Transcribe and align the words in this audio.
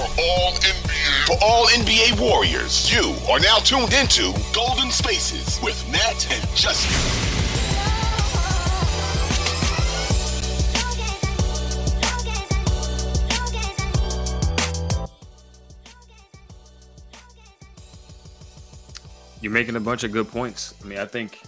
For 0.00 0.06
all 0.22 0.52
NBA, 0.52 1.26
for 1.26 1.36
all 1.44 1.66
NBA 1.66 2.18
Warriors, 2.18 2.90
you 2.90 3.14
are 3.30 3.38
now 3.38 3.58
tuned 3.58 3.92
into 3.92 4.32
Golden 4.54 4.90
Spaces 4.90 5.60
with 5.62 5.76
Nat 5.92 6.26
and 6.32 6.56
Justin. 6.56 6.96
You're 19.42 19.52
making 19.52 19.76
a 19.76 19.80
bunch 19.80 20.04
of 20.04 20.12
good 20.12 20.28
points. 20.28 20.72
I 20.82 20.86
mean, 20.86 20.98
I 20.98 21.04
think, 21.04 21.42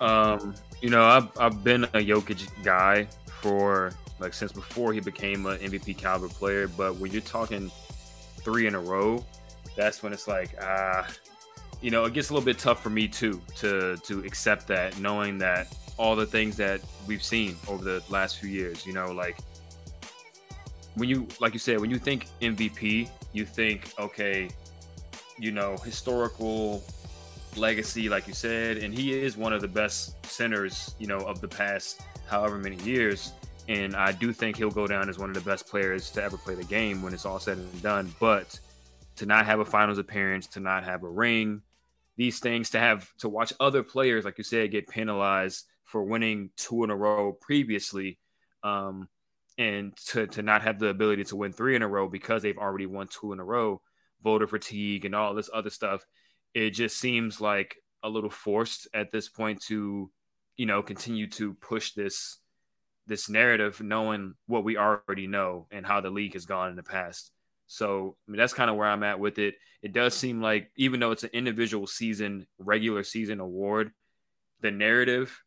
um, 0.00 0.54
you 0.80 0.88
know, 0.88 1.04
I've, 1.04 1.28
I've 1.38 1.62
been 1.62 1.84
a 1.84 1.98
Jokic 1.98 2.48
guy 2.64 3.08
for 3.42 3.92
like 4.18 4.34
since 4.34 4.52
before 4.52 4.92
he 4.92 5.00
became 5.00 5.46
an 5.46 5.58
MVP 5.58 5.96
caliber 5.98 6.28
player. 6.28 6.68
But 6.68 6.96
when 6.96 7.12
you're 7.12 7.20
talking 7.22 7.70
three 8.40 8.66
in 8.66 8.74
a 8.74 8.80
row, 8.80 9.24
that's 9.76 10.02
when 10.02 10.12
it's 10.12 10.28
like, 10.28 10.56
ah, 10.62 11.06
you 11.80 11.90
know, 11.90 12.04
it 12.04 12.14
gets 12.14 12.30
a 12.30 12.32
little 12.32 12.44
bit 12.44 12.58
tough 12.58 12.82
for 12.82 12.90
me 12.90 13.08
too 13.08 13.40
to 13.56 13.96
to 13.98 14.20
accept 14.20 14.66
that, 14.68 14.98
knowing 14.98 15.38
that 15.38 15.74
all 15.98 16.16
the 16.16 16.26
things 16.26 16.56
that 16.56 16.80
we've 17.06 17.22
seen 17.22 17.56
over 17.68 17.84
the 17.84 18.02
last 18.08 18.38
few 18.38 18.48
years, 18.48 18.86
you 18.86 18.92
know, 18.92 19.12
like 19.12 19.36
when 20.94 21.08
you 21.08 21.26
like 21.40 21.52
you 21.52 21.58
said, 21.58 21.80
when 21.80 21.90
you 21.90 21.98
think 21.98 22.28
MVP, 22.40 23.08
you 23.32 23.44
think, 23.44 23.92
okay, 23.98 24.48
you 25.38 25.52
know, 25.52 25.76
historical 25.78 26.82
legacy, 27.56 28.08
like 28.08 28.26
you 28.26 28.34
said, 28.34 28.78
and 28.78 28.92
he 28.92 29.12
is 29.12 29.36
one 29.36 29.52
of 29.52 29.60
the 29.60 29.68
best 29.68 30.24
centers, 30.26 30.94
you 30.98 31.06
know, 31.06 31.18
of 31.18 31.40
the 31.40 31.48
past 31.48 32.02
however 32.26 32.58
many 32.58 32.76
years. 32.76 33.32
And 33.68 33.96
I 33.96 34.12
do 34.12 34.32
think 34.32 34.56
he'll 34.56 34.70
go 34.70 34.86
down 34.86 35.08
as 35.08 35.18
one 35.18 35.28
of 35.28 35.34
the 35.34 35.40
best 35.40 35.66
players 35.66 36.10
to 36.10 36.22
ever 36.22 36.36
play 36.36 36.54
the 36.54 36.64
game 36.64 37.02
when 37.02 37.12
it's 37.12 37.26
all 37.26 37.40
said 37.40 37.58
and 37.58 37.82
done. 37.82 38.14
But 38.20 38.58
to 39.16 39.26
not 39.26 39.46
have 39.46 39.60
a 39.60 39.64
finals 39.64 39.98
appearance, 39.98 40.46
to 40.48 40.60
not 40.60 40.84
have 40.84 41.02
a 41.02 41.08
ring, 41.08 41.62
these 42.16 42.38
things, 42.38 42.70
to 42.70 42.78
have 42.78 43.10
to 43.18 43.28
watch 43.28 43.52
other 43.58 43.82
players, 43.82 44.24
like 44.24 44.38
you 44.38 44.44
said, 44.44 44.70
get 44.70 44.88
penalized 44.88 45.64
for 45.84 46.02
winning 46.02 46.50
two 46.56 46.84
in 46.84 46.90
a 46.90 46.96
row 46.96 47.32
previously, 47.32 48.18
um, 48.62 49.08
and 49.58 49.96
to 49.96 50.26
to 50.26 50.42
not 50.42 50.62
have 50.62 50.78
the 50.78 50.88
ability 50.88 51.24
to 51.24 51.36
win 51.36 51.52
three 51.52 51.76
in 51.76 51.82
a 51.82 51.88
row 51.88 52.08
because 52.08 52.42
they've 52.42 52.58
already 52.58 52.86
won 52.86 53.08
two 53.08 53.32
in 53.32 53.40
a 53.40 53.44
row 53.44 53.80
voter 54.22 54.46
fatigue 54.46 55.04
and 55.04 55.14
all 55.14 55.34
this 55.34 55.50
other 55.52 55.70
stuff, 55.70 56.04
it 56.54 56.70
just 56.70 56.98
seems 56.98 57.40
like 57.40 57.76
a 58.02 58.08
little 58.08 58.30
forced 58.30 58.88
at 58.94 59.12
this 59.12 59.28
point 59.28 59.62
to, 59.62 60.10
you 60.56 60.66
know, 60.66 60.82
continue 60.82 61.28
to 61.28 61.54
push 61.54 61.92
this 61.92 62.38
this 63.06 63.28
narrative, 63.28 63.80
knowing 63.80 64.34
what 64.46 64.64
we 64.64 64.76
already 64.76 65.26
know 65.26 65.66
and 65.70 65.86
how 65.86 66.00
the 66.00 66.10
league 66.10 66.34
has 66.34 66.46
gone 66.46 66.70
in 66.70 66.76
the 66.76 66.82
past. 66.82 67.30
So 67.66 68.16
I 68.26 68.30
mean, 68.30 68.38
that's 68.38 68.54
kind 68.54 68.70
of 68.70 68.76
where 68.76 68.88
I'm 68.88 69.02
at 69.02 69.18
with 69.18 69.38
it. 69.38 69.54
It 69.82 69.92
does 69.92 70.14
seem 70.14 70.40
like 70.40 70.70
even 70.76 71.00
though 71.00 71.12
it's 71.12 71.24
an 71.24 71.30
individual 71.32 71.86
season, 71.86 72.46
regular 72.58 73.02
season 73.02 73.40
award, 73.40 73.92
the 74.60 74.70
narrative 74.70 75.42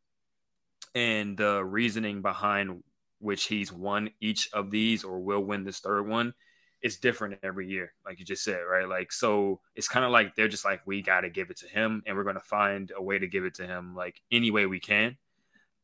and 0.96 1.38
the 1.38 1.64
reasoning 1.64 2.22
behind 2.22 2.84
which 3.19 3.46
he's 3.46 3.72
won 3.72 4.09
each 4.22 4.50
of 4.53 4.72
these 4.72 5.03
or 5.03 5.19
will 5.19 5.42
win 5.42 5.64
this 5.64 5.80
third 5.80 6.08
one 6.08 6.34
it's 6.81 6.98
different 6.98 7.40
every 7.44 7.68
year, 7.68 7.94
like 8.06 8.19
you 8.19 8.25
just 8.25 8.44
said, 8.44 8.59
right? 8.59 8.88
Like, 8.88 9.12
so 9.12 9.59
it's 9.75 9.88
kind 9.88 10.06
of 10.06 10.12
like 10.12 10.36
they're 10.36 10.48
just 10.48 10.66
like, 10.66 10.81
we 10.86 11.02
got 11.02 11.22
to 11.22 11.30
give 11.30 11.50
it 11.50 11.58
to 11.58 11.68
him, 11.68 12.03
and 12.06 12.16
we're 12.16 12.24
going 12.24 12.36
to 12.36 12.42
find 12.42 12.92
a 12.96 13.02
way 13.02 13.19
to 13.19 13.28
give 13.28 13.46
it 13.46 13.56
to 13.56 13.68
him, 13.68 13.96
like 13.96 14.22
any 14.31 14.52
way 14.52 14.66
we 14.66 14.80
can. 14.80 15.18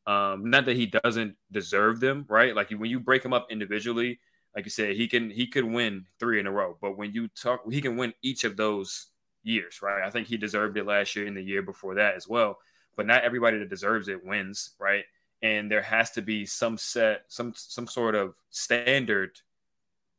Um, 0.06 0.50
not 0.50 0.66
that 0.66 0.76
he 0.76 0.86
doesn't 0.86 1.36
deserve 1.50 2.00
them, 2.00 2.24
right? 2.28 2.54
Like 2.54 2.70
when 2.70 2.90
you 2.90 3.00
break 3.00 3.24
him 3.24 3.32
up 3.32 3.48
individually, 3.50 4.20
like 4.54 4.64
you 4.64 4.70
said, 4.70 4.96
he 4.96 5.08
can 5.08 5.30
he 5.30 5.46
could 5.46 5.64
win 5.64 6.06
three 6.18 6.40
in 6.40 6.46
a 6.46 6.52
row, 6.52 6.76
but 6.80 6.96
when 6.96 7.12
you 7.12 7.28
talk, 7.28 7.60
he 7.70 7.80
can 7.80 7.96
win 7.96 8.14
each 8.22 8.44
of 8.44 8.56
those 8.56 9.08
years, 9.42 9.82
right? 9.82 10.02
I 10.04 10.10
think 10.10 10.28
he 10.28 10.36
deserved 10.36 10.76
it 10.76 10.86
last 10.86 11.14
year 11.16 11.26
and 11.26 11.36
the 11.36 11.42
year 11.42 11.62
before 11.62 11.96
that 11.96 12.14
as 12.14 12.28
well. 12.28 12.58
But 12.96 13.06
not 13.06 13.24
everybody 13.24 13.58
that 13.58 13.68
deserves 13.68 14.08
it 14.08 14.24
wins, 14.24 14.70
right? 14.78 15.04
And 15.42 15.70
there 15.70 15.82
has 15.82 16.12
to 16.12 16.22
be 16.22 16.46
some 16.46 16.78
set, 16.78 17.24
some 17.28 17.52
some 17.54 17.86
sort 17.86 18.14
of 18.14 18.34
standard 18.50 19.38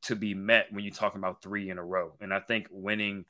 to 0.04 0.16
be 0.16 0.34
met 0.34 0.68
when 0.72 0.84
you're 0.84 0.94
talking 0.94 1.20
about 1.20 1.42
three 1.42 1.70
in 1.70 1.78
a 1.78 1.84
row. 1.84 2.14
And 2.22 2.34
I 2.34 2.40
think 2.40 2.68
winning 2.70 3.26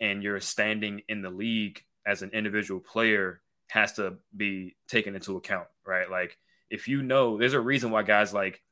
and 0.00 0.22
you're 0.22 0.40
standing 0.40 1.02
in 1.08 1.22
the 1.22 1.30
league 1.30 1.82
as 2.06 2.22
an 2.22 2.30
individual 2.30 2.80
player 2.80 3.40
has 3.68 3.94
to 3.94 4.14
be 4.36 4.76
taken 4.88 5.14
into 5.14 5.36
account, 5.36 5.66
right? 5.86 6.10
Like 6.10 6.38
if 6.70 6.88
you 6.88 7.02
know, 7.02 7.36
there's 7.38 7.52
a 7.54 7.60
reason 7.60 7.90
why 7.90 8.02
guys 8.02 8.32
like 8.34 8.62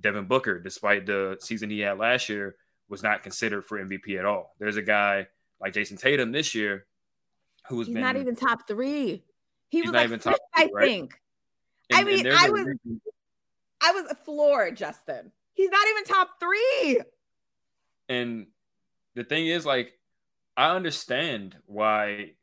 Devin 0.00 0.26
Booker, 0.26 0.58
despite 0.58 1.06
the 1.06 1.36
season 1.40 1.70
he 1.70 1.80
had 1.80 1.98
last 1.98 2.28
year, 2.28 2.56
was 2.88 3.02
not 3.02 3.22
considered 3.22 3.64
for 3.64 3.78
MVP 3.78 4.18
at 4.18 4.24
all. 4.24 4.54
There's 4.58 4.76
a 4.76 4.82
guy 4.82 5.28
like 5.60 5.72
Jayson 5.74 5.96
Tatum 5.98 6.32
this 6.32 6.54
year 6.54 6.86
who 7.68 7.78
he's 7.78 7.88
not 7.88 8.16
even 8.16 8.34
top 8.36 8.66
three. 8.66 9.24
He 9.68 9.80
was 9.82 9.92
not 9.92 9.98
like 9.98 10.06
even 10.08 10.18
top 10.18 10.36
I 10.54 10.64
three, 10.64 10.70
right? 10.74 10.86
think. 10.86 11.20
and- 11.90 11.98
I 12.00 12.04
mean, 12.04 12.26
I 12.26 12.50
was 12.50 12.66
reason- 12.66 13.00
I 13.80 13.92
was 13.92 14.10
a 14.10 14.14
floored, 14.14 14.76
Justin. 14.76 15.32
He's 15.54 15.70
not 15.70 15.86
even 15.88 16.04
top 16.04 16.38
three. 16.40 17.00
And 18.08 18.46
the 19.14 19.24
thing 19.24 19.46
is, 19.46 19.64
like, 19.66 19.98
I 20.56 20.74
understand 20.74 21.56
why 21.66 22.34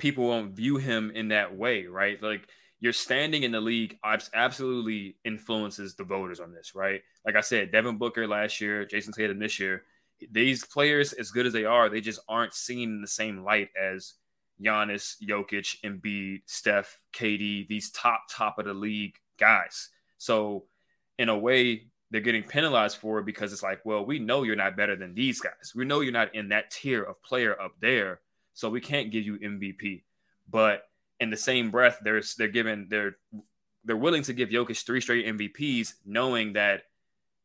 people 0.00 0.26
won't 0.26 0.56
view 0.56 0.78
him 0.78 1.12
in 1.14 1.28
that 1.28 1.56
way, 1.56 1.86
right? 1.86 2.20
Like, 2.20 2.48
your 2.80 2.94
standing 2.94 3.42
in 3.42 3.52
the 3.52 3.60
league 3.60 3.98
absolutely 4.34 5.16
influences 5.24 5.94
the 5.94 6.04
voters 6.04 6.40
on 6.40 6.52
this, 6.52 6.74
right? 6.74 7.02
Like 7.26 7.36
I 7.36 7.42
said, 7.42 7.70
Devin 7.70 7.98
Booker 7.98 8.26
last 8.26 8.60
year, 8.60 8.86
Jayson 8.86 9.12
Tatum 9.12 9.38
this 9.38 9.60
year. 9.60 9.84
These 10.32 10.64
players, 10.64 11.12
as 11.12 11.30
good 11.30 11.46
as 11.46 11.52
they 11.52 11.66
are, 11.66 11.88
they 11.88 12.00
just 12.00 12.20
aren't 12.28 12.54
seen 12.54 12.88
in 12.90 13.00
the 13.02 13.06
same 13.06 13.44
light 13.44 13.68
as 13.80 14.14
Giannis, 14.62 15.16
Jokic, 15.22 15.80
Embiid, 15.82 16.40
Steph, 16.46 16.98
KD, 17.14 17.68
these 17.68 17.90
top 17.90 18.22
top 18.30 18.58
of 18.58 18.64
the 18.64 18.74
league 18.74 19.14
guys. 19.38 19.90
So, 20.16 20.64
in 21.18 21.28
a 21.28 21.38
way, 21.38 21.86
they're 22.10 22.20
getting 22.22 22.42
penalized 22.42 22.96
for 22.96 23.18
it 23.18 23.26
because 23.26 23.52
it's 23.52 23.62
like, 23.62 23.80
well, 23.84 24.04
we 24.04 24.18
know 24.18 24.42
you're 24.42 24.56
not 24.56 24.76
better 24.76 24.96
than 24.96 25.14
these 25.14 25.40
guys. 25.40 25.72
We 25.74 25.84
know 25.84 26.00
you're 26.00 26.12
not 26.12 26.34
in 26.34 26.48
that 26.48 26.70
tier 26.70 27.02
of 27.02 27.22
player 27.22 27.60
up 27.60 27.72
there, 27.80 28.20
so 28.60 28.68
we 28.68 28.80
can't 28.80 29.10
give 29.10 29.24
you 29.24 29.38
MVP. 29.38 30.02
But 30.50 30.82
in 31.18 31.30
the 31.30 31.36
same 31.36 31.70
breath, 31.70 31.98
there's 32.02 32.34
they're 32.34 32.48
giving 32.48 32.88
they're 32.90 33.16
they're 33.84 33.96
willing 33.96 34.22
to 34.24 34.34
give 34.34 34.50
Jokic 34.50 34.84
three 34.84 35.00
straight 35.00 35.26
MVPs, 35.26 35.94
knowing 36.04 36.52
that 36.52 36.82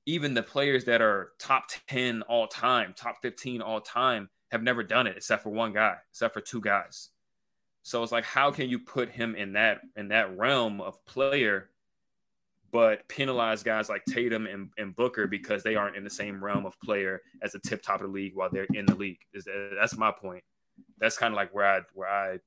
even 0.06 0.34
the 0.34 0.44
players 0.44 0.84
that 0.86 1.02
are 1.02 1.32
top 1.40 1.70
10 1.88 2.22
all 2.24 2.48
time, 2.48 2.94
top 2.98 3.16
15 3.22 3.62
all 3.62 3.80
time, 3.80 4.30
have 4.52 4.62
never 4.62 4.84
done 4.84 5.08
it 5.08 5.16
except 5.16 5.44
for 5.44 5.52
one 5.52 5.72
guy, 5.72 5.96
except 6.12 6.34
for 6.34 6.42
two 6.42 6.60
guys. 6.60 7.10
So 7.84 8.04
it's 8.04 8.12
like, 8.12 8.26
how 8.26 8.52
can 8.52 8.70
you 8.70 8.80
put 8.80 9.10
him 9.10 9.36
in 9.36 9.54
that 9.54 9.80
in 9.96 10.10
that 10.10 10.38
realm 10.38 10.82
of 10.82 11.04
player, 11.06 11.70
but 12.72 13.08
penalize 13.08 13.64
guys 13.64 13.88
like 13.88 14.04
Tatum 14.04 14.48
and, 14.48 14.70
and 14.78 14.94
Booker 14.94 15.28
because 15.28 15.64
they 15.64 15.76
aren't 15.76 15.96
in 15.96 16.04
the 16.04 16.10
same 16.10 16.44
realm 16.44 16.66
of 16.66 16.78
player 16.82 17.22
as 17.42 17.54
the 17.54 17.60
tip 17.60 17.82
top 17.82 18.02
of 18.02 18.08
the 18.08 18.14
league 18.14 18.36
while 18.36 18.50
they're 18.52 18.68
in 18.74 18.86
the 18.86 18.96
league? 18.96 19.20
That's 19.80 19.96
my 19.96 20.12
point. 20.12 20.44
That's 21.00 21.18
kind 21.18 21.34
of 21.34 21.36
like 21.36 21.54
where 21.54 21.66
I 21.66 21.82
where 21.94 22.10
I, 22.10 22.40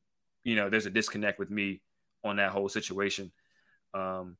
you 0.45 0.56
know, 0.56 0.71
there's 0.71 0.87
a 0.87 0.91
disconnect 0.91 1.39
with 1.39 1.50
me 1.50 1.83
on 2.25 2.37
that 2.37 2.50
whole 2.50 2.69
situation. 2.69 3.31
Um, 3.95 4.37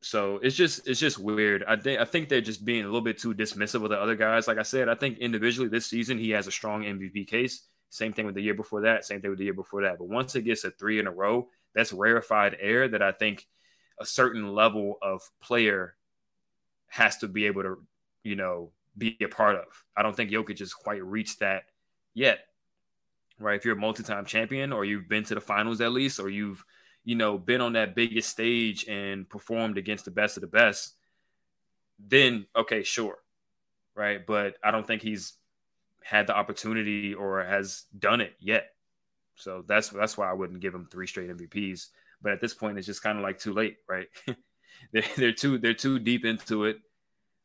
so 0.00 0.36
it's 0.36 0.56
just 0.56 0.86
it's 0.86 1.00
just 1.00 1.18
weird. 1.18 1.64
I 1.66 1.76
think 1.76 2.00
I 2.00 2.04
think 2.04 2.28
they're 2.28 2.40
just 2.40 2.64
being 2.64 2.82
a 2.82 2.86
little 2.86 3.00
bit 3.00 3.18
too 3.18 3.34
dismissive 3.34 3.82
of 3.82 3.90
the 3.90 4.00
other 4.00 4.14
guys. 4.14 4.46
Like 4.46 4.58
I 4.58 4.62
said, 4.62 4.88
I 4.88 4.94
think 4.94 5.18
individually 5.18 5.68
this 5.68 5.86
season 5.86 6.18
he 6.18 6.30
has 6.30 6.46
a 6.46 6.52
strong 6.52 6.84
MVP 6.84 7.26
case. 7.26 7.66
Same 7.90 8.12
thing 8.12 8.26
with 8.26 8.34
the 8.34 8.42
year 8.42 8.54
before 8.54 8.82
that. 8.82 9.04
Same 9.04 9.20
thing 9.20 9.30
with 9.30 9.38
the 9.38 9.46
year 9.46 9.54
before 9.54 9.82
that. 9.82 9.98
But 9.98 10.08
once 10.08 10.34
it 10.36 10.42
gets 10.42 10.64
a 10.64 10.70
three 10.70 10.98
in 10.98 11.06
a 11.06 11.10
row, 11.10 11.48
that's 11.74 11.92
rarefied 11.92 12.56
air 12.60 12.86
that 12.88 13.02
I 13.02 13.12
think 13.12 13.46
a 14.00 14.06
certain 14.06 14.54
level 14.54 14.98
of 15.02 15.22
player 15.40 15.94
has 16.88 17.16
to 17.18 17.28
be 17.28 17.46
able 17.46 17.62
to, 17.62 17.82
you 18.22 18.36
know, 18.36 18.70
be 18.96 19.16
a 19.20 19.28
part 19.28 19.56
of. 19.56 19.66
I 19.96 20.02
don't 20.02 20.14
think 20.14 20.30
Jokic 20.30 20.58
has 20.60 20.72
quite 20.74 21.02
reached 21.04 21.40
that 21.40 21.64
yet. 22.14 22.40
Right. 23.38 23.56
If 23.56 23.64
you're 23.64 23.76
a 23.76 23.80
multi 23.80 24.02
time 24.02 24.24
champion 24.24 24.72
or 24.72 24.84
you've 24.84 25.08
been 25.08 25.24
to 25.24 25.34
the 25.34 25.40
finals 25.40 25.80
at 25.80 25.92
least, 25.92 26.18
or 26.18 26.28
you've, 26.28 26.64
you 27.04 27.14
know, 27.14 27.38
been 27.38 27.60
on 27.60 27.74
that 27.74 27.94
biggest 27.94 28.28
stage 28.30 28.86
and 28.88 29.28
performed 29.28 29.78
against 29.78 30.04
the 30.04 30.10
best 30.10 30.36
of 30.36 30.40
the 30.40 30.48
best, 30.48 30.96
then 31.98 32.46
okay, 32.56 32.82
sure. 32.82 33.18
Right. 33.94 34.24
But 34.24 34.56
I 34.62 34.70
don't 34.70 34.86
think 34.86 35.02
he's 35.02 35.34
had 36.04 36.26
the 36.26 36.36
opportunity 36.36 37.14
or 37.14 37.44
has 37.44 37.84
done 37.98 38.20
it 38.20 38.34
yet. 38.40 38.68
So 39.36 39.64
that's 39.66 39.90
that's 39.90 40.18
why 40.18 40.30
I 40.30 40.34
wouldn't 40.34 40.60
give 40.60 40.74
him 40.74 40.88
three 40.90 41.06
straight 41.06 41.30
MVPs. 41.30 41.88
But 42.22 42.32
at 42.32 42.40
this 42.40 42.54
point, 42.54 42.78
it's 42.78 42.86
just 42.86 43.02
kind 43.02 43.18
of 43.18 43.24
like 43.24 43.38
too 43.38 43.52
late, 43.52 43.76
right? 43.88 44.08
they're, 44.92 45.04
they're 45.16 45.32
too 45.32 45.58
they're 45.58 45.74
too 45.74 45.98
deep 45.98 46.24
into 46.24 46.64
it. 46.64 46.78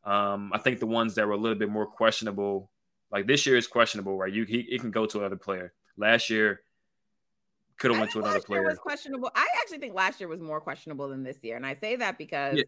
Um, 0.06 0.52
I 0.54 0.58
think 0.60 0.80
the 0.80 0.88
ones 0.88 1.16
that 1.16 1.28
were 1.28 1.34
a 1.34 1.38
little 1.38 1.58
bit 1.58 1.70
more 1.70 1.86
questionable, 1.86 2.72
like 3.12 3.28
this 3.28 3.46
year 3.46 3.58
is 3.58 3.68
questionable, 3.68 4.18
right? 4.18 4.34
You 4.34 4.46
he 4.46 4.60
it 4.62 4.82
can 4.82 4.92
go 4.92 5.06
to 5.06 5.20
another 5.20 5.38
player. 5.38 5.74
Last 5.98 6.30
year 6.30 6.62
could 7.78 7.92
have 7.92 8.00
went 8.00 8.12
to 8.12 8.20
another 8.20 8.40
player. 8.40 8.64
was 8.64 8.80
questionable. 8.80 9.32
I 9.36 9.48
actually 9.62 9.80
think 9.80 9.94
last 9.94 10.20
year 10.20 10.28
was 10.28 10.42
more 10.42 10.62
questionable 10.62 11.10
than 11.10 11.24
this 11.24 11.44
year, 11.44 11.56
and 11.56 11.66
I 11.66 11.76
say 11.76 11.96
that 11.98 12.18
because, 12.18 12.58
yeah. 12.58 12.64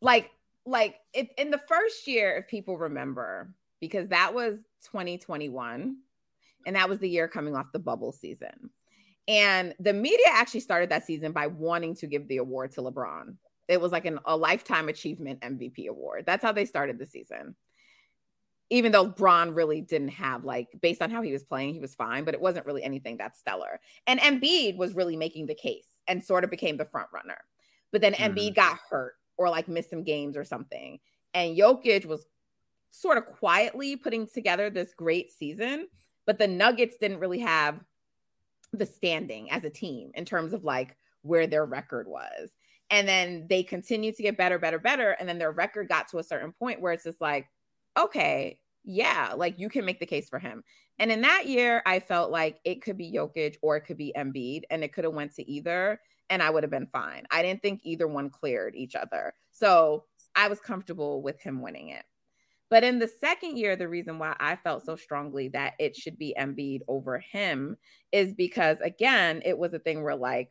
like, 0.00 0.30
like 0.64 1.00
if 1.14 1.28
in 1.36 1.50
the 1.50 1.58
first 1.58 2.06
year, 2.06 2.36
if 2.36 2.48
people 2.48 2.78
remember, 2.78 3.52
because 3.80 4.08
that 4.08 4.34
was 4.34 4.56
2021, 4.84 5.96
and 6.66 6.76
that 6.76 6.88
was 6.88 6.98
the 6.98 7.08
year 7.08 7.28
coming 7.28 7.56
off 7.56 7.72
the 7.72 7.78
bubble 7.78 8.12
season. 8.12 8.70
And 9.26 9.74
the 9.78 9.92
media 9.92 10.26
actually 10.32 10.60
started 10.60 10.90
that 10.90 11.06
season 11.06 11.32
by 11.32 11.46
wanting 11.46 11.94
to 11.96 12.06
give 12.06 12.28
the 12.28 12.38
award 12.38 12.72
to 12.72 12.82
LeBron. 12.82 13.36
It 13.68 13.80
was 13.80 13.92
like 13.92 14.06
an, 14.06 14.18
a 14.24 14.36
lifetime 14.36 14.88
achievement 14.88 15.40
MVP 15.40 15.88
award. 15.88 16.24
That's 16.26 16.42
how 16.42 16.52
they 16.52 16.64
started 16.64 16.98
the 16.98 17.06
season. 17.06 17.54
Even 18.70 18.92
though 18.92 19.06
Bron 19.06 19.54
really 19.54 19.80
didn't 19.80 20.08
have 20.08 20.44
like 20.44 20.68
based 20.82 21.00
on 21.00 21.10
how 21.10 21.22
he 21.22 21.32
was 21.32 21.42
playing, 21.42 21.72
he 21.72 21.80
was 21.80 21.94
fine, 21.94 22.24
but 22.24 22.34
it 22.34 22.40
wasn't 22.40 22.66
really 22.66 22.82
anything 22.82 23.16
that 23.16 23.36
stellar. 23.36 23.80
And 24.06 24.20
Embiid 24.20 24.76
was 24.76 24.94
really 24.94 25.16
making 25.16 25.46
the 25.46 25.54
case 25.54 25.86
and 26.06 26.22
sort 26.22 26.44
of 26.44 26.50
became 26.50 26.76
the 26.76 26.84
front 26.84 27.08
runner. 27.12 27.38
But 27.92 28.02
then 28.02 28.12
mm-hmm. 28.12 28.36
Embiid 28.36 28.54
got 28.54 28.78
hurt 28.90 29.14
or 29.38 29.48
like 29.48 29.68
missed 29.68 29.90
some 29.90 30.02
games 30.02 30.36
or 30.36 30.44
something. 30.44 30.98
And 31.32 31.56
Jokic 31.56 32.04
was 32.04 32.26
sort 32.90 33.18
of 33.18 33.26
quietly 33.26 33.96
putting 33.96 34.26
together 34.26 34.70
this 34.70 34.92
great 34.94 35.30
season, 35.30 35.88
but 36.26 36.38
the 36.38 36.46
Nuggets 36.46 36.96
didn't 36.98 37.20
really 37.20 37.38
have 37.40 37.80
the 38.72 38.86
standing 38.86 39.50
as 39.50 39.64
a 39.64 39.70
team 39.70 40.10
in 40.14 40.24
terms 40.24 40.52
of 40.52 40.64
like 40.64 40.96
where 41.22 41.46
their 41.46 41.64
record 41.64 42.06
was. 42.06 42.50
And 42.90 43.06
then 43.06 43.46
they 43.48 43.62
continued 43.62 44.16
to 44.16 44.22
get 44.22 44.36
better, 44.36 44.58
better, 44.58 44.78
better. 44.78 45.12
And 45.12 45.28
then 45.28 45.38
their 45.38 45.52
record 45.52 45.88
got 45.88 46.08
to 46.08 46.18
a 46.18 46.22
certain 46.22 46.52
point 46.52 46.80
where 46.80 46.92
it's 46.92 47.04
just 47.04 47.20
like, 47.20 47.46
okay, 47.96 48.58
yeah, 48.84 49.34
like 49.36 49.58
you 49.58 49.68
can 49.68 49.84
make 49.84 50.00
the 50.00 50.06
case 50.06 50.28
for 50.28 50.38
him. 50.38 50.62
And 50.98 51.12
in 51.12 51.20
that 51.22 51.46
year, 51.46 51.82
I 51.86 52.00
felt 52.00 52.30
like 52.30 52.58
it 52.64 52.82
could 52.82 52.96
be 52.98 53.12
Jokic 53.12 53.56
or 53.62 53.76
it 53.76 53.82
could 53.82 53.98
be 53.98 54.12
Embiid, 54.16 54.62
and 54.70 54.82
it 54.82 54.92
could 54.92 55.04
have 55.04 55.14
went 55.14 55.34
to 55.36 55.48
either, 55.50 56.00
and 56.30 56.42
I 56.42 56.50
would 56.50 56.64
have 56.64 56.70
been 56.70 56.88
fine. 56.88 57.26
I 57.30 57.42
didn't 57.42 57.62
think 57.62 57.80
either 57.84 58.08
one 58.08 58.30
cleared 58.30 58.74
each 58.74 58.94
other, 58.96 59.34
so 59.52 60.04
I 60.34 60.48
was 60.48 60.60
comfortable 60.60 61.22
with 61.22 61.40
him 61.40 61.62
winning 61.62 61.88
it. 61.90 62.04
But 62.70 62.84
in 62.84 62.98
the 62.98 63.08
second 63.08 63.56
year, 63.56 63.76
the 63.76 63.88
reason 63.88 64.18
why 64.18 64.36
I 64.38 64.56
felt 64.56 64.84
so 64.84 64.96
strongly 64.96 65.48
that 65.48 65.74
it 65.78 65.96
should 65.96 66.18
be 66.18 66.34
Embiid 66.38 66.80
over 66.86 67.18
him 67.18 67.76
is 68.12 68.34
because, 68.34 68.80
again, 68.80 69.40
it 69.44 69.56
was 69.56 69.72
a 69.72 69.78
thing 69.78 70.02
where, 70.02 70.16
like, 70.16 70.50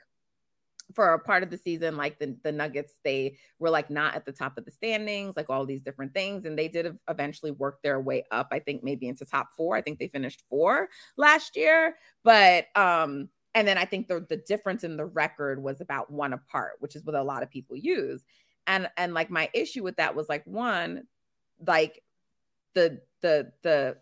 for 0.94 1.14
a 1.14 1.20
part 1.20 1.44
of 1.44 1.50
the 1.50 1.58
season, 1.58 1.98
like 1.98 2.18
the, 2.20 2.36
the 2.44 2.52
Nuggets, 2.52 3.00
they 3.04 3.38
were 3.60 3.70
like 3.70 3.90
not 3.90 4.16
at 4.16 4.26
the 4.26 4.32
top 4.32 4.58
of 4.58 4.66
the 4.66 4.72
standings, 4.72 5.36
like 5.36 5.50
all 5.50 5.66
these 5.66 5.82
different 5.82 6.14
things. 6.14 6.46
And 6.46 6.58
they 6.58 6.68
did 6.68 6.98
eventually 7.10 7.52
work 7.52 7.82
their 7.82 8.00
way 8.00 8.24
up, 8.32 8.48
I 8.52 8.60
think 8.60 8.84
maybe 8.84 9.08
into 9.08 9.26
top 9.26 9.50
four. 9.56 9.76
I 9.76 9.82
think 9.82 10.00
they 10.00 10.08
finished 10.08 10.44
four 10.50 10.90
last 11.18 11.56
year. 11.56 11.96
But 12.24 12.68
um, 12.76 13.30
and 13.54 13.68
then 13.68 13.78
I 13.78 13.86
think 13.86 14.08
the 14.08 14.26
the 14.28 14.38
difference 14.38 14.84
in 14.84 14.98
the 14.98 15.06
record 15.06 15.62
was 15.62 15.82
about 15.82 16.12
one 16.12 16.34
apart, 16.34 16.74
which 16.80 16.96
is 16.96 17.04
what 17.04 17.16
a 17.16 17.24
lot 17.24 17.44
of 17.44 17.50
people 17.50 17.76
use. 17.76 18.24
And 18.66 18.90
and 18.98 19.14
like 19.14 19.30
my 19.30 19.50
issue 19.54 19.84
with 19.84 19.98
that 19.98 20.16
was 20.16 20.30
like 20.30 20.46
one, 20.46 21.04
like 21.66 22.04
the 22.76 23.02
the 23.22 23.52
the 23.64 23.98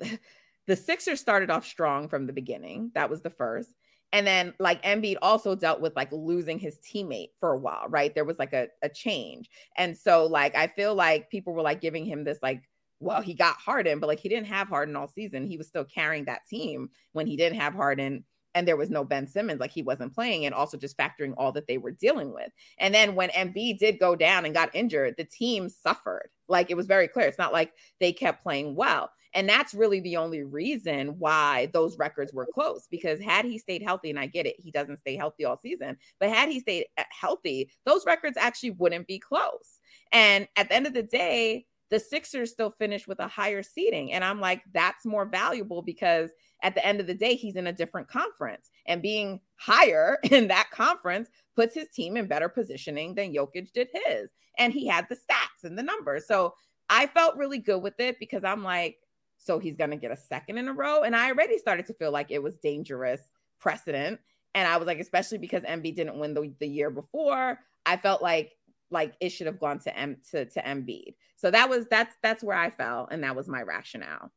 the 0.66 0.76
Sixers 0.76 1.20
started 1.20 1.50
off 1.50 1.66
strong 1.66 2.08
from 2.08 2.26
the 2.26 2.32
beginning. 2.32 2.90
That 2.94 3.10
was 3.10 3.20
the 3.20 3.30
first. 3.30 3.70
And 4.12 4.26
then 4.26 4.54
like 4.58 4.82
Embiid 4.82 5.16
also 5.20 5.54
dealt 5.54 5.80
with 5.80 5.94
like 5.94 6.10
losing 6.12 6.58
his 6.58 6.78
teammate 6.78 7.30
for 7.38 7.52
a 7.52 7.58
while, 7.58 7.86
right? 7.88 8.14
There 8.14 8.24
was 8.24 8.38
like 8.38 8.54
a, 8.54 8.68
a 8.82 8.88
change. 8.88 9.50
And 9.76 9.96
so 9.96 10.26
like 10.26 10.54
I 10.56 10.66
feel 10.66 10.94
like 10.94 11.30
people 11.30 11.52
were 11.52 11.62
like 11.62 11.80
giving 11.80 12.06
him 12.06 12.24
this 12.24 12.38
like, 12.42 12.62
well, 13.00 13.20
he 13.20 13.34
got 13.34 13.56
Harden, 13.56 14.00
but 14.00 14.06
like 14.06 14.20
he 14.20 14.28
didn't 14.28 14.46
have 14.46 14.68
Harden 14.68 14.96
all 14.96 15.08
season. 15.08 15.46
He 15.46 15.58
was 15.58 15.68
still 15.68 15.84
carrying 15.84 16.24
that 16.24 16.46
team 16.48 16.90
when 17.12 17.26
he 17.26 17.36
didn't 17.36 17.60
have 17.60 17.74
Harden 17.74 18.24
and 18.54 18.66
there 18.66 18.76
was 18.76 18.90
no 18.90 19.04
Ben 19.04 19.26
Simmons, 19.26 19.60
like 19.60 19.70
he 19.70 19.82
wasn't 19.82 20.14
playing, 20.14 20.44
and 20.44 20.54
also 20.54 20.76
just 20.76 20.96
factoring 20.98 21.34
all 21.36 21.52
that 21.52 21.68
they 21.68 21.78
were 21.78 21.90
dealing 21.92 22.32
with. 22.32 22.50
And 22.78 22.94
then 22.94 23.14
when 23.14 23.28
Embiid 23.30 23.78
did 23.78 24.00
go 24.00 24.16
down 24.16 24.44
and 24.44 24.54
got 24.54 24.74
injured, 24.74 25.14
the 25.16 25.24
team 25.24 25.68
suffered. 25.68 26.30
Like 26.48 26.70
it 26.70 26.76
was 26.76 26.86
very 26.86 27.08
clear. 27.08 27.26
It's 27.28 27.38
not 27.38 27.52
like 27.52 27.72
they 28.00 28.12
kept 28.12 28.42
playing 28.42 28.74
well. 28.74 29.10
And 29.38 29.48
that's 29.48 29.72
really 29.72 30.00
the 30.00 30.16
only 30.16 30.42
reason 30.42 31.16
why 31.20 31.70
those 31.72 31.96
records 31.96 32.32
were 32.32 32.48
close 32.52 32.88
because 32.90 33.20
had 33.20 33.44
he 33.44 33.56
stayed 33.56 33.84
healthy, 33.84 34.10
and 34.10 34.18
I 34.18 34.26
get 34.26 34.46
it, 34.46 34.56
he 34.58 34.72
doesn't 34.72 34.96
stay 34.96 35.14
healthy 35.14 35.44
all 35.44 35.56
season, 35.56 35.96
but 36.18 36.28
had 36.28 36.48
he 36.48 36.58
stayed 36.58 36.86
uh, 36.98 37.04
healthy, 37.10 37.70
those 37.86 38.04
records 38.04 38.36
actually 38.36 38.72
wouldn't 38.72 39.06
be 39.06 39.20
close. 39.20 39.78
And 40.10 40.48
at 40.56 40.68
the 40.68 40.74
end 40.74 40.88
of 40.88 40.92
the 40.92 41.04
day, 41.04 41.66
the 41.88 42.00
Sixers 42.00 42.50
still 42.50 42.68
finished 42.68 43.06
with 43.06 43.20
a 43.20 43.28
higher 43.28 43.62
seating. 43.62 44.12
And 44.12 44.24
I'm 44.24 44.40
like, 44.40 44.64
that's 44.74 45.06
more 45.06 45.24
valuable 45.24 45.82
because 45.82 46.30
at 46.64 46.74
the 46.74 46.84
end 46.84 46.98
of 46.98 47.06
the 47.06 47.14
day, 47.14 47.36
he's 47.36 47.54
in 47.54 47.68
a 47.68 47.72
different 47.72 48.08
conference. 48.08 48.70
And 48.86 49.00
being 49.00 49.38
higher 49.54 50.18
in 50.32 50.48
that 50.48 50.72
conference 50.72 51.28
puts 51.54 51.76
his 51.76 51.86
team 51.90 52.16
in 52.16 52.26
better 52.26 52.48
positioning 52.48 53.14
than 53.14 53.32
Jokic 53.32 53.72
did 53.72 53.86
his. 53.92 54.30
And 54.58 54.72
he 54.72 54.88
had 54.88 55.06
the 55.08 55.14
stats 55.14 55.62
and 55.62 55.78
the 55.78 55.82
numbers. 55.84 56.26
So 56.26 56.54
I 56.90 57.06
felt 57.06 57.36
really 57.36 57.58
good 57.58 57.84
with 57.84 58.00
it 58.00 58.18
because 58.18 58.42
I'm 58.42 58.64
like, 58.64 58.96
so 59.38 59.58
he's 59.58 59.76
going 59.76 59.90
to 59.90 59.96
get 59.96 60.10
a 60.10 60.16
second 60.16 60.58
in 60.58 60.68
a 60.68 60.72
row. 60.72 61.02
And 61.02 61.16
I 61.16 61.30
already 61.30 61.58
started 61.58 61.86
to 61.86 61.94
feel 61.94 62.10
like 62.10 62.30
it 62.30 62.42
was 62.42 62.56
dangerous 62.56 63.20
precedent. 63.60 64.20
And 64.54 64.68
I 64.68 64.76
was 64.76 64.86
like, 64.86 64.98
especially 64.98 65.38
because 65.38 65.62
Embiid 65.62 65.96
didn't 65.96 66.18
win 66.18 66.34
the, 66.34 66.52
the 66.58 66.68
year 66.68 66.90
before, 66.90 67.58
I 67.86 67.96
felt 67.96 68.22
like 68.22 68.52
like 68.90 69.14
it 69.20 69.28
should 69.30 69.46
have 69.46 69.60
gone 69.60 69.78
to 69.80 69.96
M 69.96 70.16
to, 70.30 70.46
to 70.46 70.62
Embiid. 70.62 71.14
So 71.36 71.50
that 71.50 71.68
was 71.68 71.86
that's 71.88 72.14
that's 72.22 72.42
where 72.42 72.56
I 72.56 72.70
fell, 72.70 73.08
and 73.10 73.22
that 73.22 73.36
was 73.36 73.48
my 73.48 73.62
rationale. 73.62 74.32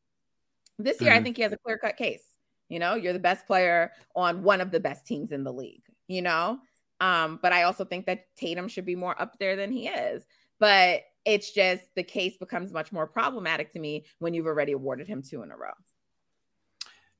This 0.78 1.00
year, 1.02 1.12
mm-hmm. 1.12 1.20
I 1.20 1.24
think 1.24 1.38
he 1.38 1.44
has 1.44 1.54
a 1.54 1.58
clear 1.58 1.78
cut 1.78 1.98
case. 1.98 2.24
You 2.70 2.80
know, 2.80 2.96
you're 2.96 3.14
the 3.14 3.20
best 3.20 3.48
player 3.48 3.92
on 4.16 4.44
one 4.44 4.62
of 4.62 4.72
the 4.72 4.80
best 4.80 5.06
teams 5.06 5.32
in 5.32 5.44
the 5.44 5.54
league. 5.54 5.84
You 6.08 6.22
know, 6.22 6.60
um, 7.00 7.40
but 7.42 7.54
I 7.54 7.64
also 7.64 7.86
think 7.86 8.06
that 8.06 8.26
Tatum 8.36 8.68
should 8.68 8.86
be 8.86 8.96
more 8.96 9.20
up 9.20 9.40
there 9.40 9.56
than 9.56 9.72
he 9.72 9.88
is. 9.88 10.24
But 10.60 11.02
it's 11.26 11.52
just 11.52 11.84
the 11.96 12.04
case 12.04 12.38
becomes 12.38 12.72
much 12.72 12.92
more 12.92 13.08
problematic 13.08 13.72
to 13.74 13.80
me 13.80 14.06
when 14.20 14.34
you've 14.34 14.48
already 14.48 14.72
awarded 14.72 15.08
him 15.08 15.22
two 15.22 15.44
in 15.44 15.52
a 15.52 15.58
row. 15.58 15.72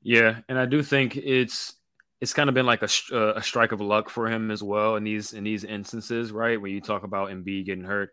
Yeah, 0.02 0.40
and 0.48 0.58
I 0.58 0.66
do 0.66 0.82
think 0.82 1.16
it's 1.16 1.74
it's 2.20 2.32
kind 2.32 2.48
of 2.48 2.54
been 2.54 2.66
like 2.66 2.82
a, 2.82 2.88
uh, 3.12 3.34
a 3.36 3.42
strike 3.42 3.72
of 3.72 3.80
luck 3.80 4.08
for 4.08 4.28
him 4.28 4.50
as 4.50 4.62
well 4.62 4.96
in 4.96 5.04
these 5.04 5.32
in 5.32 5.44
these 5.44 5.64
instances, 5.64 6.32
right? 6.32 6.60
When 6.60 6.72
you 6.72 6.80
talk 6.80 7.04
about 7.04 7.30
Embiid 7.30 7.66
getting 7.66 7.84
hurt, 7.84 8.10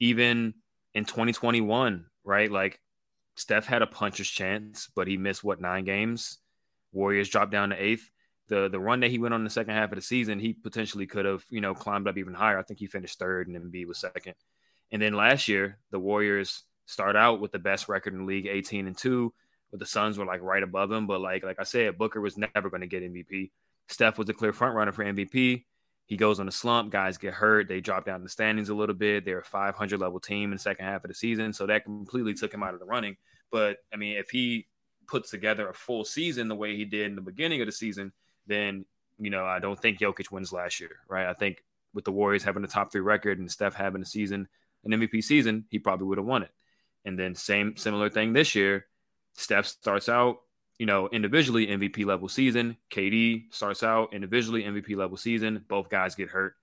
even 0.00 0.54
in 0.94 1.04
2021, 1.04 2.06
right? 2.24 2.50
Like 2.50 2.80
Steph 3.36 3.66
had 3.66 3.82
a 3.82 3.86
puncher's 3.86 4.30
chance, 4.30 4.88
but 4.94 5.06
he 5.06 5.16
missed 5.16 5.44
what 5.44 5.60
nine 5.60 5.84
games. 5.84 6.38
Warriors 6.92 7.28
dropped 7.28 7.52
down 7.52 7.70
to 7.70 7.82
eighth. 7.82 8.10
The 8.48 8.68
the 8.68 8.80
run 8.80 9.00
that 9.00 9.10
he 9.10 9.18
went 9.18 9.34
on 9.34 9.44
the 9.44 9.50
second 9.50 9.74
half 9.74 9.90
of 9.90 9.96
the 9.96 10.02
season, 10.02 10.38
he 10.38 10.54
potentially 10.54 11.06
could 11.06 11.26
have 11.26 11.44
you 11.50 11.60
know 11.60 11.74
climbed 11.74 12.08
up 12.08 12.16
even 12.16 12.34
higher. 12.34 12.58
I 12.58 12.62
think 12.62 12.80
he 12.80 12.86
finished 12.86 13.18
third, 13.18 13.48
and 13.48 13.56
Embiid 13.56 13.86
was 13.86 13.98
second. 13.98 14.34
And 14.92 15.02
then 15.02 15.14
last 15.14 15.48
year, 15.48 15.78
the 15.90 15.98
Warriors 15.98 16.62
start 16.86 17.16
out 17.16 17.40
with 17.40 17.52
the 17.52 17.58
best 17.58 17.88
record 17.88 18.12
in 18.12 18.20
the 18.20 18.26
league, 18.26 18.46
18 18.46 18.86
and 18.86 18.96
two 18.96 19.32
but 19.70 19.80
the 19.80 19.86
Suns 19.86 20.18
were 20.18 20.26
like 20.26 20.42
right 20.42 20.62
above 20.62 20.90
him. 20.90 21.06
But 21.06 21.20
like 21.20 21.44
like 21.44 21.60
I 21.60 21.64
said, 21.64 21.98
Booker 21.98 22.20
was 22.20 22.36
never 22.38 22.70
going 22.70 22.80
to 22.82 22.86
get 22.86 23.02
MVP. 23.02 23.50
Steph 23.88 24.18
was 24.18 24.28
a 24.28 24.34
clear 24.34 24.52
front 24.52 24.74
runner 24.74 24.92
for 24.92 25.04
MVP. 25.04 25.64
He 26.06 26.16
goes 26.16 26.38
on 26.38 26.48
a 26.48 26.52
slump. 26.52 26.92
Guys 26.92 27.18
get 27.18 27.34
hurt. 27.34 27.68
They 27.68 27.80
drop 27.80 28.04
down 28.04 28.22
the 28.22 28.28
standings 28.28 28.68
a 28.68 28.74
little 28.74 28.94
bit. 28.94 29.24
They're 29.24 29.40
a 29.40 29.44
500 29.44 30.00
level 30.00 30.20
team 30.20 30.44
in 30.44 30.56
the 30.56 30.58
second 30.58 30.84
half 30.84 31.04
of 31.04 31.08
the 31.08 31.14
season, 31.14 31.52
so 31.52 31.66
that 31.66 31.84
completely 31.84 32.34
took 32.34 32.52
him 32.54 32.62
out 32.62 32.74
of 32.74 32.80
the 32.80 32.86
running. 32.86 33.16
But 33.50 33.78
I 33.92 33.96
mean, 33.96 34.16
if 34.16 34.30
he 34.30 34.66
puts 35.06 35.30
together 35.30 35.68
a 35.68 35.74
full 35.74 36.04
season 36.04 36.48
the 36.48 36.54
way 36.54 36.76
he 36.76 36.84
did 36.84 37.06
in 37.06 37.16
the 37.16 37.20
beginning 37.20 37.60
of 37.60 37.66
the 37.66 37.72
season, 37.72 38.12
then 38.46 38.84
you 39.18 39.30
know 39.30 39.44
I 39.44 39.58
don't 39.58 39.80
think 39.80 39.98
Jokic 39.98 40.30
wins 40.30 40.52
last 40.52 40.80
year, 40.80 40.96
right? 41.08 41.26
I 41.26 41.34
think 41.34 41.62
with 41.92 42.04
the 42.04 42.12
Warriors 42.12 42.44
having 42.44 42.64
a 42.64 42.68
top 42.68 42.92
three 42.92 43.00
record 43.00 43.38
and 43.38 43.50
Steph 43.50 43.74
having 43.74 44.02
a 44.02 44.06
season, 44.06 44.48
an 44.86 44.98
MVP 44.98 45.22
season, 45.22 45.64
he 45.70 45.78
probably 45.78 46.06
would 46.06 46.18
have 46.18 46.26
won 46.26 46.42
it. 46.42 46.50
And 47.04 47.18
then 47.18 47.34
same 47.34 47.76
similar 47.76 48.10
thing 48.10 48.32
this 48.32 48.54
year. 48.54 48.86
Steph 49.34 49.66
starts 49.66 50.08
out, 50.08 50.38
you 50.78 50.86
know, 50.86 51.08
individually 51.10 51.66
MVP 51.66 52.04
level 52.04 52.28
season. 52.28 52.76
KD 52.90 53.52
starts 53.54 53.82
out 53.82 54.14
individually 54.14 54.62
MVP 54.62 54.96
level 54.96 55.16
season. 55.16 55.64
Both 55.68 55.90
guys 55.90 56.14
get 56.14 56.30
hurt. 56.30 56.54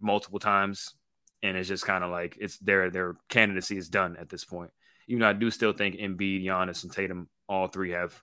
multiple 0.00 0.38
times, 0.38 0.94
and 1.42 1.56
it's 1.56 1.68
just 1.68 1.84
kind 1.84 2.04
of 2.04 2.10
like 2.10 2.36
it's 2.40 2.58
their 2.58 2.90
their 2.90 3.16
candidacy 3.28 3.76
is 3.76 3.88
done 3.88 4.16
at 4.16 4.28
this 4.28 4.44
point. 4.44 4.70
Even 5.08 5.20
though 5.20 5.28
I 5.28 5.32
do 5.32 5.50
still 5.50 5.72
think 5.72 5.96
Embiid, 5.96 6.44
Giannis, 6.44 6.84
and 6.84 6.92
Tatum, 6.92 7.28
all 7.48 7.68
three 7.68 7.92
have, 7.92 8.20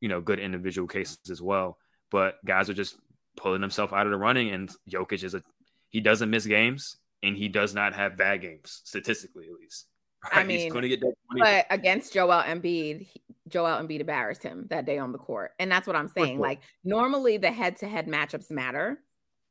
you 0.00 0.08
know, 0.08 0.20
good 0.20 0.38
individual 0.38 0.88
cases 0.88 1.30
as 1.30 1.42
well. 1.42 1.78
But 2.10 2.44
guys 2.44 2.70
are 2.70 2.74
just 2.74 2.96
pulling 3.36 3.60
themselves 3.60 3.92
out 3.92 4.06
of 4.06 4.12
the 4.12 4.18
running, 4.18 4.50
and 4.50 4.70
Jokic 4.88 5.22
is 5.24 5.34
a 5.34 5.42
he 5.90 6.00
doesn't 6.00 6.30
miss 6.30 6.46
games, 6.46 6.96
and 7.22 7.36
he 7.36 7.48
does 7.48 7.74
not 7.74 7.94
have 7.94 8.16
bad 8.16 8.42
games 8.42 8.82
statistically, 8.84 9.46
at 9.46 9.54
least. 9.54 9.86
Right? 10.24 10.38
I 10.38 10.44
mean, 10.44 10.60
he's 10.60 10.72
going 10.72 10.82
to 10.82 10.88
get 10.88 11.00
that. 11.00 11.14
But 11.36 11.66
against 11.70 12.12
Joel 12.12 12.42
Embiid, 12.42 13.08
Joel 13.48 13.80
Embiid 13.82 14.00
embarrassed 14.00 14.42
him 14.42 14.66
that 14.70 14.86
day 14.86 14.98
on 14.98 15.12
the 15.12 15.18
court, 15.18 15.52
and 15.58 15.70
that's 15.70 15.86
what 15.86 15.96
I'm 15.96 16.08
saying. 16.08 16.38
Like 16.38 16.60
normally, 16.84 17.36
the 17.36 17.50
head-to-head 17.50 18.06
matchups 18.06 18.50
matter. 18.50 19.00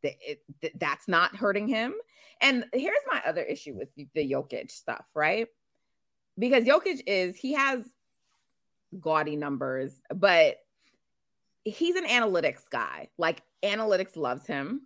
It, 0.03 0.43
it, 0.61 0.79
that's 0.79 1.07
not 1.07 1.35
hurting 1.35 1.67
him. 1.67 1.95
And 2.39 2.65
here's 2.73 2.93
my 3.09 3.23
other 3.25 3.41
issue 3.41 3.73
with 3.73 3.89
the 3.95 4.31
Jokic 4.31 4.69
stuff, 4.69 5.03
right? 5.15 5.47
Because 6.37 6.65
Jokic 6.65 7.01
is 7.07 7.35
he 7.35 7.53
has 7.53 7.81
gaudy 8.99 9.35
numbers, 9.35 9.93
but 10.13 10.57
he's 11.63 11.95
an 11.95 12.05
analytics 12.05 12.69
guy. 12.69 13.09
Like 13.17 13.41
analytics 13.63 14.15
loves 14.15 14.45
him. 14.45 14.81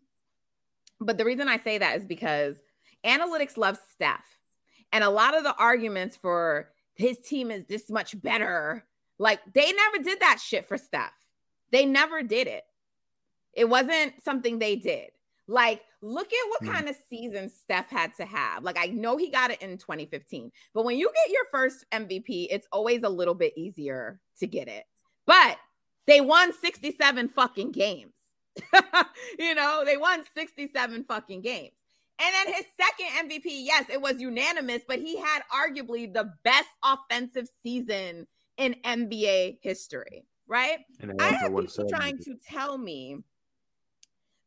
But 1.01 1.17
the 1.17 1.25
reason 1.25 1.49
I 1.49 1.57
say 1.57 1.79
that 1.79 1.97
is 1.97 2.05
because 2.05 2.55
analytics 3.05 3.57
loves 3.57 3.79
Steph. 3.91 4.37
And 4.91 5.03
a 5.03 5.09
lot 5.09 5.37
of 5.37 5.43
the 5.43 5.55
arguments 5.55 6.15
for 6.15 6.69
his 6.95 7.19
team 7.19 7.51
is 7.51 7.65
this 7.65 7.89
much 7.89 8.19
better, 8.21 8.85
like 9.17 9.39
they 9.53 9.71
never 9.71 10.03
did 10.03 10.19
that 10.21 10.39
shit 10.43 10.67
for 10.67 10.77
Steph. 10.77 11.13
They 11.71 11.85
never 11.85 12.23
did 12.23 12.47
it. 12.47 12.63
It 13.53 13.69
wasn't 13.69 14.21
something 14.23 14.59
they 14.59 14.75
did. 14.75 15.09
Like, 15.47 15.81
look 16.01 16.27
at 16.27 16.49
what 16.49 16.61
mm. 16.61 16.73
kind 16.73 16.89
of 16.89 16.95
season 17.09 17.49
Steph 17.49 17.89
had 17.89 18.15
to 18.17 18.25
have. 18.25 18.63
Like, 18.63 18.77
I 18.77 18.87
know 18.87 19.17
he 19.17 19.29
got 19.29 19.49
it 19.49 19.61
in 19.61 19.77
2015, 19.77 20.51
but 20.73 20.85
when 20.85 20.97
you 20.97 21.09
get 21.25 21.33
your 21.33 21.45
first 21.51 21.85
MVP, 21.91 22.47
it's 22.51 22.67
always 22.71 23.01
a 23.03 23.09
little 23.09 23.33
bit 23.33 23.57
easier 23.57 24.19
to 24.39 24.47
get 24.47 24.67
it. 24.67 24.85
But 25.25 25.57
they 26.05 26.21
won 26.21 26.53
67 26.53 27.29
fucking 27.29 27.71
games. 27.71 28.13
you 29.39 29.55
know, 29.55 29.83
they 29.85 29.97
won 29.97 30.23
67 30.35 31.05
fucking 31.05 31.41
games. 31.41 31.73
And 32.19 32.33
then 32.33 32.53
his 32.53 32.65
second 32.75 33.29
MVP, 33.29 33.43
yes, 33.45 33.85
it 33.89 34.01
was 34.01 34.19
unanimous, 34.19 34.81
but 34.87 34.99
he 34.99 35.17
had 35.17 35.41
arguably 35.53 36.11
the 36.11 36.33
best 36.43 36.69
offensive 36.83 37.47
season 37.63 38.27
in 38.57 38.75
NBA 38.83 39.59
history, 39.61 40.25
right? 40.47 40.79
I 41.19 41.23
have 41.27 41.55
people 41.55 41.89
trying 41.89 42.17
to 42.19 42.35
tell 42.35 42.77
me 42.77 43.17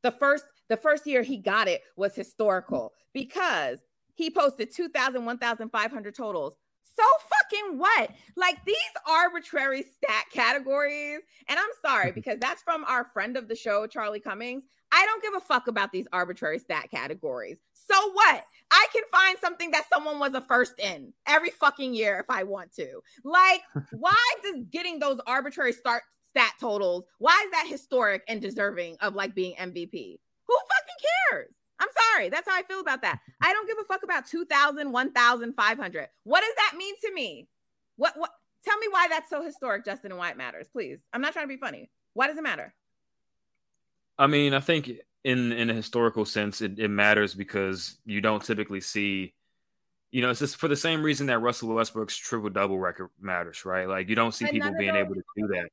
the 0.03 0.13
first 0.13 0.45
the 0.69 0.77
first 0.77 1.07
year 1.07 1.23
he 1.23 1.39
got 1.39 1.69
it 1.69 1.83
was 1.97 2.15
historical 2.15 2.93
because 3.13 3.79
he 4.15 4.31
posted 4.31 4.75
2,000, 4.75 5.25
1,500 5.25 6.15
totals 6.15 6.57
so 6.97 7.05
fucking 7.29 7.79
what? 7.79 8.11
Like 8.37 8.65
these 8.65 8.77
arbitrary 9.09 9.83
stat 9.83 10.25
categories. 10.33 11.21
And 11.49 11.59
I'm 11.59 11.71
sorry 11.85 12.13
because 12.15 12.39
that's 12.39 12.63
from 12.63 12.85
our 12.85 13.05
friend 13.13 13.37
of 13.37 13.49
the 13.49 13.57
show, 13.57 13.87
Charlie 13.87 14.21
Cummings. 14.21 14.65
I 14.93 15.07
don't 15.07 15.23
give 15.23 15.35
a 15.35 15.41
fuck 15.41 15.67
about 15.67 15.91
these 15.91 16.07
arbitrary 16.13 16.59
stat 16.59 16.91
categories. 16.91 17.59
So 17.73 17.95
what? 18.13 18.45
I 18.71 18.87
can 18.93 19.03
find 19.11 19.39
something 19.41 19.71
that 19.73 19.89
someone 19.93 20.19
was 20.19 20.35
a 20.35 20.41
first 20.41 20.79
in 20.79 21.13
every 21.27 21.51
fucking 21.51 21.95
year 21.95 22.21
if 22.21 22.27
I 22.29 22.45
want 22.45 22.75
to. 22.77 23.01
Like, 23.25 23.63
why 23.93 24.35
does 24.43 24.65
getting 24.71 24.99
those 24.99 25.19
arbitrary 25.27 25.73
start 25.73 26.03
stat 26.33 26.55
totals, 26.59 27.05
why 27.19 27.41
is 27.45 27.51
that 27.53 27.67
historic 27.69 28.23
and 28.27 28.41
deserving 28.41 28.97
of 29.01 29.15
like 29.15 29.35
being 29.35 29.55
MVP? 29.55 30.19
Who 30.49 30.55
fucking 30.55 31.31
cares? 31.31 31.55
I'm 31.79 31.89
sorry. 32.13 32.29
That's 32.29 32.49
how 32.49 32.57
I 32.57 32.63
feel 32.63 32.81
about 32.81 33.03
that. 33.03 33.19
I 33.43 33.53
don't 33.53 33.69
give 33.69 33.79
a 33.79 33.85
fuck 33.85 34.03
about 34.03 34.27
2,000, 34.27 34.91
1,500. 34.91 36.09
What 36.25 36.41
does 36.41 36.55
that 36.57 36.77
mean 36.77 36.95
to 37.05 37.13
me? 37.13 37.49
What, 37.97 38.15
what, 38.17 38.31
tell 38.65 38.79
me 38.79 38.87
why 38.91 39.09
that's 39.09 39.31
so 39.31 39.45
historic, 39.45 39.85
Justin, 39.85 40.13
and 40.13 40.19
why 40.19 40.31
it 40.31 40.37
matters, 40.37 40.69
please. 40.73 41.01
I'm 41.13 41.21
not 41.21 41.33
trying 41.33 41.45
to 41.45 41.55
be 41.55 41.61
funny. 41.61 41.91
Why 42.15 42.27
does 42.29 42.39
it 42.39 42.43
matter? 42.43 42.75
I 44.19 44.27
mean, 44.27 44.55
I 44.55 44.61
think 44.61 44.91
in 45.25 45.53
in 45.53 45.71
a 45.71 45.75
historical 45.75 46.25
sense, 46.25 46.61
it, 46.61 46.79
it 46.79 46.89
matters 46.89 47.35
because 47.35 47.97
you 48.05 48.21
don't 48.21 48.43
typically 48.43 48.81
see, 48.81 49.35
you 50.11 50.23
know, 50.23 50.31
it's 50.31 50.41
just 50.41 50.57
for 50.57 50.69
the 50.69 50.77
same 50.77 51.03
reason 51.03 51.27
that 51.29 51.41
Russell 51.41 51.75
Westbrook's 51.75 52.17
triple 52.17 52.51
double 52.51 52.79
record 52.79 53.11
matters, 53.21 53.65
right? 53.65 53.89
Like 53.89 54.09
you 54.09 54.15
don't 54.15 54.33
see 54.35 54.45
and 54.45 54.53
people 54.53 54.73
being 54.79 54.97
able 54.97 55.15
to 55.15 55.23
do 55.37 55.47
that. 55.49 55.69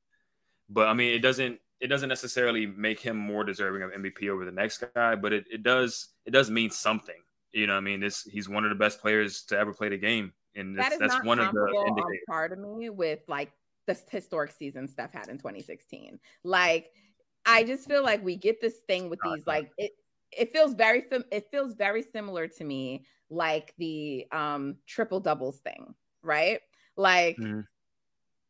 But 0.68 0.88
I 0.88 0.94
mean, 0.94 1.14
it 1.14 1.20
doesn't 1.20 1.58
it 1.80 1.88
doesn't 1.88 2.08
necessarily 2.08 2.66
make 2.66 3.00
him 3.00 3.16
more 3.16 3.42
deserving 3.42 3.82
of 3.82 3.90
MVP 3.90 4.28
over 4.28 4.44
the 4.44 4.52
next 4.52 4.84
guy, 4.94 5.14
but 5.14 5.32
it, 5.32 5.44
it 5.50 5.62
does 5.62 6.08
it 6.26 6.30
does 6.30 6.50
mean 6.50 6.70
something. 6.70 7.14
You 7.52 7.66
know, 7.66 7.74
I 7.74 7.80
mean, 7.80 8.00
this 8.00 8.22
he's 8.22 8.48
one 8.48 8.64
of 8.64 8.70
the 8.70 8.76
best 8.76 9.00
players 9.00 9.42
to 9.44 9.58
ever 9.58 9.72
play 9.72 9.88
the 9.88 9.98
game, 9.98 10.32
and 10.54 10.78
that 10.78 10.92
that's 11.00 11.24
one 11.24 11.40
of 11.40 11.52
the 11.52 11.84
indicators. 11.88 12.20
part 12.28 12.52
of 12.52 12.58
me 12.58 12.90
with 12.90 13.20
like 13.26 13.50
the 13.86 13.98
historic 14.10 14.52
season 14.52 14.86
Steph 14.86 15.12
had 15.12 15.28
in 15.28 15.38
2016. 15.38 16.20
Like, 16.44 16.90
I 17.46 17.64
just 17.64 17.88
feel 17.88 18.02
like 18.02 18.22
we 18.22 18.36
get 18.36 18.60
this 18.60 18.76
thing 18.86 19.10
with 19.10 19.20
these 19.24 19.46
like 19.46 19.70
it. 19.78 19.92
It 20.32 20.52
feels 20.52 20.74
very 20.74 21.04
it 21.32 21.48
feels 21.50 21.74
very 21.74 22.02
similar 22.02 22.46
to 22.46 22.64
me, 22.64 23.04
like 23.30 23.74
the 23.78 24.26
um 24.32 24.76
triple 24.86 25.20
doubles 25.20 25.58
thing, 25.58 25.94
right? 26.22 26.60
Like. 26.96 27.36
Mm-hmm 27.36 27.60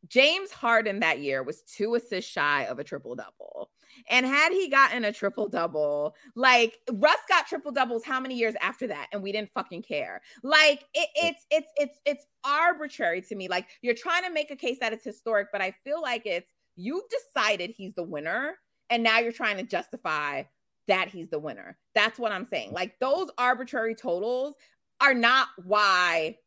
James 0.07 0.51
Harden 0.51 0.99
that 1.01 1.19
year 1.19 1.43
was 1.43 1.61
two 1.61 1.95
assists 1.95 2.29
shy 2.29 2.65
of 2.65 2.79
a 2.79 2.83
triple 2.83 3.15
double. 3.15 3.69
And 4.09 4.25
had 4.25 4.51
he 4.51 4.69
gotten 4.69 5.05
a 5.05 5.11
triple 5.11 5.47
double, 5.47 6.15
like 6.35 6.79
Russ 6.91 7.19
got 7.29 7.47
triple 7.47 7.71
doubles 7.71 8.03
how 8.03 8.19
many 8.19 8.35
years 8.35 8.55
after 8.61 8.87
that? 8.87 9.07
And 9.11 9.21
we 9.21 9.31
didn't 9.31 9.51
fucking 9.53 9.83
care. 9.83 10.21
Like 10.43 10.85
it, 10.93 11.09
it's 11.15 11.45
it's 11.51 11.71
it's 11.75 11.99
it's 12.05 12.25
arbitrary 12.43 13.21
to 13.21 13.35
me. 13.35 13.47
Like 13.47 13.67
you're 13.81 13.93
trying 13.95 14.23
to 14.23 14.31
make 14.31 14.49
a 14.49 14.55
case 14.55 14.77
that 14.79 14.93
it's 14.93 15.05
historic, 15.05 15.49
but 15.51 15.61
I 15.61 15.71
feel 15.83 16.01
like 16.01 16.25
it's 16.25 16.51
you've 16.75 17.03
decided 17.09 17.71
he's 17.71 17.93
the 17.93 18.03
winner, 18.03 18.55
and 18.91 19.01
now 19.01 19.19
you're 19.19 19.31
trying 19.31 19.57
to 19.57 19.63
justify 19.63 20.43
that 20.87 21.07
he's 21.07 21.29
the 21.29 21.39
winner. 21.39 21.77
That's 21.95 22.19
what 22.19 22.31
I'm 22.31 22.45
saying. 22.45 22.73
Like 22.73 22.99
those 22.99 23.29
arbitrary 23.37 23.95
totals 23.95 24.55
are 24.99 25.13
not 25.13 25.47
why 25.63 26.37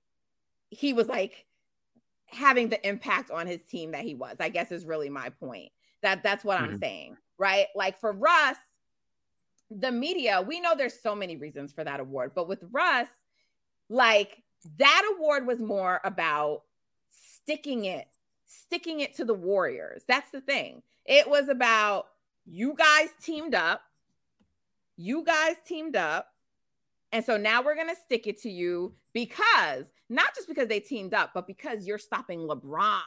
he 0.68 0.92
was 0.92 1.08
like 1.08 1.46
having 2.26 2.68
the 2.68 2.86
impact 2.86 3.30
on 3.30 3.46
his 3.46 3.62
team 3.62 3.92
that 3.92 4.04
he 4.04 4.14
was. 4.14 4.36
I 4.38 4.50
guess 4.50 4.70
is 4.70 4.84
really 4.84 5.08
my 5.08 5.30
point. 5.30 5.72
That 6.02 6.22
that's 6.22 6.44
what 6.44 6.58
mm-hmm. 6.58 6.72
I'm 6.72 6.78
saying, 6.78 7.16
right? 7.38 7.66
Like 7.74 7.98
for 7.98 8.12
Russ, 8.12 8.56
the 9.70 9.90
media, 9.90 10.42
we 10.42 10.60
know 10.60 10.74
there's 10.76 11.00
so 11.00 11.14
many 11.14 11.36
reasons 11.36 11.72
for 11.72 11.82
that 11.82 12.00
award, 12.00 12.32
but 12.34 12.46
with 12.46 12.62
Russ, 12.70 13.08
like 13.88 14.42
that 14.78 15.12
award 15.16 15.46
was 15.46 15.60
more 15.60 16.00
about 16.04 16.62
sticking 17.10 17.86
it, 17.86 18.06
sticking 18.46 19.00
it 19.00 19.14
to 19.16 19.24
the 19.24 19.34
Warriors. 19.34 20.02
That's 20.06 20.30
the 20.30 20.40
thing. 20.40 20.82
It 21.06 21.28
was 21.28 21.48
about 21.48 22.06
you 22.46 22.74
guys 22.76 23.08
teamed 23.22 23.54
up. 23.54 23.82
You 24.96 25.24
guys 25.24 25.56
teamed 25.66 25.96
up. 25.96 26.28
And 27.12 27.24
so 27.24 27.36
now 27.36 27.62
we're 27.62 27.76
going 27.76 27.88
to 27.88 28.00
stick 28.00 28.26
it 28.26 28.40
to 28.42 28.50
you 28.50 28.94
because 29.12 29.86
not 30.08 30.34
just 30.34 30.48
because 30.48 30.68
they 30.68 30.80
teamed 30.80 31.14
up, 31.14 31.30
but 31.32 31.46
because 31.46 31.86
you're 31.86 31.98
stopping 31.98 32.40
LeBron 32.40 33.00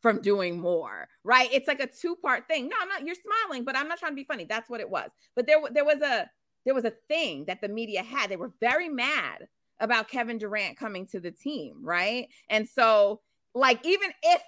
from 0.00 0.20
doing 0.20 0.58
more, 0.58 1.08
right? 1.24 1.48
It's 1.52 1.68
like 1.68 1.80
a 1.80 1.86
two 1.86 2.16
part 2.16 2.46
thing. 2.48 2.68
No, 2.68 2.76
I'm 2.80 2.88
not. 2.88 3.04
You're 3.04 3.16
smiling, 3.16 3.64
but 3.64 3.76
I'm 3.76 3.88
not 3.88 3.98
trying 3.98 4.12
to 4.12 4.16
be 4.16 4.24
funny. 4.24 4.46
That's 4.48 4.70
what 4.70 4.80
it 4.80 4.88
was. 4.88 5.10
But 5.34 5.46
there, 5.46 5.58
there 5.72 5.84
was 5.84 6.00
a 6.00 6.30
there 6.64 6.74
was 6.74 6.84
a 6.84 6.92
thing 7.08 7.44
that 7.46 7.60
the 7.60 7.68
media 7.68 8.02
had. 8.02 8.30
They 8.30 8.36
were 8.36 8.52
very 8.60 8.88
mad 8.88 9.48
about 9.80 10.08
Kevin 10.08 10.38
Durant 10.38 10.76
coming 10.76 11.06
to 11.08 11.20
the 11.20 11.30
team, 11.30 11.80
right? 11.82 12.28
And 12.50 12.68
so, 12.68 13.20
like, 13.54 13.84
even 13.84 14.10
if 14.22 14.42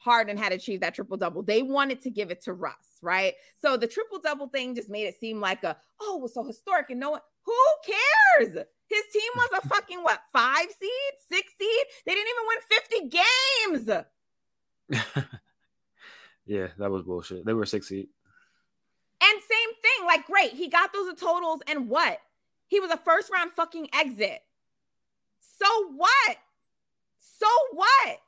Harden 0.00 0.38
had 0.38 0.52
achieved 0.52 0.82
that 0.82 0.94
triple 0.94 1.18
double. 1.18 1.42
They 1.42 1.62
wanted 1.62 2.02
to 2.02 2.10
give 2.10 2.30
it 2.30 2.40
to 2.42 2.54
Russ, 2.54 2.74
right? 3.02 3.34
So 3.60 3.76
the 3.76 3.86
triple 3.86 4.18
double 4.18 4.48
thing 4.48 4.74
just 4.74 4.88
made 4.88 5.04
it 5.04 5.20
seem 5.20 5.40
like 5.40 5.62
a 5.62 5.76
oh, 6.00 6.16
it 6.16 6.22
was 6.22 6.32
so 6.32 6.42
historic, 6.42 6.86
and 6.88 6.98
no 6.98 7.10
one 7.10 7.20
who 7.44 7.54
cares? 7.84 8.54
His 8.86 9.02
team 9.12 9.30
was 9.36 9.60
a 9.62 9.68
fucking 9.68 10.02
what 10.02 10.22
five 10.32 10.66
seed, 10.78 11.12
six 11.28 11.52
seed. 11.58 11.86
They 12.06 12.14
didn't 12.14 12.28
even 12.28 12.46
win 12.48 12.58
50 13.84 13.94
games. 14.88 15.26
yeah, 16.46 16.68
that 16.78 16.90
was 16.90 17.02
bullshit. 17.02 17.44
They 17.44 17.52
were 17.52 17.66
six 17.66 17.88
seed. 17.88 18.08
And 19.22 19.40
same 19.40 19.74
thing, 19.82 20.06
like 20.06 20.26
great, 20.26 20.52
he 20.52 20.68
got 20.68 20.94
those 20.94 21.14
totals, 21.14 21.60
and 21.66 21.90
what? 21.90 22.20
He 22.68 22.80
was 22.80 22.90
a 22.90 22.96
first 22.96 23.30
round 23.30 23.52
fucking 23.52 23.88
exit. 23.92 24.40
So 25.58 25.66
what? 25.94 26.38
So 27.18 27.46
what? 27.72 28.18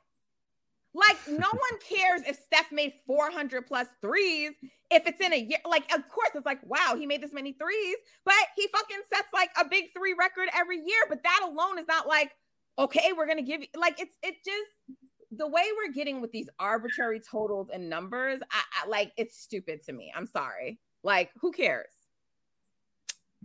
Like, 0.93 1.17
no 1.27 1.47
one 1.47 1.79
cares 1.87 2.21
if 2.27 2.37
Steph 2.37 2.71
made 2.71 2.93
400 3.07 3.65
plus 3.67 3.87
threes 4.01 4.51
if 4.91 5.05
it's 5.07 5.19
in 5.19 5.33
a 5.33 5.37
year. 5.37 5.59
Like, 5.67 5.91
of 5.93 6.07
course, 6.09 6.29
it's 6.35 6.45
like, 6.45 6.59
wow, 6.63 6.95
he 6.97 7.05
made 7.05 7.21
this 7.21 7.33
many 7.33 7.53
threes, 7.53 7.97
but 8.25 8.35
he 8.55 8.67
fucking 8.71 9.01
sets 9.13 9.29
like 9.33 9.49
a 9.59 9.67
big 9.67 9.85
three 9.95 10.13
record 10.17 10.49
every 10.55 10.77
year. 10.77 11.03
But 11.09 11.23
that 11.23 11.41
alone 11.43 11.79
is 11.79 11.87
not 11.87 12.07
like, 12.07 12.31
okay, 12.77 13.11
we're 13.15 13.27
gonna 13.27 13.41
give 13.41 13.61
you 13.61 13.67
like 13.75 13.99
it's 13.99 14.15
it 14.23 14.35
just 14.43 14.99
the 15.35 15.47
way 15.47 15.63
we're 15.77 15.93
getting 15.93 16.21
with 16.21 16.31
these 16.31 16.49
arbitrary 16.59 17.19
totals 17.19 17.69
and 17.73 17.89
numbers. 17.89 18.39
I, 18.51 18.83
I 18.83 18.87
like 18.87 19.11
it's 19.17 19.37
stupid 19.39 19.83
to 19.85 19.93
me. 19.93 20.11
I'm 20.15 20.27
sorry. 20.27 20.79
Like, 21.03 21.31
who 21.41 21.51
cares? 21.51 21.91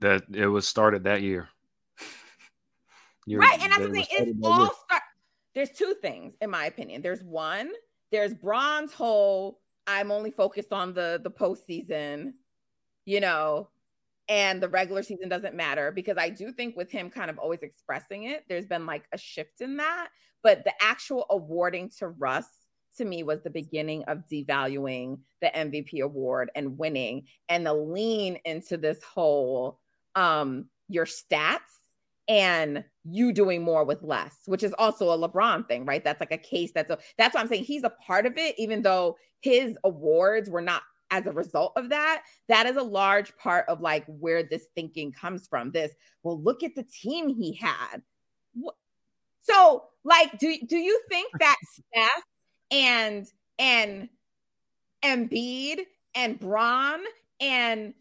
that 0.01 0.23
it 0.33 0.47
was 0.47 0.67
started 0.67 1.05
that 1.05 1.23
year. 1.23 1.49
You're, 3.27 3.41
right, 3.41 3.61
and 3.61 3.73
that's 3.73 3.83
the 3.83 3.91
thing. 3.91 4.07
It's 4.11 4.39
all 4.43 4.75
start. 4.87 5.03
There's 5.59 5.71
two 5.71 5.97
things, 6.01 6.35
in 6.41 6.51
my 6.51 6.67
opinion. 6.67 7.03
There's 7.03 7.25
one. 7.25 7.73
There's 8.13 8.33
Bron's 8.33 8.93
whole. 8.93 9.59
I'm 9.89 10.13
only 10.13 10.31
focused 10.31 10.73
on 10.73 10.95
the 10.95 11.21
the 11.21 11.33
postseason, 11.33 12.35
you 13.07 13.19
know, 13.19 13.69
and 14.29 14.63
the 14.63 14.69
regular 14.69 15.03
season 15.03 15.29
doesn't 15.29 15.57
matter 15.57 15.91
because 15.91 16.17
I 16.17 16.29
do 16.29 16.53
think 16.53 16.77
with 16.77 16.93
him 16.93 17.11
kind 17.11 17.29
of 17.29 17.41
always 17.41 17.63
expressing 17.63 18.23
it, 18.23 18.45
there's 18.49 18.67
been 18.67 18.87
like 18.87 19.07
a 19.13 19.19
shift 19.19 19.61
in 19.61 19.79
that. 19.79 20.11
But 20.45 20.63
the 20.63 20.73
actual 20.81 21.27
awarding 21.29 21.91
to 21.99 22.07
Russ 22.07 22.47
to 22.99 23.05
me 23.05 23.25
was 23.25 23.41
the 23.41 23.51
beginning 23.51 24.05
of 24.05 24.29
devaluing 24.31 25.19
the 25.43 25.49
MVP 25.49 26.03
award 26.03 26.53
and 26.55 26.79
winning 26.79 27.27
and 27.49 27.67
the 27.67 27.75
lean 27.75 28.39
into 28.45 28.77
this 28.77 29.03
whole 29.03 29.81
um 30.15 30.67
your 30.89 31.05
stats 31.05 31.59
and 32.29 32.85
you 33.05 33.33
doing 33.33 33.63
more 33.63 33.85
with 33.85 34.03
less, 34.03 34.37
which 34.47 34.63
is 34.63 34.75
also 34.79 35.11
a 35.11 35.29
LeBron 35.29 35.67
thing, 35.67 35.85
right? 35.87 36.05
That's 36.05 36.21
like 36.21 36.33
a 36.33 36.39
case 36.39 36.73
that's 36.75 36.91
a, 36.91 36.99
that's 37.17 37.35
why 37.35 37.41
I'm 37.41 37.49
saying 37.49 37.65
he's 37.65 37.85
a 37.85 37.91
part 38.07 38.27
of 38.27 38.37
it, 38.37 38.55
even 38.59 38.83
though 38.83 39.17
his 39.41 39.77
awards 39.85 40.51
were 40.51 40.61
not 40.61 40.83
as 41.11 41.27
a 41.27 41.33
result 41.33 41.73
of 41.77 41.89
that. 41.89 42.23
That 42.49 42.67
is 42.67 42.77
a 42.77 42.83
large 42.83 43.35
part 43.39 43.65
of 43.69 43.81
like 43.81 44.05
where 44.07 44.43
this 44.43 44.67
thinking 44.75 45.13
comes 45.13 45.49
from. 45.49 45.71
This, 45.71 45.93
well, 46.23 46.41
look 46.41 46.63
at 46.63 46.75
the 46.75 46.85
team 46.85 47.29
he 47.29 47.55
had. 47.55 48.03
So, 49.41 49.85
like, 50.05 50.39
do 50.39 50.57
do 50.67 50.77
you 50.77 51.01
think 51.09 51.33
that 51.41 51.57
Steph 51.65 52.23
and 52.71 53.27
and 53.59 54.09
Embiid 55.03 55.81
and 56.15 56.39
Bron 56.39 57.01
and 57.41 57.95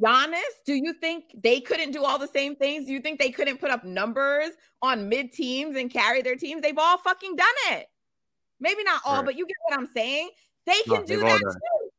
Giannis, 0.00 0.40
do 0.66 0.74
you 0.74 0.92
think 0.94 1.24
they 1.42 1.60
couldn't 1.60 1.92
do 1.92 2.04
all 2.04 2.18
the 2.18 2.28
same 2.28 2.56
things? 2.56 2.86
Do 2.86 2.92
you 2.92 3.00
think 3.00 3.20
they 3.20 3.30
couldn't 3.30 3.58
put 3.58 3.70
up 3.70 3.84
numbers 3.84 4.50
on 4.82 5.08
mid 5.08 5.32
teams 5.32 5.76
and 5.76 5.90
carry 5.90 6.22
their 6.22 6.36
teams? 6.36 6.62
They've 6.62 6.78
all 6.78 6.98
fucking 6.98 7.36
done 7.36 7.54
it. 7.70 7.86
Maybe 8.60 8.82
not 8.82 9.02
all, 9.04 9.16
right. 9.16 9.26
but 9.26 9.36
you 9.36 9.46
get 9.46 9.56
what 9.66 9.78
I'm 9.78 9.88
saying. 9.94 10.30
They 10.66 10.80
can 10.84 11.00
no, 11.00 11.06
do 11.06 11.20
that 11.20 11.38
too. 11.38 11.90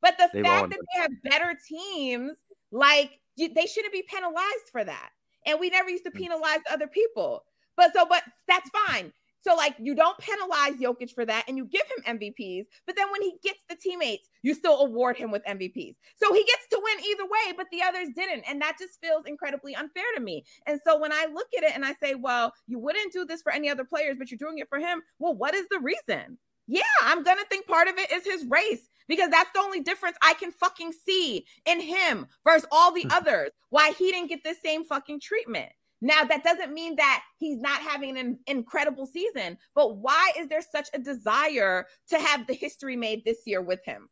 But 0.00 0.16
the 0.18 0.28
they've 0.32 0.44
fact 0.44 0.70
that 0.70 0.78
they 0.94 1.00
have 1.00 1.10
better 1.22 1.58
teams, 1.68 2.36
like 2.70 3.20
they 3.36 3.66
shouldn't 3.66 3.92
be 3.92 4.02
penalized 4.02 4.70
for 4.70 4.84
that. 4.84 5.10
And 5.44 5.60
we 5.60 5.70
never 5.70 5.88
used 5.88 6.04
to 6.04 6.10
mm. 6.10 6.18
penalize 6.18 6.60
other 6.70 6.86
people. 6.86 7.44
But 7.76 7.92
so, 7.92 8.06
but 8.06 8.22
that's 8.48 8.70
fine. 8.86 9.12
So, 9.46 9.54
like, 9.54 9.76
you 9.78 9.94
don't 9.94 10.18
penalize 10.18 10.74
Jokic 10.80 11.12
for 11.12 11.24
that 11.24 11.44
and 11.46 11.56
you 11.56 11.66
give 11.66 11.82
him 11.96 12.18
MVPs, 12.18 12.64
but 12.84 12.96
then 12.96 13.06
when 13.12 13.22
he 13.22 13.34
gets 13.44 13.60
the 13.68 13.76
teammates, 13.76 14.28
you 14.42 14.54
still 14.54 14.80
award 14.80 15.16
him 15.16 15.30
with 15.30 15.44
MVPs. 15.44 15.94
So 16.16 16.32
he 16.32 16.42
gets 16.42 16.66
to 16.70 16.80
win 16.82 17.04
either 17.04 17.24
way, 17.24 17.54
but 17.56 17.66
the 17.70 17.82
others 17.82 18.08
didn't. 18.16 18.42
And 18.48 18.60
that 18.60 18.76
just 18.80 19.00
feels 19.00 19.24
incredibly 19.24 19.76
unfair 19.76 20.04
to 20.16 20.20
me. 20.20 20.44
And 20.66 20.80
so 20.84 20.98
when 20.98 21.12
I 21.12 21.26
look 21.32 21.46
at 21.56 21.62
it 21.62 21.72
and 21.76 21.84
I 21.84 21.94
say, 22.02 22.16
well, 22.16 22.52
you 22.66 22.80
wouldn't 22.80 23.12
do 23.12 23.24
this 23.24 23.42
for 23.42 23.52
any 23.52 23.68
other 23.68 23.84
players, 23.84 24.16
but 24.18 24.32
you're 24.32 24.38
doing 24.38 24.58
it 24.58 24.68
for 24.68 24.80
him, 24.80 25.00
well, 25.20 25.34
what 25.36 25.54
is 25.54 25.66
the 25.70 25.78
reason? 25.78 26.38
Yeah, 26.66 26.82
I'm 27.02 27.22
gonna 27.22 27.44
think 27.48 27.68
part 27.68 27.86
of 27.86 27.96
it 27.98 28.10
is 28.10 28.24
his 28.24 28.44
race 28.46 28.88
because 29.06 29.30
that's 29.30 29.52
the 29.54 29.60
only 29.60 29.80
difference 29.80 30.16
I 30.22 30.34
can 30.34 30.50
fucking 30.50 30.92
see 31.06 31.46
in 31.64 31.80
him 31.80 32.26
versus 32.44 32.66
all 32.72 32.92
the 32.92 33.02
hmm. 33.02 33.12
others. 33.12 33.50
Why 33.70 33.92
he 33.92 34.10
didn't 34.10 34.30
get 34.30 34.42
the 34.42 34.56
same 34.64 34.84
fucking 34.84 35.20
treatment. 35.20 35.70
Now, 36.00 36.24
that 36.24 36.44
doesn't 36.44 36.74
mean 36.74 36.96
that 36.96 37.22
he's 37.38 37.58
not 37.58 37.80
having 37.80 38.18
an 38.18 38.38
incredible 38.46 39.06
season, 39.06 39.56
but 39.74 39.96
why 39.96 40.32
is 40.38 40.48
there 40.48 40.60
such 40.60 40.88
a 40.92 40.98
desire 40.98 41.86
to 42.08 42.18
have 42.18 42.46
the 42.46 42.54
history 42.54 42.96
made 42.96 43.24
this 43.24 43.46
year 43.46 43.62
with 43.62 43.82
him? 43.84 44.08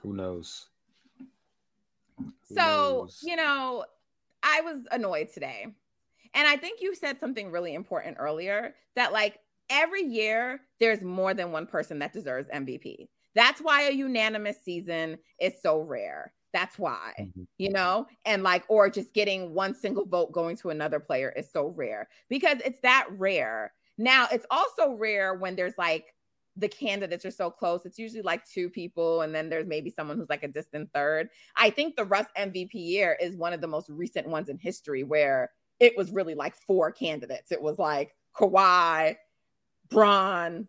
Who 0.00 0.12
knows? 0.12 0.66
Who 2.18 2.54
so, 2.54 3.00
knows? 3.02 3.20
you 3.22 3.36
know, 3.36 3.84
I 4.42 4.60
was 4.60 4.86
annoyed 4.92 5.30
today. 5.32 5.66
And 6.34 6.48
I 6.48 6.56
think 6.56 6.80
you 6.80 6.94
said 6.94 7.18
something 7.18 7.50
really 7.50 7.74
important 7.74 8.16
earlier 8.20 8.74
that, 8.96 9.12
like, 9.12 9.38
every 9.70 10.02
year 10.02 10.60
there's 10.78 11.02
more 11.02 11.32
than 11.32 11.52
one 11.52 11.66
person 11.66 11.98
that 12.00 12.12
deserves 12.12 12.48
MVP. 12.48 13.08
That's 13.34 13.60
why 13.60 13.82
a 13.82 13.92
unanimous 13.92 14.56
season 14.64 15.18
is 15.40 15.54
so 15.62 15.80
rare. 15.80 16.32
That's 16.54 16.78
why, 16.78 17.12
mm-hmm. 17.20 17.42
you 17.58 17.70
know, 17.70 18.06
and 18.24 18.44
like, 18.44 18.62
or 18.68 18.88
just 18.88 19.12
getting 19.12 19.52
one 19.52 19.74
single 19.74 20.06
vote 20.06 20.30
going 20.30 20.56
to 20.58 20.70
another 20.70 21.00
player 21.00 21.34
is 21.36 21.50
so 21.50 21.66
rare 21.66 22.08
because 22.30 22.58
it's 22.64 22.78
that 22.80 23.08
rare. 23.10 23.72
Now, 23.98 24.28
it's 24.30 24.46
also 24.52 24.92
rare 24.92 25.34
when 25.34 25.56
there's 25.56 25.76
like 25.76 26.14
the 26.56 26.68
candidates 26.68 27.24
are 27.24 27.32
so 27.32 27.50
close. 27.50 27.84
It's 27.84 27.98
usually 27.98 28.22
like 28.22 28.48
two 28.48 28.70
people, 28.70 29.22
and 29.22 29.34
then 29.34 29.48
there's 29.48 29.66
maybe 29.66 29.90
someone 29.90 30.16
who's 30.16 30.30
like 30.30 30.44
a 30.44 30.48
distant 30.48 30.90
third. 30.94 31.28
I 31.56 31.70
think 31.70 31.96
the 31.96 32.04
Russ 32.04 32.26
MVP 32.38 32.74
year 32.74 33.18
is 33.20 33.34
one 33.34 33.52
of 33.52 33.60
the 33.60 33.66
most 33.66 33.88
recent 33.88 34.28
ones 34.28 34.48
in 34.48 34.56
history 34.56 35.02
where 35.02 35.50
it 35.80 35.96
was 35.96 36.12
really 36.12 36.36
like 36.36 36.54
four 36.54 36.92
candidates. 36.92 37.50
It 37.50 37.60
was 37.60 37.80
like 37.80 38.14
Kawhi, 38.36 39.16
Bron, 39.90 40.68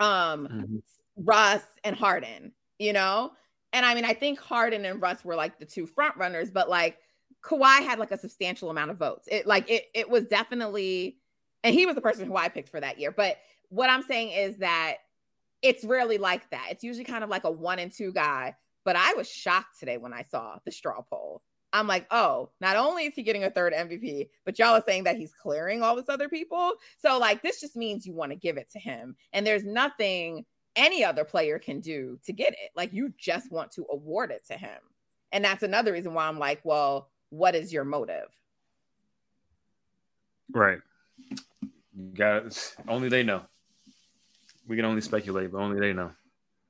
um, 0.00 0.48
mm-hmm. 0.48 0.76
Russ, 1.16 1.62
and 1.84 1.94
Harden, 1.94 2.50
you 2.80 2.92
know? 2.92 3.30
And 3.72 3.86
I 3.86 3.94
mean, 3.94 4.04
I 4.04 4.14
think 4.14 4.40
Harden 4.40 4.84
and 4.84 5.00
Russ 5.00 5.24
were 5.24 5.36
like 5.36 5.58
the 5.58 5.64
two 5.64 5.86
front 5.86 6.16
runners, 6.16 6.50
but 6.50 6.68
like 6.68 6.98
Kawhi 7.42 7.84
had 7.84 7.98
like 7.98 8.10
a 8.10 8.18
substantial 8.18 8.70
amount 8.70 8.90
of 8.90 8.98
votes. 8.98 9.28
It 9.30 9.46
like 9.46 9.70
it 9.70 9.84
it 9.94 10.10
was 10.10 10.26
definitely, 10.26 11.18
and 11.62 11.74
he 11.74 11.86
was 11.86 11.94
the 11.94 12.00
person 12.00 12.26
who 12.26 12.36
I 12.36 12.48
picked 12.48 12.68
for 12.68 12.80
that 12.80 12.98
year. 12.98 13.12
But 13.12 13.38
what 13.68 13.90
I'm 13.90 14.02
saying 14.02 14.30
is 14.30 14.56
that 14.58 14.96
it's 15.62 15.84
rarely 15.84 16.18
like 16.18 16.50
that. 16.50 16.68
It's 16.70 16.84
usually 16.84 17.04
kind 17.04 17.24
of 17.24 17.30
like 17.30 17.44
a 17.44 17.50
one 17.50 17.78
and 17.78 17.92
two 17.92 18.12
guy. 18.12 18.56
But 18.84 18.96
I 18.96 19.12
was 19.14 19.30
shocked 19.30 19.78
today 19.78 19.98
when 19.98 20.12
I 20.12 20.22
saw 20.22 20.58
the 20.64 20.72
straw 20.72 21.02
poll. 21.02 21.42
I'm 21.72 21.86
like, 21.86 22.06
oh, 22.10 22.50
not 22.60 22.76
only 22.76 23.04
is 23.04 23.14
he 23.14 23.22
getting 23.22 23.44
a 23.44 23.50
third 23.50 23.72
MVP, 23.72 24.28
but 24.44 24.58
y'all 24.58 24.74
are 24.74 24.82
saying 24.86 25.04
that 25.04 25.16
he's 25.16 25.32
clearing 25.32 25.82
all 25.82 25.94
this 25.94 26.08
other 26.08 26.28
people. 26.28 26.72
So, 26.98 27.18
like, 27.18 27.42
this 27.42 27.60
just 27.60 27.76
means 27.76 28.06
you 28.06 28.12
want 28.12 28.32
to 28.32 28.36
give 28.36 28.56
it 28.56 28.70
to 28.72 28.80
him. 28.80 29.14
And 29.32 29.46
there's 29.46 29.64
nothing 29.64 30.44
any 30.76 31.04
other 31.04 31.24
player 31.24 31.58
can 31.58 31.80
do 31.80 32.18
to 32.24 32.32
get 32.32 32.52
it. 32.52 32.70
Like 32.76 32.92
you 32.92 33.12
just 33.18 33.50
want 33.50 33.72
to 33.72 33.86
award 33.90 34.30
it 34.30 34.46
to 34.48 34.54
him. 34.54 34.78
And 35.32 35.44
that's 35.44 35.62
another 35.62 35.92
reason 35.92 36.14
why 36.14 36.26
I'm 36.26 36.38
like, 36.38 36.60
well, 36.64 37.08
what 37.30 37.54
is 37.54 37.72
your 37.72 37.84
motive? 37.84 38.28
Right. 40.52 40.80
You 41.94 42.14
got 42.14 42.74
only 42.88 43.08
they 43.08 43.22
know. 43.22 43.42
We 44.66 44.76
can 44.76 44.84
only 44.84 45.00
speculate, 45.00 45.52
but 45.52 45.58
only 45.58 45.80
they 45.80 45.92
know. 45.92 46.12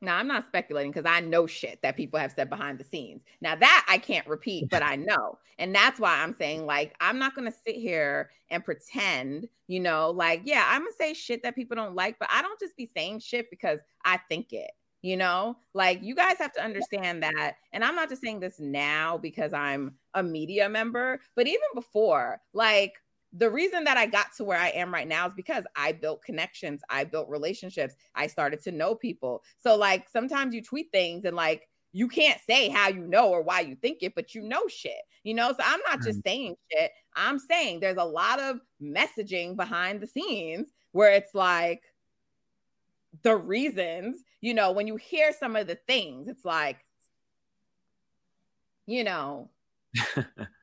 Now, 0.02 0.16
I'm 0.16 0.26
not 0.26 0.46
speculating 0.46 0.92
because 0.92 1.10
I 1.10 1.20
know 1.20 1.46
shit 1.46 1.80
that 1.82 1.96
people 1.96 2.18
have 2.18 2.32
said 2.32 2.48
behind 2.48 2.78
the 2.78 2.84
scenes. 2.84 3.22
Now, 3.42 3.54
that 3.56 3.86
I 3.88 3.98
can't 3.98 4.26
repeat, 4.26 4.70
but 4.70 4.82
I 4.82 4.96
know. 4.96 5.38
And 5.58 5.74
that's 5.74 6.00
why 6.00 6.22
I'm 6.22 6.32
saying, 6.32 6.64
like, 6.64 6.94
I'm 7.00 7.18
not 7.18 7.34
going 7.34 7.50
to 7.50 7.58
sit 7.66 7.76
here 7.76 8.30
and 8.48 8.64
pretend, 8.64 9.48
you 9.66 9.78
know, 9.78 10.10
like, 10.10 10.42
yeah, 10.44 10.64
I'm 10.68 10.82
going 10.82 10.92
to 10.92 10.96
say 10.96 11.12
shit 11.12 11.42
that 11.42 11.54
people 11.54 11.76
don't 11.76 11.94
like, 11.94 12.18
but 12.18 12.30
I 12.32 12.40
don't 12.40 12.58
just 12.58 12.76
be 12.76 12.88
saying 12.96 13.20
shit 13.20 13.50
because 13.50 13.80
I 14.04 14.18
think 14.28 14.54
it, 14.54 14.70
you 15.02 15.18
know? 15.18 15.58
Like, 15.74 16.02
you 16.02 16.14
guys 16.14 16.38
have 16.38 16.52
to 16.54 16.64
understand 16.64 17.22
that. 17.22 17.56
And 17.72 17.84
I'm 17.84 17.94
not 17.94 18.08
just 18.08 18.22
saying 18.22 18.40
this 18.40 18.58
now 18.58 19.18
because 19.18 19.52
I'm 19.52 19.96
a 20.14 20.22
media 20.22 20.70
member, 20.70 21.20
but 21.36 21.46
even 21.46 21.60
before, 21.74 22.40
like, 22.54 22.94
the 23.32 23.50
reason 23.50 23.84
that 23.84 23.96
I 23.96 24.06
got 24.06 24.34
to 24.36 24.44
where 24.44 24.58
I 24.58 24.68
am 24.70 24.92
right 24.92 25.06
now 25.06 25.26
is 25.26 25.34
because 25.34 25.64
I 25.76 25.92
built 25.92 26.22
connections, 26.22 26.82
I 26.90 27.04
built 27.04 27.28
relationships, 27.28 27.94
I 28.14 28.26
started 28.26 28.60
to 28.62 28.72
know 28.72 28.94
people. 28.94 29.42
So, 29.58 29.76
like, 29.76 30.08
sometimes 30.08 30.54
you 30.54 30.62
tweet 30.62 30.90
things 30.92 31.24
and, 31.24 31.36
like, 31.36 31.68
you 31.92 32.08
can't 32.08 32.40
say 32.46 32.68
how 32.68 32.88
you 32.88 33.06
know 33.06 33.28
or 33.28 33.42
why 33.42 33.60
you 33.60 33.76
think 33.76 33.98
it, 34.02 34.14
but 34.14 34.34
you 34.34 34.42
know 34.42 34.66
shit, 34.68 35.02
you 35.22 35.34
know? 35.34 35.50
So, 35.52 35.62
I'm 35.64 35.80
not 35.88 36.02
just 36.02 36.20
mm. 36.20 36.26
saying 36.26 36.56
shit. 36.72 36.90
I'm 37.14 37.38
saying 37.38 37.80
there's 37.80 37.98
a 37.98 38.04
lot 38.04 38.40
of 38.40 38.60
messaging 38.82 39.56
behind 39.56 40.00
the 40.00 40.06
scenes 40.06 40.68
where 40.92 41.12
it's 41.12 41.34
like, 41.34 41.82
the 43.22 43.36
reasons, 43.36 44.22
you 44.40 44.54
know, 44.54 44.72
when 44.72 44.86
you 44.86 44.96
hear 44.96 45.32
some 45.38 45.56
of 45.56 45.66
the 45.66 45.74
things, 45.86 46.28
it's 46.28 46.44
like, 46.44 46.78
you 48.86 49.04
know, 49.04 49.50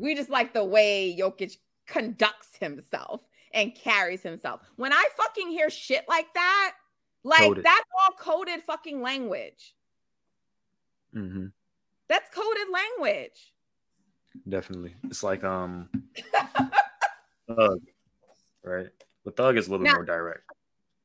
We 0.00 0.14
just 0.14 0.30
like 0.30 0.54
the 0.54 0.64
way 0.64 1.14
Jokic 1.18 1.56
conducts 1.86 2.56
himself 2.58 3.20
and 3.52 3.74
carries 3.74 4.22
himself. 4.22 4.60
When 4.76 4.92
I 4.92 5.04
fucking 5.16 5.48
hear 5.50 5.68
shit 5.68 6.04
like 6.08 6.32
that, 6.34 6.72
like 7.22 7.40
coded. 7.40 7.64
that's 7.64 7.86
all 8.00 8.16
coded 8.16 8.62
fucking 8.62 9.02
language. 9.02 9.74
Mm-hmm. 11.14 11.46
That's 12.08 12.34
coded 12.34 12.68
language. 12.72 13.52
Definitely. 14.48 14.94
It's 15.04 15.22
like 15.22 15.44
um 15.44 15.90
thug, 17.48 17.80
right? 18.64 18.88
But 19.24 19.36
thug 19.36 19.58
is 19.58 19.68
a 19.68 19.70
little 19.70 19.84
now, 19.84 19.94
more 19.94 20.04
direct. 20.04 20.44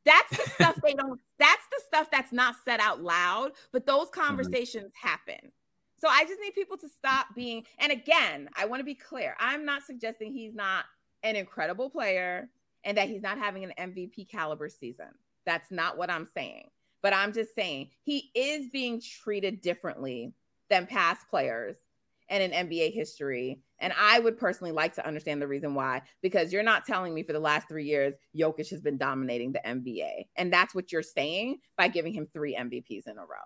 That's 0.06 0.30
the 0.30 0.50
stuff 0.56 0.76
they 0.82 0.94
don't 0.94 1.20
that's 1.38 1.68
the 1.72 1.82
stuff 1.86 2.10
that's 2.12 2.32
not 2.32 2.56
said 2.64 2.80
out 2.80 3.02
loud, 3.02 3.52
but 3.74 3.86
those 3.86 4.08
mm-hmm. 4.08 4.22
conversations 4.22 4.92
mm-hmm. 4.92 5.08
happen. 5.08 5.52
So 5.98 6.08
I 6.08 6.24
just 6.26 6.40
need 6.42 6.54
people 6.54 6.78
to 6.78 6.90
stop 6.90 7.28
being, 7.36 7.64
and 7.80 7.92
again, 7.92 8.50
I 8.56 8.66
want 8.66 8.82
to 8.82 8.86
be 8.86 8.96
clear. 8.96 9.36
I'm 9.40 9.66
not 9.66 9.84
suggesting 9.84 10.34
he's 10.34 10.54
not 10.54 10.86
an 11.24 11.36
incredible 11.36 11.90
player 11.90 12.50
and 12.84 12.98
that 12.98 13.10
he's 13.10 13.22
not 13.22 13.38
having 13.38 13.64
an 13.64 13.74
MVP 13.78 14.30
caliber 14.30 14.70
season. 14.70 15.08
That's 15.46 15.72
not 15.72 15.98
what 15.98 16.10
I'm 16.10 16.28
saying. 16.34 16.70
But 17.02 17.14
I'm 17.14 17.34
just 17.34 17.54
saying 17.56 17.90
he 18.04 18.32
is 18.34 18.68
being 18.68 19.02
treated 19.02 19.62
differently 19.62 20.34
than 20.70 20.88
past 20.88 21.28
players 21.30 21.78
and 22.30 22.42
in 22.42 22.68
NBA 22.68 22.94
history. 22.94 23.60
And 23.80 23.94
I 24.00 24.20
would 24.20 24.38
personally 24.38 24.72
like 24.72 24.96
to 24.96 25.06
understand 25.06 25.42
the 25.42 25.48
reason 25.48 25.76
why, 25.76 26.02
because 26.22 26.52
you're 26.52 26.64
not 26.64 26.86
telling 26.86 27.14
me 27.14 27.24
for 27.24 27.34
the 27.34 27.40
last 27.40 27.68
three 27.68 27.86
years, 27.86 28.16
Jokic 28.36 28.70
has 28.70 28.82
been 28.82 28.98
dominating 28.98 29.52
the 29.52 29.62
NBA. 29.66 30.26
And 30.36 30.52
that's 30.52 30.74
what 30.74 30.92
you're 30.92 31.04
saying 31.04 31.60
by 31.78 31.88
giving 31.88 32.14
him 32.14 32.28
three 32.34 32.56
MVPs 32.56 33.08
in 33.08 33.18
a 33.18 33.22
row. 33.22 33.46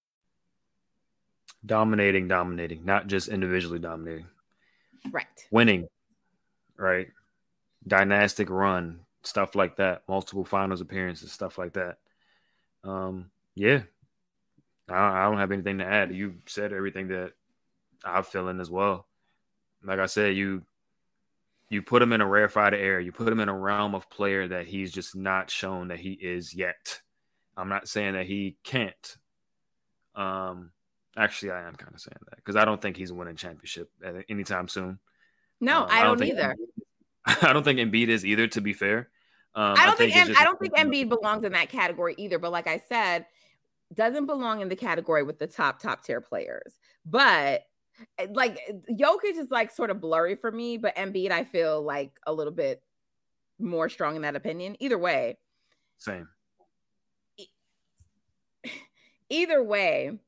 dominating, 1.65 2.27
dominating, 2.27 2.85
not 2.85 3.07
just 3.07 3.27
individually 3.27 3.79
dominating. 3.79 4.25
Right. 5.11 5.25
Winning, 5.51 5.87
right? 6.77 7.07
Dynastic 7.87 8.49
run, 8.49 8.99
stuff 9.23 9.55
like 9.55 9.77
that. 9.77 10.03
Multiple 10.07 10.45
finals 10.45 10.81
appearances, 10.81 11.31
stuff 11.31 11.57
like 11.57 11.73
that. 11.73 11.97
Um, 12.83 13.31
yeah. 13.55 13.81
I, 14.89 15.21
I 15.21 15.23
don't 15.23 15.37
have 15.37 15.51
anything 15.51 15.79
to 15.79 15.85
add. 15.85 16.13
You 16.13 16.35
said 16.45 16.73
everything 16.73 17.07
that 17.09 17.33
I'm 18.03 18.23
feeling 18.23 18.59
as 18.59 18.69
well. 18.69 19.07
Like 19.83 19.99
I 19.99 20.05
said, 20.05 20.35
you 20.35 20.63
you 21.69 21.81
put 21.81 22.01
him 22.01 22.11
in 22.11 22.21
a 22.21 22.27
rarefied 22.27 22.73
air. 22.73 22.99
You 22.99 23.13
put 23.13 23.31
him 23.31 23.39
in 23.39 23.49
a 23.49 23.57
realm 23.57 23.95
of 23.95 24.09
player 24.09 24.47
that 24.49 24.67
he's 24.67 24.91
just 24.91 25.15
not 25.15 25.49
shown 25.49 25.87
that 25.87 25.99
he 25.99 26.11
is 26.11 26.53
yet. 26.53 27.01
I'm 27.55 27.69
not 27.69 27.87
saying 27.87 28.13
that 28.13 28.25
he 28.25 28.57
can't. 28.63 29.17
Um, 30.13 30.71
Actually, 31.17 31.51
I 31.51 31.67
am 31.67 31.75
kind 31.75 31.93
of 31.93 31.99
saying 31.99 32.17
that 32.29 32.37
because 32.37 32.55
I 32.55 32.63
don't 32.63 32.81
think 32.81 32.95
he's 32.95 33.11
winning 33.11 33.35
championship 33.35 33.89
anytime 34.29 34.67
soon. 34.67 34.99
No, 35.59 35.83
um, 35.83 35.87
I, 35.89 36.03
don't 36.03 36.21
I, 36.21 36.25
don't 36.25 36.37
either. 36.37 36.55
I 37.41 37.53
don't 37.53 37.63
think 37.63 37.79
Embiid 37.79 38.07
is 38.07 38.25
either. 38.25 38.47
To 38.47 38.61
be 38.61 38.73
fair, 38.73 39.09
um, 39.53 39.75
I 39.77 39.85
don't 39.85 39.95
I 39.95 39.97
think, 39.97 40.13
think 40.13 40.39
I 40.39 40.43
don't 40.43 40.59
think 40.59 40.73
Embiid 40.75 41.09
belongs 41.09 41.43
in 41.43 41.51
that 41.51 41.69
category 41.69 42.15
either. 42.17 42.39
But 42.39 42.51
like 42.51 42.67
I 42.67 42.81
said, 42.87 43.25
doesn't 43.93 44.25
belong 44.25 44.61
in 44.61 44.69
the 44.69 44.75
category 44.75 45.23
with 45.23 45.37
the 45.37 45.47
top 45.47 45.79
top 45.79 46.03
tier 46.03 46.21
players. 46.21 46.77
But 47.05 47.63
eh, 48.17 48.27
like 48.33 48.59
Jokic 48.89 49.37
is 49.37 49.51
like 49.51 49.71
sort 49.71 49.89
of 49.89 49.99
blurry 49.99 50.35
for 50.35 50.51
me, 50.51 50.77
but 50.77 50.95
Embiid 50.95 51.31
I 51.31 51.43
feel 51.43 51.81
like 51.81 52.17
a 52.25 52.33
little 52.33 52.53
bit 52.53 52.81
more 53.59 53.89
strong 53.89 54.15
in 54.15 54.21
that 54.21 54.37
opinion. 54.37 54.77
Either 54.79 54.97
way, 54.97 55.37
same. 55.97 56.29
Either 59.29 59.61
way, 59.61 60.19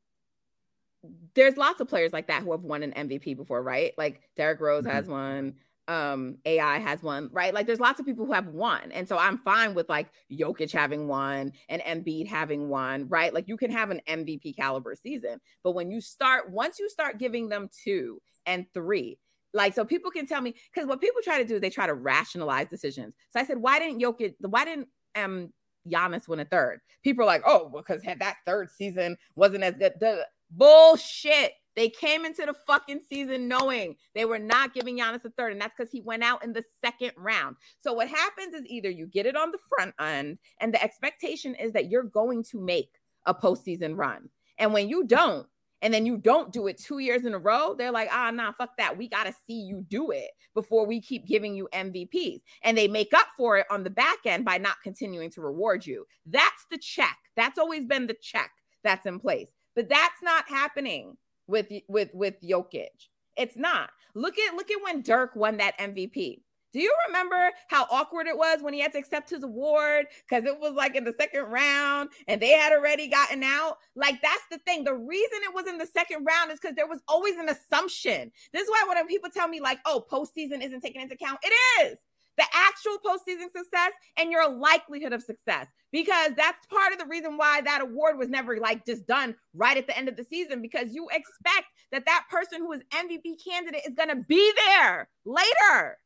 there's 1.34 1.58
lots 1.58 1.82
of 1.82 1.88
players 1.88 2.14
like 2.14 2.28
that 2.28 2.44
who 2.44 2.52
have 2.52 2.64
won 2.64 2.84
an 2.84 2.92
MVP 2.92 3.36
before, 3.36 3.62
right? 3.62 3.94
Like 3.98 4.22
Derrick 4.36 4.60
Rose 4.60 4.84
mm-hmm. 4.84 4.96
has 4.96 5.08
one, 5.08 5.56
um, 5.88 6.38
AI 6.46 6.80
has 6.80 7.04
one, 7.04 7.30
right? 7.32 7.54
Like 7.54 7.68
there's 7.68 7.80
lots 7.80 8.00
of 8.00 8.06
people 8.06 8.26
who 8.26 8.32
have 8.32 8.48
won. 8.48 8.92
And 8.92 9.08
so 9.08 9.18
I'm 9.18 9.38
fine 9.38 9.74
with 9.74 9.90
like 9.90 10.10
Jokic 10.32 10.72
having 10.72 11.08
one 11.08 11.52
and 11.68 11.82
Embiid 11.82 12.28
having 12.28 12.70
one, 12.70 13.08
right? 13.10 13.34
Like 13.34 13.48
you 13.48 13.58
can 13.58 13.72
have 13.72 13.92
an 13.92 14.02
MVP 14.08 14.56
caliber 14.56 14.96
season. 14.96 15.40
But 15.64 15.72
when 15.72 15.92
you 15.92 16.00
start, 16.00 16.50
once 16.50 16.80
you 16.80 16.90
start 16.90 17.18
giving 17.18 17.50
them 17.50 17.70
two 17.84 18.22
and 18.46 18.66
three, 18.74 19.18
like 19.54 19.74
so 19.74 19.86
people 19.86 20.10
can 20.10 20.26
tell 20.26 20.42
me 20.42 20.56
because 20.74 20.88
what 20.88 21.02
people 21.02 21.22
try 21.24 21.38
to 21.38 21.48
do 21.48 21.56
is 21.56 21.62
they 21.62 21.70
try 21.70 21.86
to 21.86 21.94
rationalize 21.94 22.68
decisions. 22.68 23.14
So 23.30 23.40
I 23.40 23.46
said, 23.46 23.58
why 23.58 23.80
didn't 23.80 24.02
Jokic, 24.02 24.36
why 24.40 24.66
didn't 24.66 24.88
um 25.16 25.52
Giannis 25.88 26.28
win 26.28 26.40
a 26.40 26.46
third? 26.46 26.80
People 27.04 27.24
are 27.24 27.28
like, 27.28 27.44
oh, 27.46 27.70
because 27.70 28.02
that 28.02 28.38
third 28.46 28.72
season 28.72 29.18
wasn't 29.36 29.64
as 29.64 29.78
good. 29.78 29.94
The 30.00 30.26
Bullshit. 30.58 31.54
They 31.76 31.90
came 31.90 32.24
into 32.24 32.46
the 32.46 32.54
fucking 32.68 33.02
season 33.10 33.48
knowing 33.48 33.96
they 34.14 34.26
were 34.26 34.40
not 34.40 34.76
giving 34.76 35.00
Giannis 35.00 35.26
a 35.26 35.32
third, 35.32 35.54
and 35.54 35.62
that's 35.62 35.74
because 35.76 35.92
he 35.92 36.02
went 36.02 36.24
out 36.24 36.44
in 36.44 36.54
the 36.54 36.64
second 36.84 37.12
round. 37.18 37.56
So 37.80 37.94
what 37.94 38.08
happens 38.08 38.54
is 38.54 38.66
either 38.68 38.92
you 38.92 39.08
get 39.08 39.26
it 39.26 39.36
on 39.36 39.52
the 39.52 39.58
front 39.68 39.96
end, 40.00 40.38
and 40.60 40.74
the 40.74 40.84
expectation 40.84 41.56
is 41.56 41.74
that 41.74 41.90
you're 41.90 42.04
going 42.04 42.44
to 42.52 42.60
make 42.60 42.92
a 43.26 43.34
postseason 43.34 43.98
run. 43.98 44.30
And 44.60 44.72
when 44.72 44.88
you 44.88 45.06
don't, 45.06 45.48
and 45.82 45.94
then 45.94 46.06
you 46.06 46.18
don't 46.18 46.54
do 46.54 46.68
it 46.68 46.78
two 46.78 47.00
years 47.00 47.26
in 47.26 47.34
a 47.34 47.40
row, 47.40 47.76
they're 47.76 47.92
like, 47.92 48.08
ah, 48.12 48.32
nah, 48.32 48.54
fuck 48.54 48.78
that. 48.78 48.98
We 48.98 49.10
got 49.10 49.26
to 49.26 49.34
see 49.46 49.60
you 49.62 49.86
do 49.90 50.12
it 50.12 50.30
before 50.54 50.86
we 50.86 51.02
keep 51.02 51.28
giving 51.28 51.56
you 51.56 51.68
MVPs. 51.74 52.40
And 52.62 52.78
they 52.78 52.88
make 52.88 53.14
up 53.14 53.28
for 53.36 53.58
it 53.58 53.66
on 53.70 53.84
the 53.84 53.90
back 53.90 54.20
end 54.26 54.46
by 54.46 54.60
not 54.60 54.78
continuing 54.82 55.30
to 55.32 55.42
reward 55.42 55.86
you. 55.86 56.06
That's 56.26 56.66
the 56.72 56.78
check. 56.78 57.18
That's 57.36 57.58
always 57.58 57.86
been 57.86 58.08
the 58.08 58.16
check 58.22 58.52
that's 58.84 59.06
in 59.06 59.20
place. 59.20 59.50
But 59.76 59.90
that's 59.90 60.22
not 60.22 60.48
happening 60.48 61.18
with 61.48 61.68
with 61.88 62.10
with 62.14 62.36
Jokic. 62.42 63.10
It's 63.38 63.58
not. 63.58 63.90
Look 64.16 64.38
at 64.38 64.56
look 64.56 64.70
at 64.70 64.84
when 64.84 65.02
Dirk 65.02 65.36
won 65.36 65.58
that 65.58 65.78
MVP. 65.80 66.42
Do 66.74 66.80
you 66.80 66.94
remember 67.08 67.52
how 67.68 67.86
awkward 67.92 68.26
it 68.26 68.36
was 68.36 68.64
when 68.64 68.74
he 68.74 68.80
had 68.80 68.94
to 68.94 68.98
accept 68.98 69.30
his 69.30 69.44
award 69.44 70.08
because 70.28 70.44
it 70.46 70.60
was 70.60 70.74
like 70.74 70.96
in 70.96 71.04
the 71.04 71.14
second 71.20 71.44
round 71.44 72.10
and 72.28 72.42
they 72.42 72.50
had 72.50 72.74
already 72.74 73.08
gotten 73.08 73.44
out? 73.44 73.78
Like, 73.96 74.20
that's 74.24 74.44
the 74.50 74.58
thing. 74.58 74.84
The 74.84 74.96
reason 74.96 75.38
it 75.44 75.54
was 75.54 75.68
in 75.68 75.78
the 75.78 75.86
second 75.86 76.26
round 76.26 76.52
is 76.52 76.60
because 76.60 76.76
there 76.76 76.88
was 76.88 77.00
always 77.08 77.38
an 77.38 77.48
assumption. 77.48 78.32
This 78.54 78.64
is 78.64 78.70
why 78.70 78.86
when 78.88 79.06
people 79.06 79.30
tell 79.30 79.48
me, 79.48 79.62
like, 79.62 79.78
oh, 79.86 80.04
postseason 80.12 80.64
isn't 80.64 80.82
taken 80.82 81.04
into 81.04 81.14
account, 81.14 81.38
it 81.44 81.54
is 81.86 82.00
the 82.38 82.46
actual 82.54 82.98
postseason 83.06 83.52
success 83.52 83.92
and 84.18 84.32
your 84.32 84.50
likelihood 84.50 85.14
of 85.14 85.22
success 85.22 85.68
because 85.92 86.32
that's 86.36 86.66
part 86.68 86.92
of 86.92 87.00
the 87.00 87.06
reason 87.06 87.38
why 87.38 87.62
that 87.62 87.82
award 87.82 88.18
was 88.18 88.30
never 88.30 88.58
like 88.58 88.86
just 88.86 89.06
done 89.06 89.36
right 89.54 89.78
at 89.78 89.88
the 89.88 89.98
end 89.98 90.10
of 90.10 90.18
the 90.18 90.24
season 90.24 90.62
because 90.62 90.94
you 90.94 91.08
expect 91.12 91.68
that 91.92 92.06
that 92.06 92.26
person 92.30 92.60
who 92.60 92.72
is 92.74 92.82
MVP 92.92 93.44
candidate 93.44 93.82
is 93.88 93.96
going 93.96 94.10
to 94.10 94.24
be 94.28 94.52
there 94.68 95.08
later. 95.26 95.98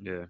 Yeah. 0.00 0.24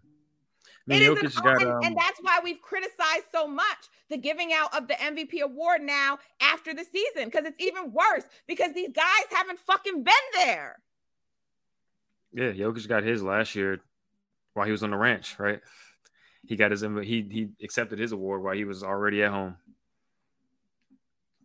I 0.90 0.94
mean, 0.94 1.02
it 1.02 1.24
is 1.24 1.36
an, 1.36 1.42
got, 1.42 1.62
um... 1.62 1.80
and, 1.84 1.96
that's 1.96 2.18
why 2.22 2.40
we've 2.42 2.62
criticized 2.62 3.24
so 3.34 3.46
much 3.46 3.88
the 4.08 4.16
giving 4.16 4.54
out 4.54 4.74
of 4.74 4.88
the 4.88 4.94
MVP 4.94 5.42
award 5.42 5.82
now 5.82 6.18
after 6.40 6.72
the 6.72 6.84
season 6.84 7.26
because 7.26 7.44
it's 7.44 7.60
even 7.60 7.92
worse 7.92 8.24
because 8.46 8.72
these 8.72 8.90
guys 8.90 9.04
haven't 9.30 9.58
fucking 9.58 10.02
been 10.02 10.14
there. 10.34 10.80
Yeah, 12.32 12.52
Jokic 12.52 12.88
got 12.88 13.02
his 13.02 13.22
last 13.22 13.54
year 13.54 13.80
while 14.58 14.66
he 14.66 14.72
was 14.72 14.82
on 14.82 14.90
the 14.90 14.96
ranch, 14.96 15.38
right? 15.38 15.60
He 16.46 16.56
got 16.56 16.70
his 16.70 16.82
he 16.82 17.26
he 17.30 17.48
accepted 17.62 17.98
his 17.98 18.12
award 18.12 18.42
while 18.42 18.54
he 18.54 18.64
was 18.64 18.82
already 18.82 19.22
at 19.22 19.30
home. 19.30 19.56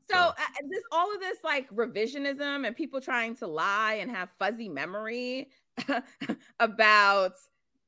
So, 0.10 0.18
uh, 0.18 0.34
this 0.70 0.84
all 0.92 1.14
of 1.14 1.20
this 1.20 1.38
like 1.44 1.70
revisionism 1.70 2.68
and 2.68 2.76
people 2.76 3.02
trying 3.02 3.36
to 3.38 3.48
lie 3.48 3.96
and 4.02 4.12
have 4.12 4.30
fuzzy 4.38 4.70
memory 4.70 5.50
about 6.60 7.34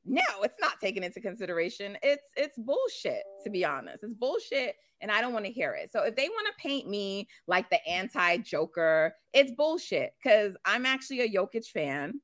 no, 0.05 0.21
it's 0.43 0.59
not 0.61 0.79
taken 0.79 1.03
into 1.03 1.19
consideration. 1.19 1.97
It's 2.03 2.29
it's 2.35 2.57
bullshit 2.57 3.23
to 3.43 3.49
be 3.49 3.65
honest. 3.65 4.03
It's 4.03 4.13
bullshit 4.13 4.75
and 5.01 5.11
I 5.11 5.21
don't 5.21 5.33
want 5.33 5.45
to 5.45 5.51
hear 5.51 5.73
it. 5.73 5.91
So 5.91 6.03
if 6.03 6.15
they 6.15 6.29
want 6.29 6.47
to 6.47 6.53
paint 6.61 6.87
me 6.87 7.27
like 7.47 7.69
the 7.69 7.85
anti-Joker, 7.87 9.13
it's 9.33 9.51
bullshit 9.51 10.13
cuz 10.23 10.55
I'm 10.63 10.85
actually 10.85 11.21
a 11.21 11.29
Jokic 11.29 11.67
fan. 11.67 12.21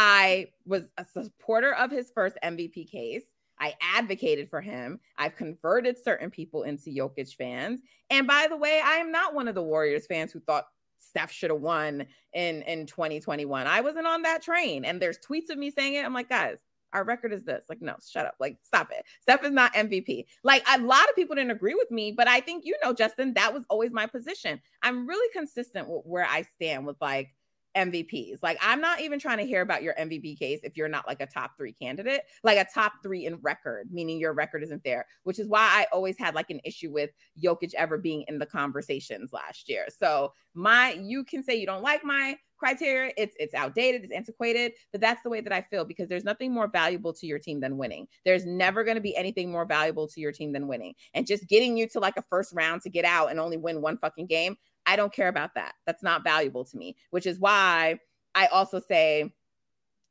I 0.00 0.46
was 0.64 0.84
a 0.96 1.04
supporter 1.04 1.74
of 1.74 1.90
his 1.90 2.12
first 2.14 2.38
MVP 2.44 2.88
case. 2.88 3.24
I 3.58 3.74
advocated 3.96 4.48
for 4.48 4.60
him. 4.60 5.00
I've 5.16 5.34
converted 5.34 5.98
certain 5.98 6.30
people 6.30 6.62
into 6.62 6.90
Jokic 6.90 7.34
fans. 7.34 7.80
And 8.08 8.24
by 8.24 8.46
the 8.48 8.56
way, 8.56 8.80
I 8.84 8.98
am 8.98 9.10
not 9.10 9.34
one 9.34 9.48
of 9.48 9.56
the 9.56 9.62
Warriors 9.62 10.06
fans 10.06 10.30
who 10.30 10.38
thought 10.38 10.68
Steph 10.98 11.32
should 11.32 11.50
have 11.50 11.60
won 11.60 12.06
in 12.32 12.62
in 12.62 12.86
2021. 12.86 13.66
I 13.66 13.80
wasn't 13.80 14.06
on 14.06 14.22
that 14.22 14.40
train. 14.40 14.84
And 14.84 15.02
there's 15.02 15.18
tweets 15.18 15.50
of 15.50 15.58
me 15.58 15.68
saying 15.72 15.94
it. 15.94 16.04
I'm 16.04 16.14
like, 16.14 16.28
guys, 16.28 16.58
our 16.92 17.02
record 17.02 17.32
is 17.32 17.42
this. 17.42 17.64
Like, 17.68 17.82
no, 17.82 17.96
shut 18.08 18.24
up. 18.24 18.36
Like, 18.38 18.58
stop 18.62 18.92
it. 18.92 19.04
Steph 19.22 19.42
is 19.42 19.50
not 19.50 19.74
MVP. 19.74 20.26
Like, 20.44 20.64
a 20.72 20.78
lot 20.78 21.08
of 21.08 21.16
people 21.16 21.34
didn't 21.34 21.50
agree 21.50 21.74
with 21.74 21.90
me, 21.90 22.12
but 22.12 22.28
I 22.28 22.38
think 22.38 22.64
you 22.64 22.76
know, 22.84 22.92
Justin, 22.92 23.34
that 23.34 23.52
was 23.52 23.64
always 23.68 23.90
my 23.92 24.06
position. 24.06 24.60
I'm 24.80 25.08
really 25.08 25.28
consistent 25.32 25.88
with 25.88 26.02
where 26.04 26.24
I 26.24 26.42
stand 26.42 26.86
with 26.86 26.96
like 27.00 27.30
MVPs. 27.78 28.38
Like, 28.42 28.58
I'm 28.60 28.80
not 28.80 29.00
even 29.00 29.18
trying 29.18 29.38
to 29.38 29.46
hear 29.46 29.62
about 29.62 29.82
your 29.82 29.94
MVP 29.94 30.38
case 30.38 30.60
if 30.62 30.76
you're 30.76 30.88
not 30.88 31.06
like 31.06 31.20
a 31.20 31.26
top 31.26 31.52
three 31.56 31.72
candidate, 31.72 32.22
like 32.42 32.58
a 32.58 32.66
top 32.72 32.94
three 33.02 33.26
in 33.26 33.36
record, 33.36 33.88
meaning 33.92 34.18
your 34.18 34.32
record 34.32 34.62
isn't 34.64 34.82
there, 34.84 35.06
which 35.22 35.38
is 35.38 35.48
why 35.48 35.60
I 35.60 35.86
always 35.92 36.18
had 36.18 36.34
like 36.34 36.50
an 36.50 36.60
issue 36.64 36.92
with 36.92 37.10
Jokic 37.42 37.74
ever 37.74 37.98
being 37.98 38.24
in 38.28 38.38
the 38.38 38.46
conversations 38.46 39.32
last 39.32 39.68
year. 39.68 39.86
So, 39.96 40.32
my, 40.54 40.92
you 41.00 41.24
can 41.24 41.42
say 41.42 41.54
you 41.54 41.66
don't 41.66 41.82
like 41.82 42.04
my 42.04 42.36
criteria. 42.58 43.12
It's 43.16 43.36
it's 43.38 43.54
outdated, 43.54 44.02
it's 44.02 44.12
antiquated, 44.12 44.72
but 44.92 45.00
that's 45.00 45.22
the 45.22 45.30
way 45.30 45.40
that 45.40 45.52
I 45.52 45.62
feel 45.62 45.84
because 45.84 46.08
there's 46.08 46.24
nothing 46.24 46.52
more 46.52 46.68
valuable 46.68 47.12
to 47.14 47.26
your 47.26 47.38
team 47.38 47.60
than 47.60 47.78
winning. 47.78 48.06
There's 48.24 48.44
never 48.44 48.84
going 48.84 48.96
to 48.96 49.00
be 49.00 49.16
anything 49.16 49.50
more 49.50 49.64
valuable 49.64 50.08
to 50.08 50.20
your 50.20 50.32
team 50.32 50.52
than 50.52 50.68
winning. 50.68 50.94
And 51.14 51.26
just 51.26 51.48
getting 51.48 51.76
you 51.76 51.88
to 51.90 52.00
like 52.00 52.16
a 52.16 52.22
first 52.22 52.52
round 52.52 52.82
to 52.82 52.90
get 52.90 53.04
out 53.04 53.30
and 53.30 53.40
only 53.40 53.56
win 53.56 53.80
one 53.80 53.98
fucking 53.98 54.26
game, 54.26 54.56
I 54.88 54.96
don't 54.96 55.12
care 55.12 55.28
about 55.28 55.54
that. 55.54 55.74
That's 55.86 56.02
not 56.02 56.24
valuable 56.24 56.64
to 56.64 56.76
me, 56.76 56.96
which 57.10 57.26
is 57.26 57.38
why 57.38 58.00
I 58.34 58.46
also 58.46 58.80
say 58.80 59.32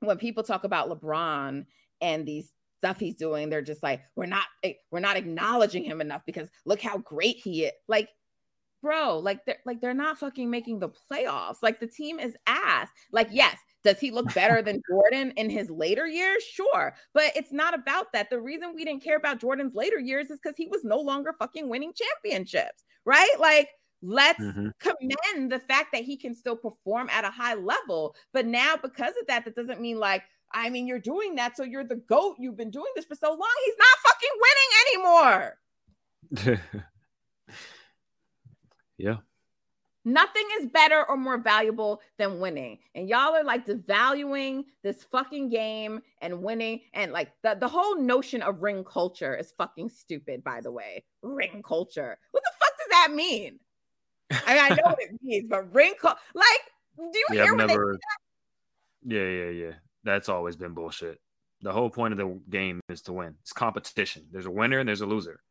when 0.02 0.18
people 0.18 0.44
talk 0.44 0.64
about 0.64 0.90
LeBron 0.90 1.66
and 2.00 2.26
these 2.26 2.54
stuff 2.78 3.00
he's 3.00 3.16
doing, 3.16 3.50
they're 3.50 3.64
just 3.64 3.82
like, 3.82 4.02
we're 4.16 4.28
not 4.28 4.46
eh, 4.64 4.74
we're 4.92 5.00
not 5.00 5.18
acknowledging 5.18 5.84
him 5.84 6.00
enough 6.00 6.22
because 6.28 6.48
look 6.66 6.80
how 6.80 7.00
great 7.00 7.38
he 7.38 7.66
is. 7.66 7.72
Like, 7.88 8.10
bro, 8.84 9.18
like 9.18 9.44
they're 9.46 9.58
like 9.66 9.82
they're 9.82 9.96
not 9.96 10.20
fucking 10.20 10.50
making 10.50 10.78
the 10.80 10.90
playoffs. 11.12 11.58
Like 11.64 11.80
the 11.80 11.88
team 11.88 12.20
is 12.20 12.36
ass. 12.46 12.88
Like, 13.12 13.30
yes, 13.32 13.58
does 13.84 14.00
he 14.00 14.12
look 14.12 14.32
better 14.36 14.62
than 14.62 14.82
Jordan 14.90 15.32
in 15.38 15.50
his 15.50 15.72
later 15.72 16.06
years? 16.06 16.44
Sure. 16.44 16.94
But 17.16 17.32
it's 17.36 17.52
not 17.52 17.74
about 17.74 18.14
that. 18.14 18.30
The 18.30 18.40
reason 18.40 18.74
we 18.76 18.86
didn't 18.86 19.04
care 19.04 19.18
about 19.18 19.40
Jordan's 19.40 19.74
later 19.74 19.98
years 20.00 20.30
is 20.30 20.40
because 20.42 20.56
he 20.58 20.68
was 20.68 20.84
no 20.84 21.00
longer 21.00 21.34
fucking 21.40 21.68
winning 21.68 21.94
championships, 21.96 22.84
right? 23.06 23.36
Like 23.40 23.70
Let's 24.10 24.42
mm-hmm. 24.42 24.70
commend 24.80 25.52
the 25.52 25.60
fact 25.60 25.90
that 25.92 26.06
he 26.06 26.16
can 26.16 26.34
still 26.34 26.56
perform 26.56 27.10
at 27.10 27.26
a 27.26 27.30
high 27.30 27.56
level. 27.56 28.16
But 28.32 28.46
now, 28.46 28.76
because 28.82 29.14
of 29.20 29.28
that, 29.28 29.44
that 29.44 29.54
doesn't 29.54 29.82
mean 29.82 30.00
like, 30.00 30.24
I 30.54 30.70
mean, 30.70 30.88
you're 30.88 30.98
doing 30.98 31.36
that. 31.36 31.58
So 31.58 31.64
you're 31.64 31.84
the 31.84 31.98
GOAT. 31.98 32.38
You've 32.40 32.56
been 32.56 32.72
doing 32.72 32.90
this 32.96 33.04
for 33.04 33.16
so 33.16 33.28
long. 33.28 33.56
He's 33.66 33.76
not 33.78 34.00
fucking 34.08 34.30
winning 34.46 34.72
anymore. 36.48 36.62
yeah. 38.98 39.18
Nothing 40.06 40.48
is 40.62 40.68
better 40.68 41.04
or 41.10 41.18
more 41.18 41.38
valuable 41.38 42.00
than 42.18 42.40
winning. 42.40 42.80
And 42.96 43.10
y'all 43.10 43.36
are 43.36 43.44
like 43.44 43.66
devaluing 43.66 44.68
this 44.84 45.04
fucking 45.04 45.50
game 45.50 46.02
and 46.22 46.42
winning. 46.42 46.80
And 46.94 47.12
like 47.12 47.34
the, 47.44 47.58
the 47.60 47.68
whole 47.68 48.00
notion 48.00 48.42
of 48.42 48.62
ring 48.62 48.86
culture 48.86 49.36
is 49.36 49.52
fucking 49.58 49.90
stupid, 49.90 50.46
by 50.46 50.62
the 50.62 50.72
way. 50.72 51.04
Ring 51.24 51.62
culture. 51.62 52.18
What 52.32 52.44
the 52.44 52.52
fuck 52.58 52.78
does 52.78 52.88
that 52.92 53.12
mean? 53.14 53.60
I, 54.32 54.54
mean, 54.54 54.64
I 54.64 54.70
know 54.70 54.84
what 54.84 55.00
it 55.00 55.12
means, 55.22 55.48
but 55.50 55.74
wrinkle 55.74 56.14
like 56.34 56.46
do 56.98 57.04
you 57.14 57.26
yeah, 57.32 57.44
hear 57.44 57.52
I've 57.54 57.58
never, 57.58 58.00
Yeah, 59.06 59.22
yeah, 59.22 59.50
yeah. 59.50 59.72
That's 60.04 60.30
always 60.30 60.56
been 60.56 60.74
bullshit. 60.74 61.20
The 61.62 61.72
whole 61.72 61.90
point 61.90 62.14
of 62.14 62.18
the 62.18 62.40
game 62.50 62.82
is 62.90 63.02
to 63.04 63.14
win. 63.14 63.36
It's 63.42 63.54
competition. 63.54 64.26
There's 64.32 64.46
a 64.46 64.52
winner 64.52 64.80
and 64.80 64.88
there's 64.88 65.02
a 65.02 65.06
loser. 65.06 65.42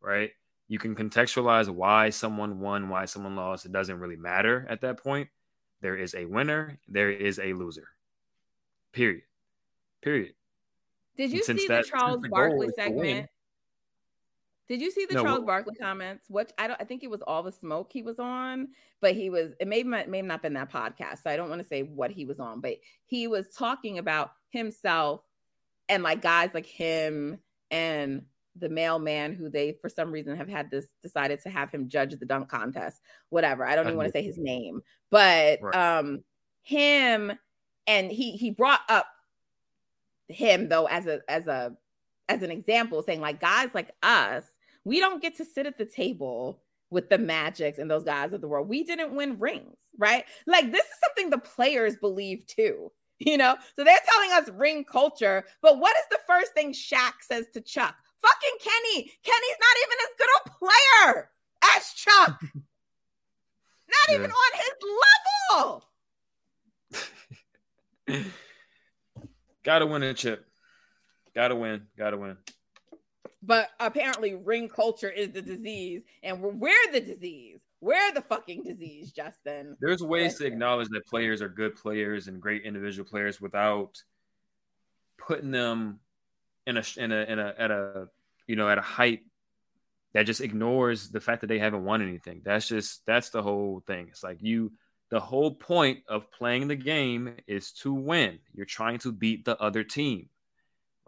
Right? 0.00 0.30
You 0.68 0.78
can 0.78 0.94
contextualize 0.94 1.68
why 1.68 2.10
someone 2.10 2.60
won, 2.60 2.88
why 2.88 3.06
someone 3.06 3.36
lost. 3.36 3.66
It 3.66 3.72
doesn't 3.72 3.98
really 3.98 4.16
matter 4.16 4.66
at 4.68 4.82
that 4.82 5.02
point. 5.02 5.28
There 5.80 5.96
is 5.96 6.14
a 6.14 6.24
winner, 6.24 6.78
there 6.88 7.10
is 7.10 7.38
a 7.38 7.52
loser. 7.52 7.88
Period. 8.92 9.22
Period. 10.02 10.34
Did 11.16 11.32
you 11.32 11.42
see 11.42 11.66
the 11.66 11.84
Charles 11.88 12.24
Barkley 12.28 12.68
segment? 12.76 13.28
Did 14.68 14.82
you 14.82 14.90
see 14.90 15.06
the 15.06 15.14
no, 15.14 15.22
Charles 15.22 15.44
Barkley 15.44 15.74
comments? 15.74 16.26
Which 16.28 16.50
I 16.58 16.66
don't 16.66 16.80
I 16.80 16.84
think 16.84 17.02
it 17.02 17.10
was 17.10 17.22
all 17.22 17.42
the 17.42 17.52
smoke 17.52 17.90
he 17.90 18.02
was 18.02 18.18
on, 18.18 18.68
but 19.00 19.14
he 19.14 19.30
was 19.30 19.52
it 19.60 19.66
may 19.66 19.82
may 19.82 20.22
not 20.22 20.42
been 20.42 20.54
that 20.54 20.70
podcast. 20.70 21.22
So 21.22 21.30
I 21.30 21.36
don't 21.36 21.48
want 21.48 21.62
to 21.62 21.68
say 21.68 21.82
what 21.82 22.10
he 22.10 22.26
was 22.26 22.38
on, 22.38 22.60
but 22.60 22.76
he 23.06 23.26
was 23.26 23.48
talking 23.48 23.98
about 23.98 24.32
himself 24.50 25.22
and 25.88 26.02
like 26.02 26.20
guys 26.20 26.50
like 26.52 26.66
him 26.66 27.38
and 27.70 28.22
the 28.56 28.68
mailman 28.68 29.34
who 29.34 29.48
they 29.48 29.76
for 29.80 29.88
some 29.88 30.10
reason 30.10 30.36
have 30.36 30.48
had 30.48 30.70
this 30.70 30.86
decided 31.02 31.40
to 31.42 31.48
have 31.48 31.70
him 31.70 31.88
judge 31.88 32.14
the 32.18 32.26
dunk 32.26 32.48
contest, 32.48 33.00
whatever. 33.30 33.66
I 33.66 33.74
don't 33.74 33.86
even 33.86 33.96
want 33.96 34.08
to 34.08 34.12
say 34.12 34.22
his 34.22 34.38
name, 34.38 34.82
but 35.10 35.60
right. 35.62 35.98
um 35.98 36.24
him 36.62 37.32
and 37.86 38.12
he 38.12 38.32
he 38.32 38.50
brought 38.50 38.80
up 38.90 39.06
him 40.28 40.68
though 40.68 40.84
as 40.86 41.06
a 41.06 41.20
as 41.26 41.46
a 41.46 41.74
as 42.28 42.42
an 42.42 42.50
example 42.50 43.02
saying 43.02 43.22
like 43.22 43.40
guys 43.40 43.70
like 43.72 43.92
us 44.02 44.44
we 44.88 44.98
don't 45.00 45.20
get 45.20 45.36
to 45.36 45.44
sit 45.44 45.66
at 45.66 45.76
the 45.76 45.84
table 45.84 46.62
with 46.90 47.10
the 47.10 47.18
magics 47.18 47.78
and 47.78 47.90
those 47.90 48.04
guys 48.04 48.32
of 48.32 48.40
the 48.40 48.48
world. 48.48 48.70
We 48.70 48.84
didn't 48.84 49.14
win 49.14 49.38
rings, 49.38 49.76
right? 49.98 50.24
Like 50.46 50.72
this 50.72 50.86
is 50.86 50.98
something 51.04 51.28
the 51.28 51.36
players 51.36 51.96
believe 51.96 52.46
too, 52.46 52.90
you 53.18 53.36
know? 53.36 53.56
So 53.76 53.84
they're 53.84 53.98
telling 54.10 54.32
us 54.32 54.48
ring 54.48 54.84
culture, 54.84 55.44
but 55.60 55.78
what 55.78 55.94
is 55.98 56.04
the 56.10 56.20
first 56.26 56.54
thing 56.54 56.72
Shaq 56.72 57.12
says 57.20 57.44
to 57.52 57.60
Chuck? 57.60 57.94
Fucking 58.22 58.58
Kenny. 58.60 59.12
Kenny's 59.22 59.58
not 59.60 59.76
even 59.84 59.98
as 60.00 60.14
good 60.18 60.30
a 60.34 60.48
player 60.58 61.30
as 61.76 61.92
Chuck. 61.92 62.40
not 63.88 64.08
yeah. 64.08 64.14
even 64.14 64.30
on 64.30 64.52
his 64.56 64.74
level. 68.10 68.24
Gotta 69.62 69.86
win 69.86 70.02
a 70.02 70.14
chip. 70.14 70.46
Gotta 71.34 71.54
win. 71.54 71.82
Gotta 71.98 72.16
win 72.16 72.38
but 73.42 73.70
apparently 73.78 74.34
ring 74.34 74.68
culture 74.68 75.10
is 75.10 75.30
the 75.30 75.42
disease 75.42 76.02
and 76.22 76.40
we're, 76.40 76.50
we're 76.50 76.92
the 76.92 77.00
disease. 77.00 77.60
We're 77.80 78.12
the 78.12 78.22
fucking 78.22 78.64
disease 78.64 79.12
justin. 79.12 79.76
There's 79.80 80.02
ways 80.02 80.36
to 80.38 80.46
acknowledge 80.46 80.88
that 80.88 81.06
players 81.06 81.40
are 81.40 81.48
good 81.48 81.76
players 81.76 82.26
and 82.26 82.40
great 82.40 82.64
individual 82.64 83.08
players 83.08 83.40
without 83.40 84.02
putting 85.16 85.52
them 85.52 86.00
in 86.66 86.76
a 86.76 86.82
in 86.96 87.12
a 87.12 87.22
in 87.22 87.38
a 87.38 87.54
at 87.56 87.70
a 87.70 88.08
you 88.46 88.56
know 88.56 88.68
at 88.68 88.78
a 88.78 88.82
height 88.82 89.20
that 90.14 90.24
just 90.24 90.40
ignores 90.40 91.10
the 91.10 91.20
fact 91.20 91.42
that 91.42 91.46
they 91.46 91.58
haven't 91.58 91.84
won 91.84 92.02
anything. 92.02 92.42
That's 92.44 92.66
just 92.66 93.06
that's 93.06 93.30
the 93.30 93.42
whole 93.42 93.84
thing. 93.86 94.08
It's 94.08 94.24
like 94.24 94.38
you 94.40 94.72
the 95.10 95.20
whole 95.20 95.52
point 95.54 96.00
of 96.08 96.30
playing 96.32 96.66
the 96.66 96.76
game 96.76 97.34
is 97.46 97.72
to 97.72 97.94
win. 97.94 98.40
You're 98.52 98.66
trying 98.66 98.98
to 98.98 99.12
beat 99.12 99.44
the 99.44 99.56
other 99.58 99.84
team 99.84 100.28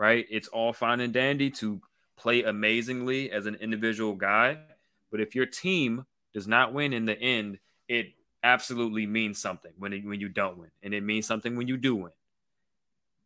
right? 0.01 0.25
It's 0.31 0.49
all 0.49 0.73
fine 0.73 1.01
and 1.01 1.12
dandy 1.12 1.51
to 1.51 1.79
play 2.20 2.42
amazingly 2.42 3.30
as 3.30 3.46
an 3.46 3.54
individual 3.56 4.14
guy, 4.14 4.59
but 5.11 5.20
if 5.20 5.35
your 5.35 5.46
team 5.46 6.04
does 6.35 6.46
not 6.46 6.72
win 6.72 6.92
in 6.92 7.06
the 7.06 7.18
end, 7.18 7.59
it 7.88 8.12
absolutely 8.44 9.06
means 9.06 9.40
something 9.40 9.72
when 9.78 9.92
it, 9.92 10.04
when 10.04 10.20
you 10.20 10.28
don't 10.28 10.59
win, 10.59 10.70
and 10.83 10.94
it 10.94 11.02
means 11.02 11.26
something 11.26 11.56
when 11.56 11.66
you 11.66 11.76
do 11.76 11.96
win. 11.96 12.12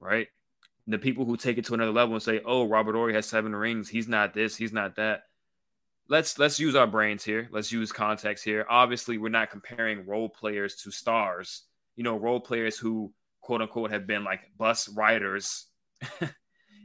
Right? 0.01 0.29
The 0.87 0.99
people 0.99 1.25
who 1.25 1.37
take 1.37 1.59
it 1.59 1.65
to 1.67 1.75
another 1.75 1.93
level 1.93 2.15
and 2.15 2.23
say, 2.23 2.41
"Oh, 2.45 2.65
Robert 2.65 2.95
Horry 2.95 3.15
has 3.15 3.27
seven 3.27 3.55
rings. 3.55 3.89
He's 3.89 4.09
not 4.09 4.35
this. 4.35 4.55
He's 4.57 4.73
not 4.73 4.97
that." 4.97 5.25
Let's 6.09 6.39
let's 6.39 6.61
use 6.61 6.75
our 6.75 6.87
brains 6.87 7.25
here. 7.25 7.49
Let's 7.51 7.73
use 7.73 7.91
context 7.91 8.45
here. 8.45 8.67
Obviously, 8.69 9.17
we're 9.17 9.31
not 9.31 9.51
comparing 9.51 10.07
role 10.07 10.29
players 10.29 10.77
to 10.83 10.91
stars. 10.91 11.63
You 11.97 12.05
know, 12.05 12.17
role 12.17 12.41
players 12.41 12.77
who 12.77 13.13
quote 13.41 13.63
unquote 13.63 13.93
have 13.93 14.07
been 14.07 14.25
like 14.25 14.51
bus 14.59 14.89
riders 14.91 15.67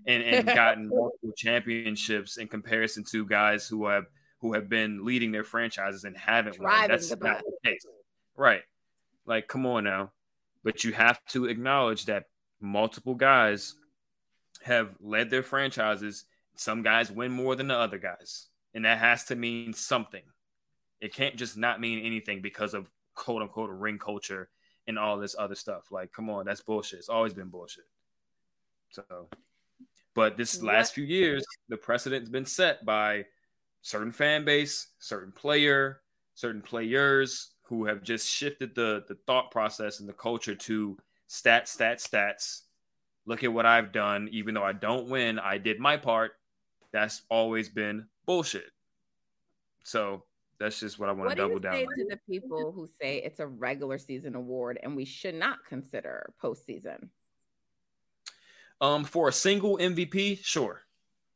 and, 0.10 0.24
and 0.24 0.46
gotten 0.56 0.90
multiple 0.90 1.32
championships 1.38 2.38
in 2.38 2.48
comparison 2.48 3.04
to 3.12 3.26
guys 3.26 3.68
who 3.68 3.88
have 3.88 4.06
who 4.42 4.54
have 4.54 4.70
been 4.70 5.06
leading 5.06 5.32
their 5.32 5.44
franchises 5.44 6.06
and 6.06 6.18
haven't 6.18 6.60
won. 6.60 6.88
That's 6.88 7.10
not 7.10 7.42
the 7.44 7.52
case. 7.64 7.86
Right. 8.36 8.62
Like, 9.26 9.48
come 9.48 9.66
on 9.66 9.84
now. 9.84 10.12
But 10.64 10.84
you 10.84 10.94
have 10.94 11.24
to 11.30 11.46
acknowledge 11.46 12.06
that 12.06 12.26
multiple 12.62 13.16
guys 13.16 13.76
have 14.64 14.96
led 15.02 15.30
their 15.30 15.44
franchises. 15.44 16.26
Some 16.56 16.84
guys 16.84 17.12
win 17.12 17.32
more 17.32 17.56
than 17.56 17.68
the 17.68 17.76
other 17.76 17.98
guys. 17.98 18.48
And 18.74 18.86
that 18.86 19.00
has 19.00 19.26
to 19.26 19.36
mean 19.36 19.74
something. 19.74 20.24
It 21.02 21.14
can't 21.14 21.36
just 21.36 21.58
not 21.58 21.82
mean 21.82 22.06
anything 22.06 22.42
because 22.42 22.74
of 22.74 22.90
quote 23.16 23.42
unquote 23.42 23.72
ring 23.72 24.00
culture 24.00 24.50
and 24.88 24.98
all 24.98 25.18
this 25.18 25.36
other 25.38 25.56
stuff. 25.56 25.92
Like, 25.92 26.14
come 26.14 26.30
on, 26.30 26.46
that's 26.46 26.62
bullshit. 26.62 27.00
It's 27.00 27.10
always 27.10 27.34
been 27.34 27.50
bullshit. 27.50 27.86
So 28.92 29.04
but 30.16 30.38
this 30.38 30.62
last 30.62 30.94
few 30.94 31.04
years, 31.04 31.46
the 31.70 31.78
precedent's 31.78 32.30
been 32.30 32.46
set 32.46 32.86
by 32.86 33.26
certain 33.82 34.12
fan 34.12 34.46
base, 34.46 34.88
certain 35.00 35.32
player, 35.32 36.02
certain 36.34 36.62
players 36.62 37.52
who 37.64 37.86
have 37.86 38.02
just 38.04 38.28
shifted 38.28 38.74
the 38.76 39.04
the 39.08 39.16
thought 39.28 39.52
process 39.52 40.00
and 40.00 40.10
the 40.10 40.14
culture 40.14 40.56
to 40.56 40.98
stats, 41.30 41.78
stats, 41.78 42.10
stats. 42.10 42.62
Look 43.26 43.44
at 43.44 43.54
what 43.54 43.66
I've 43.66 43.92
done. 43.92 44.28
Even 44.32 44.56
though 44.56 44.64
I 44.64 44.74
don't 44.74 45.08
win, 45.08 45.38
I 45.38 45.58
did 45.58 45.80
my 45.80 45.98
part. 45.98 46.32
That's 46.92 47.22
always 47.30 47.70
been 47.70 48.08
bullshit. 48.26 48.72
So 49.84 50.24
that's 50.60 50.80
just 50.80 51.00
what 51.00 51.10
I 51.10 51.12
want 51.12 51.30
to 51.30 51.36
double 51.36 51.60
down. 51.60 51.74
to 51.74 52.06
the 52.10 52.20
people 52.30 52.72
who 52.72 52.88
say 52.88 53.18
it's 53.18 53.40
a 53.40 53.48
regular 53.48 53.98
season 53.98 54.36
award 54.36 54.80
and 54.84 54.96
we 54.96 55.06
should 55.06 55.36
not 55.36 55.60
consider 55.68 56.34
postseason? 56.44 57.10
Um, 58.82 59.04
for 59.04 59.28
a 59.28 59.34
single 59.34 59.78
MVP, 59.78 60.44
sure. 60.44 60.82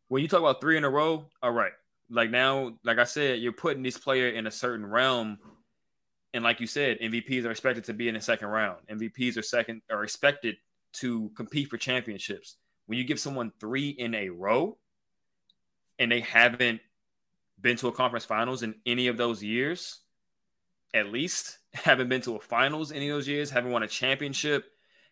When 0.07 0.21
you 0.21 0.27
talk 0.27 0.39
about 0.39 0.61
three 0.61 0.77
in 0.77 0.83
a 0.83 0.89
row, 0.89 1.25
all 1.41 1.51
right. 1.51 1.73
Like 2.09 2.29
now, 2.29 2.77
like 2.83 2.99
I 2.99 3.03
said, 3.03 3.39
you're 3.39 3.51
putting 3.51 3.83
this 3.83 3.97
player 3.97 4.29
in 4.29 4.47
a 4.47 4.51
certain 4.51 4.85
realm, 4.85 5.39
and 6.33 6.43
like 6.43 6.59
you 6.59 6.67
said, 6.67 6.99
MVPs 6.99 7.45
are 7.45 7.51
expected 7.51 7.85
to 7.85 7.93
be 7.93 8.07
in 8.07 8.15
the 8.15 8.21
second 8.21 8.49
round. 8.49 8.77
MVPs 8.89 9.37
are 9.37 9.41
second 9.41 9.81
are 9.89 10.03
expected 10.03 10.55
to 10.93 11.31
compete 11.35 11.69
for 11.69 11.77
championships. 11.77 12.57
When 12.85 12.97
you 12.97 13.03
give 13.03 13.19
someone 13.19 13.51
three 13.59 13.89
in 13.89 14.13
a 14.13 14.29
row, 14.29 14.77
and 15.99 16.11
they 16.11 16.19
haven't 16.19 16.81
been 17.59 17.77
to 17.77 17.87
a 17.87 17.91
conference 17.91 18.25
finals 18.25 18.63
in 18.63 18.75
any 18.85 19.07
of 19.07 19.17
those 19.17 19.43
years, 19.43 20.01
at 20.93 21.11
least 21.11 21.57
haven't 21.73 22.09
been 22.09 22.21
to 22.21 22.35
a 22.35 22.39
finals 22.39 22.91
any 22.91 23.09
of 23.09 23.15
those 23.15 23.27
years, 23.27 23.49
haven't 23.49 23.71
won 23.71 23.83
a 23.83 23.87
championship, 23.87 24.65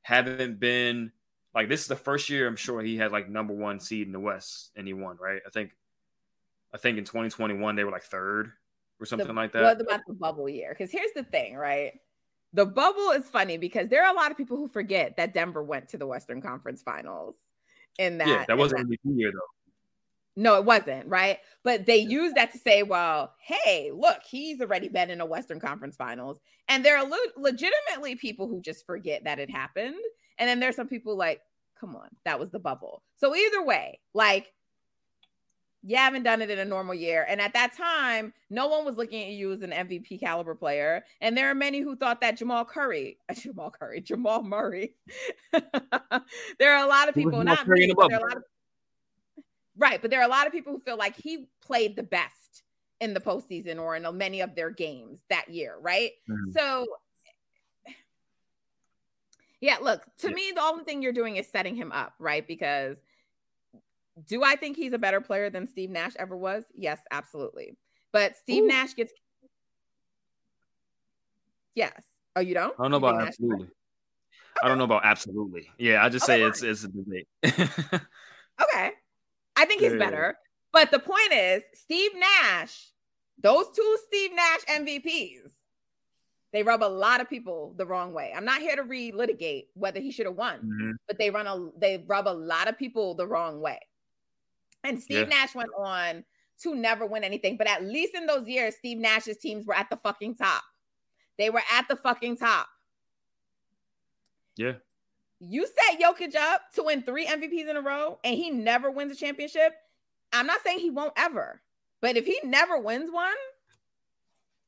haven't 0.04 0.60
been 0.60 1.12
like 1.54 1.70
this 1.70 1.82
is 1.82 1.88
the 1.88 1.96
first 1.96 2.30
year 2.30 2.48
I'm 2.48 2.56
sure 2.56 2.82
he 2.82 2.98
had 2.98 3.12
like 3.12 3.30
number 3.30 3.54
one 3.54 3.80
seed 3.80 4.08
in 4.08 4.14
the 4.14 4.20
West 4.20 4.72
and 4.76 4.88
he 4.88 4.94
won, 4.94 5.18
right? 5.20 5.42
I 5.46 5.50
think 5.50 5.72
I 6.74 6.78
think 6.78 6.98
in 6.98 7.04
2021 7.04 7.76
they 7.76 7.84
were 7.84 7.92
like 7.92 8.04
third 8.04 8.52
or 9.00 9.06
something 9.06 9.28
the, 9.28 9.34
like 9.34 9.52
that. 9.54 9.64
What 9.64 9.82
about 9.82 10.02
the 10.08 10.14
bubble 10.14 10.48
year? 10.48 10.70
Because 10.70 10.92
here's 10.92 11.12
the 11.16 11.24
thing, 11.24 11.56
right? 11.56 11.94
The 12.54 12.66
bubble 12.66 13.12
is 13.12 13.30
funny 13.30 13.58
because 13.58 13.90
there 13.90 14.06
are 14.06 14.14
a 14.14 14.16
lot 14.16 14.32
of 14.32 14.38
people 14.38 14.58
who 14.58 14.68
forget 14.68 15.18
that 15.18 15.34
Denver 15.34 15.64
went 15.64 15.90
to 15.90 15.98
the 15.98 16.08
Western 16.08 16.42
Conference 16.42 16.82
Finals 16.82 17.36
in 17.98 18.18
that. 18.20 18.28
Yeah, 18.28 18.46
that 18.48 18.58
wasn't 18.58 18.90
that. 18.90 19.00
MVP 19.04 19.18
year 19.18 19.32
though. 19.32 19.40
No, 20.38 20.56
it 20.56 20.64
wasn't, 20.64 21.08
right? 21.08 21.40
But 21.64 21.86
they 21.86 21.98
use 21.98 22.34
that 22.34 22.54
to 22.54 22.58
say, 22.58 22.84
well, 22.84 23.34
hey, 23.42 23.92
look, 23.94 24.20
he's 24.30 24.62
already 24.62 24.88
been 24.88 25.10
in 25.10 25.20
a 25.20 25.26
Western 25.26 25.60
Conference 25.60 25.98
Finals. 25.98 26.40
And 26.70 26.86
there 26.86 26.98
are 26.98 27.06
le- 27.06 27.18
legitimately 27.38 28.16
people 28.16 28.48
who 28.48 28.62
just 28.62 28.86
forget 28.86 29.26
that 29.26 29.40
it 29.40 29.52
happened. 29.52 29.96
And 30.42 30.50
then 30.50 30.60
there's 30.60 30.76
some 30.76 30.88
people 30.88 31.16
like, 31.16 31.40
come 31.80 31.96
on, 31.96 32.10
that 32.26 32.40
was 32.40 32.50
the 32.50 32.58
bubble. 32.58 33.04
So 33.18 33.36
either 33.36 33.64
way, 33.64 34.00
like 34.16 34.52
you 35.84 35.98
haven't 35.98 36.24
done 36.24 36.42
it 36.42 36.50
in 36.50 36.58
a 36.58 36.66
normal 36.66 36.96
year. 36.96 37.28
And 37.30 37.40
at 37.40 37.54
that 37.54 37.78
time, 37.78 38.34
no 38.50 38.68
one 38.68 38.84
was 38.84 38.98
looking 38.98 39.22
at 39.24 39.30
you 39.30 39.52
as 39.52 39.62
an 39.62 39.70
MVP 39.70 40.20
caliber 40.20 40.56
player. 40.56 41.06
And 41.22 41.38
there 41.38 41.52
are 41.52 41.56
many 41.56 41.80
who 41.80 41.96
thought 41.96 42.22
that 42.22 42.38
Jamal 42.38 42.66
Curry, 42.66 43.20
Jamal 43.36 43.70
Curry, 43.70 44.02
Jamal 44.02 44.42
Murray. 44.42 44.96
there 45.52 46.74
are 46.74 46.84
a 46.84 46.90
lot 46.90 47.08
of 47.08 47.14
people, 47.14 47.44
not 47.44 47.68
me, 47.68 47.94
but 47.96 48.10
there 48.10 48.18
are 48.18 48.26
a 48.26 48.28
lot 48.28 48.38
of, 48.38 48.44
right, 49.78 50.02
but 50.02 50.10
there 50.10 50.22
are 50.22 50.28
a 50.28 50.32
lot 50.32 50.48
of 50.48 50.54
people 50.54 50.74
who 50.74 50.80
feel 50.80 50.98
like 50.98 51.16
he 51.16 51.46
played 51.64 51.96
the 51.96 52.04
best 52.04 52.64
in 53.00 53.14
the 53.14 53.20
postseason 53.20 53.80
or 53.80 53.96
in 53.96 54.18
many 54.18 54.42
of 54.42 54.56
their 54.56 54.72
games 54.72 55.20
that 55.30 55.50
year, 55.50 55.76
right? 55.80 56.12
Mm-hmm. 56.28 56.52
So 56.52 56.88
yeah, 59.62 59.78
look, 59.82 60.04
to 60.20 60.30
yeah. 60.30 60.34
me, 60.34 60.52
the 60.56 60.62
only 60.62 60.84
thing 60.84 61.04
you're 61.04 61.14
doing 61.14 61.38
is 61.38 61.48
setting 61.48 61.76
him 61.76 61.92
up, 61.92 62.14
right? 62.20 62.46
Because 62.46 62.98
do 64.28 64.44
I 64.44 64.56
think 64.56 64.76
he's 64.76 64.92
a 64.92 64.98
better 64.98 65.22
player 65.22 65.50
than 65.52 65.68
Steve 65.68 65.92
Nash 65.92 66.14
ever 66.18 66.36
was? 66.36 66.64
Yes, 66.76 67.00
absolutely. 67.12 67.78
But 68.12 68.36
Steve 68.36 68.64
Ooh. 68.64 68.68
Nash 68.68 68.96
gets. 68.96 69.14
Yes. 71.76 72.04
Oh, 72.36 72.42
you 72.42 72.56
don't? 72.56 72.74
I 72.80 72.84
don't 72.84 72.92
know 72.92 72.98
about 72.98 73.22
absolutely. 73.22 73.66
Okay. 73.66 73.74
I 74.64 74.68
don't 74.68 74.78
know 74.78 74.84
about 74.84 75.06
absolutely. 75.06 75.70
Yeah, 75.78 76.04
I 76.04 76.10
just 76.10 76.30
okay, 76.30 76.42
say 76.42 76.48
it's 76.48 76.64
it's 76.64 76.84
a 76.84 76.88
debate. 76.88 77.28
okay. 77.46 78.92
I 79.56 79.66
think 79.66 79.82
he's 79.82 79.94
yeah. 79.94 79.98
better. 79.98 80.38
But 80.74 80.92
the 80.92 81.00
point 81.00 81.34
is, 81.34 81.64
Steve 81.74 82.12
Nash, 82.16 82.90
those 83.42 83.66
two 83.76 83.98
Steve 84.08 84.32
Nash 84.34 84.62
MVPs, 84.70 85.52
they 86.54 86.64
rub 86.64 86.84
a 86.84 86.86
lot 86.86 87.22
of 87.22 87.30
people 87.30 87.74
the 87.78 87.86
wrong 87.86 88.14
way. 88.14 88.34
I'm 88.36 88.46
not 88.46 88.62
here 88.62 88.76
to 88.76 88.84
relitigate 88.84 89.68
whether 89.74 90.00
he 90.00 90.12
should 90.12 90.26
have 90.26 90.36
won, 90.36 90.58
mm-hmm. 90.58 90.92
but 91.08 91.18
they 91.18 91.30
run 91.30 91.48
a 91.48 91.70
they 91.78 92.04
rub 92.08 92.28
a 92.28 92.30
lot 92.30 92.68
of 92.68 92.78
people 92.78 93.16
the 93.16 93.28
wrong 93.28 93.62
way. 93.62 93.80
And 94.84 95.02
Steve 95.02 95.30
yeah. 95.30 95.36
Nash 95.36 95.56
went 95.56 95.70
on 95.78 96.24
to 96.64 96.76
never 96.76 97.06
win 97.06 97.24
anything, 97.24 97.58
but 97.58 97.68
at 97.68 97.84
least 97.84 98.16
in 98.16 98.26
those 98.26 98.48
years, 98.48 98.76
Steve 98.76 98.98
Nash's 98.98 99.38
teams 99.38 99.66
were 99.66 99.76
at 99.76 99.90
the 99.90 99.98
fucking 99.98 100.36
top. 100.36 100.64
They 101.38 101.50
were 101.50 101.64
at 101.72 101.88
the 101.88 101.96
fucking 101.96 102.38
top. 102.38 102.68
Yeah. 104.58 104.74
You 105.40 105.66
set 105.66 106.00
Jokic 106.00 106.36
up 106.36 106.62
to 106.76 106.84
win 106.84 107.02
three 107.02 107.26
MVPs 107.26 107.68
in 107.68 107.78
a 107.78 107.82
row 107.82 108.20
and 108.24 108.36
he 108.36 108.52
never 108.52 108.92
wins 108.92 109.12
a 109.12 109.16
championship. 109.16 109.74
I'm 110.34 110.46
not 110.46 110.62
saying 110.64 110.80
he 110.80 110.92
won't 110.92 111.14
ever, 111.18 111.62
but 112.00 112.16
if 112.16 112.26
he 112.26 112.40
never 112.44 112.78
wins 112.78 113.10
one, 113.12 113.34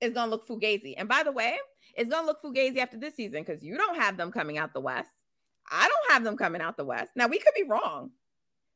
it's 0.02 0.14
gonna 0.14 0.32
look 0.32 0.48
fugazi. 0.48 0.96
And 0.98 1.08
by 1.08 1.24
the 1.24 1.32
way, 1.32 1.58
it's 1.94 2.10
gonna 2.10 2.26
look 2.26 2.42
fugazi 2.42 2.78
after 2.78 2.98
this 2.98 3.16
season 3.16 3.44
because 3.44 3.64
you 3.64 3.78
don't 3.78 3.96
have 3.96 4.18
them 4.18 4.32
coming 4.32 4.58
out 4.58 4.74
the 4.74 4.80
West. 4.80 5.12
I 5.70 5.88
don't 5.88 6.14
have 6.14 6.24
them 6.24 6.38
coming 6.38 6.62
out 6.62 6.78
the 6.78 6.86
West. 6.86 7.12
Now 7.16 7.28
we 7.28 7.40
could 7.40 7.54
be 7.56 7.64
wrong, 7.64 8.12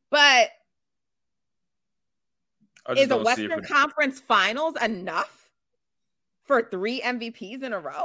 but 0.09 0.49
is 2.95 3.11
a 3.11 3.17
Western 3.17 3.63
Conference 3.63 4.19
Finals 4.19 4.75
enough 4.81 5.49
for 6.43 6.63
three 6.69 7.01
MVPs 7.01 7.63
in 7.63 7.73
a 7.73 7.79
row? 7.79 8.03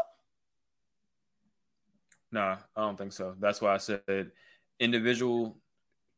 Nah, 2.33 2.57
I 2.75 2.81
don't 2.81 2.97
think 2.97 3.13
so. 3.13 3.35
That's 3.39 3.61
why 3.61 3.75
I 3.75 3.79
said 3.79 4.33
individual. 4.81 5.59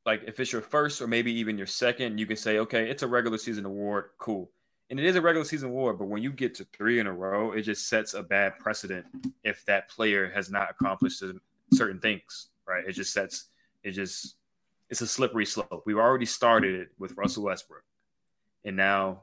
Like 0.06 0.22
if 0.26 0.38
it's 0.38 0.52
your 0.52 0.62
first 0.62 1.02
or 1.02 1.06
maybe 1.06 1.32
even 1.32 1.58
your 1.58 1.66
second, 1.66 2.18
you 2.18 2.26
can 2.26 2.36
say, 2.36 2.58
okay, 2.58 2.88
it's 2.88 3.02
a 3.02 3.06
regular 3.06 3.38
season 3.38 3.64
award, 3.64 4.10
cool. 4.18 4.50
And 4.90 5.00
it 5.00 5.06
is 5.06 5.16
a 5.16 5.22
regular 5.22 5.44
season 5.44 5.70
award, 5.70 5.98
but 5.98 6.08
when 6.08 6.22
you 6.22 6.30
get 6.30 6.54
to 6.56 6.64
three 6.64 7.00
in 7.00 7.06
a 7.06 7.12
row, 7.12 7.52
it 7.52 7.62
just 7.62 7.88
sets 7.88 8.14
a 8.14 8.22
bad 8.22 8.58
precedent 8.58 9.06
if 9.42 9.64
that 9.64 9.88
player 9.88 10.30
has 10.34 10.50
not 10.50 10.70
accomplished 10.70 11.22
certain 11.72 12.00
things, 12.00 12.48
right? 12.68 12.84
It 12.86 12.92
just 12.92 13.12
sets, 13.12 13.46
it 13.82 13.92
just, 13.92 14.36
it's 14.90 15.00
a 15.00 15.06
slippery 15.06 15.46
slope. 15.46 15.82
We've 15.86 15.96
already 15.96 16.26
started 16.26 16.74
it 16.74 16.88
with 16.98 17.16
Russell 17.16 17.44
Westbrook 17.44 17.84
and 18.64 18.76
now 18.76 19.22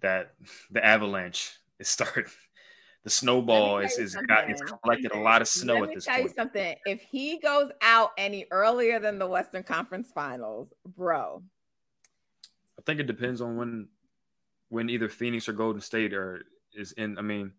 that 0.00 0.34
the 0.70 0.84
avalanche 0.84 1.52
is 1.78 1.88
starting 1.88 2.24
the 3.04 3.10
snowball 3.10 3.78
is 3.78 3.98
is 3.98 4.14
got 4.28 4.48
it's 4.50 4.62
collected 4.82 5.12
a 5.12 5.18
lot 5.18 5.40
of 5.40 5.48
snow 5.48 5.74
Let 5.74 5.90
at 5.90 5.94
this 5.94 6.06
point. 6.06 6.16
tell. 6.16 6.26
You 6.26 6.34
something. 6.34 6.76
If 6.86 7.00
he 7.02 7.38
goes 7.38 7.70
out 7.82 8.10
any 8.18 8.46
earlier 8.50 9.00
than 9.00 9.18
the 9.18 9.26
Western 9.26 9.62
Conference 9.62 10.10
Finals, 10.14 10.72
bro. 10.96 11.42
I 12.78 12.82
think 12.82 13.00
it 13.00 13.06
depends 13.06 13.40
on 13.40 13.56
when 13.56 13.88
when 14.70 14.88
either 14.88 15.08
Phoenix 15.08 15.48
or 15.48 15.52
Golden 15.52 15.82
State 15.82 16.14
are 16.14 16.44
is 16.72 16.92
in. 16.92 17.18
I 17.18 17.22
mean, 17.22 17.52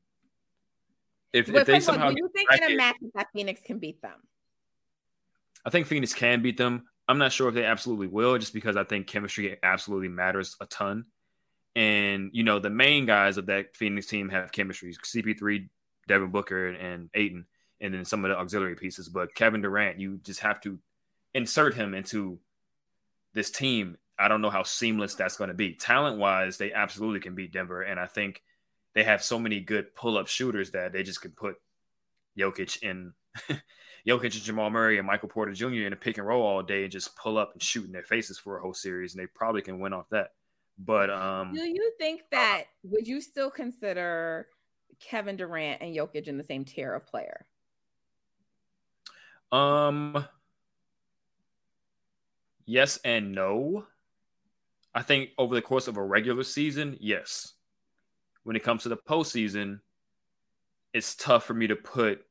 if, 1.33 1.47
if 1.47 1.67
they 1.67 1.79
somehow 1.79 2.09
do 2.09 2.15
you 2.17 2.29
think 2.35 2.51
in 2.51 2.73
a 2.73 2.75
match 2.75 2.95
that 3.13 3.27
Phoenix 3.33 3.61
can 3.61 3.77
beat 3.77 4.01
them? 4.01 4.19
I 5.63 5.69
think 5.69 5.85
Phoenix 5.85 6.13
can 6.13 6.41
beat 6.41 6.57
them. 6.57 6.85
I'm 7.07 7.17
not 7.17 7.31
sure 7.31 7.49
if 7.49 7.55
they 7.55 7.65
absolutely 7.65 8.07
will, 8.07 8.37
just 8.37 8.53
because 8.53 8.75
I 8.75 8.83
think 8.83 9.07
chemistry 9.07 9.57
absolutely 9.61 10.07
matters 10.07 10.55
a 10.59 10.65
ton. 10.65 11.05
And 11.75 12.31
you 12.33 12.43
know, 12.43 12.59
the 12.59 12.69
main 12.69 13.05
guys 13.05 13.37
of 13.37 13.45
that 13.47 13.75
Phoenix 13.75 14.07
team 14.07 14.29
have 14.29 14.51
chemistry: 14.51 14.93
CP3, 14.93 15.69
Devin 16.07 16.31
Booker, 16.31 16.69
and 16.69 17.09
Ayton, 17.13 17.45
and 17.79 17.93
then 17.93 18.05
some 18.05 18.25
of 18.25 18.29
the 18.29 18.37
auxiliary 18.37 18.75
pieces. 18.75 19.07
But 19.09 19.35
Kevin 19.35 19.61
Durant, 19.61 19.99
you 19.99 20.19
just 20.23 20.41
have 20.41 20.59
to 20.61 20.79
insert 21.33 21.73
him 21.73 21.93
into 21.93 22.39
this 23.33 23.51
team. 23.51 23.97
I 24.21 24.27
don't 24.27 24.41
know 24.41 24.49
how 24.49 24.63
seamless 24.63 25.15
that's 25.15 25.37
going 25.37 25.49
to 25.49 25.53
be. 25.53 25.73
Talent 25.73 26.17
wise, 26.17 26.57
they 26.57 26.71
absolutely 26.71 27.19
can 27.19 27.35
beat 27.35 27.51
Denver, 27.51 27.81
and 27.81 27.99
I 27.99 28.05
think 28.05 28.43
they 28.93 29.03
have 29.03 29.23
so 29.23 29.39
many 29.39 29.59
good 29.59 29.95
pull 29.95 30.17
up 30.17 30.27
shooters 30.27 30.71
that 30.71 30.93
they 30.93 31.03
just 31.03 31.21
can 31.21 31.31
put 31.31 31.55
Jokic 32.37 32.81
in 32.83 33.13
Jokic 34.07 34.33
and 34.33 34.43
Jamal 34.43 34.69
Murray 34.69 34.97
and 34.97 35.07
Michael 35.07 35.29
Porter 35.29 35.53
Jr. 35.53 35.65
in 35.65 35.93
a 35.93 35.97
pick 35.97 36.17
and 36.17 36.27
roll 36.27 36.43
all 36.43 36.63
day 36.63 36.83
and 36.83 36.91
just 36.91 37.15
pull 37.15 37.37
up 37.37 37.53
and 37.53 37.61
shoot 37.61 37.85
in 37.85 37.91
their 37.91 38.03
faces 38.03 38.37
for 38.37 38.57
a 38.57 38.61
whole 38.61 38.73
series, 38.73 39.13
and 39.13 39.21
they 39.21 39.27
probably 39.27 39.61
can 39.61 39.79
win 39.79 39.93
off 39.93 40.09
that. 40.09 40.31
But 40.77 41.09
um, 41.09 41.53
do 41.53 41.61
you 41.61 41.91
think 41.97 42.21
that 42.31 42.63
would 42.83 43.07
you 43.07 43.21
still 43.21 43.51
consider 43.51 44.47
Kevin 44.99 45.35
Durant 45.35 45.81
and 45.81 45.95
Jokic 45.95 46.27
in 46.27 46.37
the 46.37 46.43
same 46.43 46.65
tier 46.65 46.93
of 46.93 47.05
player? 47.05 47.45
Um, 49.51 50.25
yes 52.65 52.99
and 53.03 53.33
no. 53.33 53.85
I 54.93 55.01
think 55.01 55.29
over 55.37 55.55
the 55.55 55.61
course 55.61 55.87
of 55.87 55.97
a 55.97 56.03
regular 56.03 56.43
season, 56.43 56.97
yes. 56.99 57.53
When 58.43 58.55
it 58.55 58.63
comes 58.63 58.83
to 58.83 58.89
the 58.89 58.97
postseason, 58.97 59.79
it's 60.93 61.15
tough 61.15 61.45
for 61.45 61.53
me 61.53 61.67
to 61.67 61.75
put 61.75 62.25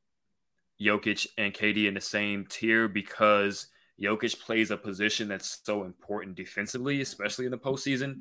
Jokic 0.81 1.27
and 1.39 1.55
KD 1.55 1.87
in 1.87 1.95
the 1.95 2.01
same 2.01 2.47
tier 2.47 2.89
because 2.89 3.69
Jokic 4.01 4.41
plays 4.41 4.71
a 4.71 4.77
position 4.77 5.29
that's 5.29 5.61
so 5.65 5.85
important 5.85 6.37
defensively, 6.37 7.01
especially 7.01 7.45
in 7.45 7.51
the 7.51 7.59
postseason, 7.59 8.21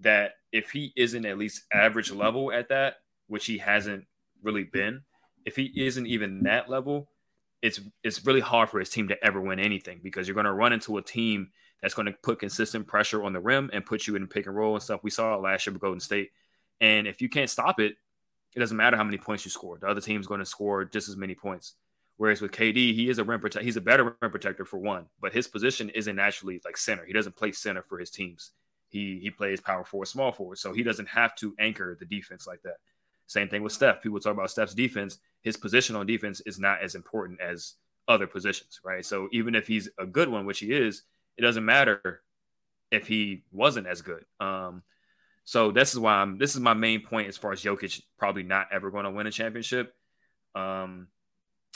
that 0.00 0.32
if 0.52 0.70
he 0.70 0.92
isn't 0.96 1.24
at 1.24 1.38
least 1.38 1.64
average 1.72 2.10
level 2.10 2.52
at 2.52 2.68
that, 2.68 2.96
which 3.28 3.46
he 3.46 3.58
hasn't 3.58 4.04
really 4.42 4.64
been, 4.64 5.02
if 5.44 5.56
he 5.56 5.72
isn't 5.76 6.06
even 6.06 6.42
that 6.42 6.68
level, 6.68 7.08
it's 7.62 7.80
it's 8.02 8.24
really 8.24 8.40
hard 8.40 8.68
for 8.68 8.78
his 8.80 8.90
team 8.90 9.08
to 9.08 9.24
ever 9.24 9.40
win 9.40 9.60
anything 9.60 10.00
because 10.02 10.26
you're 10.26 10.34
going 10.34 10.44
to 10.44 10.52
run 10.52 10.72
into 10.72 10.96
a 10.98 11.02
team 11.02 11.50
that's 11.82 11.94
going 11.94 12.06
to 12.06 12.12
put 12.22 12.38
consistent 12.40 12.86
pressure 12.86 13.22
on 13.22 13.32
the 13.32 13.40
rim 13.40 13.70
and 13.72 13.84
put 13.84 14.06
you 14.06 14.16
in 14.16 14.26
pick 14.26 14.46
and 14.46 14.56
roll 14.56 14.74
and 14.74 14.82
stuff. 14.82 15.00
We 15.02 15.10
saw 15.10 15.34
it 15.34 15.42
last 15.42 15.66
year 15.66 15.72
with 15.72 15.82
Golden 15.82 16.00
State, 16.00 16.30
and 16.80 17.06
if 17.06 17.20
you 17.20 17.28
can't 17.28 17.50
stop 17.50 17.80
it, 17.80 17.96
it 18.54 18.58
doesn't 18.58 18.76
matter 18.76 18.96
how 18.96 19.04
many 19.04 19.18
points 19.18 19.44
you 19.44 19.50
score. 19.50 19.78
The 19.78 19.86
other 19.86 20.00
team's 20.00 20.26
going 20.26 20.40
to 20.40 20.46
score 20.46 20.84
just 20.84 21.08
as 21.08 21.16
many 21.16 21.34
points. 21.34 21.74
Whereas 22.16 22.42
with 22.42 22.50
KD, 22.52 22.94
he 22.94 23.08
is 23.08 23.18
a 23.18 23.24
rim 23.24 23.40
protector. 23.40 23.64
He's 23.64 23.78
a 23.78 23.80
better 23.80 24.16
rim 24.20 24.30
protector 24.30 24.66
for 24.66 24.78
one, 24.78 25.06
but 25.20 25.32
his 25.32 25.48
position 25.48 25.88
isn't 25.90 26.16
naturally 26.16 26.60
like 26.64 26.76
center. 26.76 27.04
He 27.06 27.14
doesn't 27.14 27.36
play 27.36 27.52
center 27.52 27.82
for 27.82 27.98
his 27.98 28.10
teams. 28.10 28.50
He 28.90 29.20
he 29.22 29.30
plays 29.30 29.60
power 29.60 29.84
forward, 29.84 30.06
small 30.06 30.32
forward, 30.32 30.58
so 30.58 30.72
he 30.72 30.82
doesn't 30.82 31.08
have 31.08 31.34
to 31.36 31.54
anchor 31.58 31.96
the 31.98 32.04
defense 32.04 32.46
like 32.46 32.60
that. 32.62 32.76
Same 33.26 33.48
thing 33.48 33.62
with 33.62 33.72
Steph. 33.72 34.02
People 34.02 34.18
talk 34.18 34.34
about 34.34 34.50
Steph's 34.50 34.74
defense. 34.74 35.18
His 35.42 35.56
position 35.56 35.94
on 35.96 36.04
defense 36.04 36.42
is 36.44 36.58
not 36.58 36.82
as 36.82 36.94
important 36.96 37.40
as 37.40 37.74
other 38.08 38.26
positions, 38.26 38.80
right? 38.84 39.04
So 39.06 39.28
even 39.32 39.54
if 39.54 39.66
he's 39.68 39.88
a 39.98 40.04
good 40.04 40.28
one, 40.28 40.44
which 40.44 40.58
he 40.58 40.72
is, 40.72 41.04
it 41.40 41.46
doesn't 41.46 41.64
matter 41.64 42.22
if 42.90 43.06
he 43.08 43.44
wasn't 43.50 43.86
as 43.86 44.02
good. 44.02 44.24
Um, 44.38 44.82
So 45.44 45.72
this 45.72 45.92
is 45.92 45.98
why 45.98 46.14
I'm. 46.14 46.38
This 46.38 46.54
is 46.54 46.60
my 46.60 46.74
main 46.74 47.00
point 47.00 47.28
as 47.28 47.36
far 47.36 47.52
as 47.52 47.62
Jokic 47.62 48.02
probably 48.18 48.44
not 48.44 48.68
ever 48.70 48.90
going 48.90 49.04
to 49.04 49.10
win 49.10 49.26
a 49.26 49.30
championship. 49.32 49.94
Um, 50.54 51.08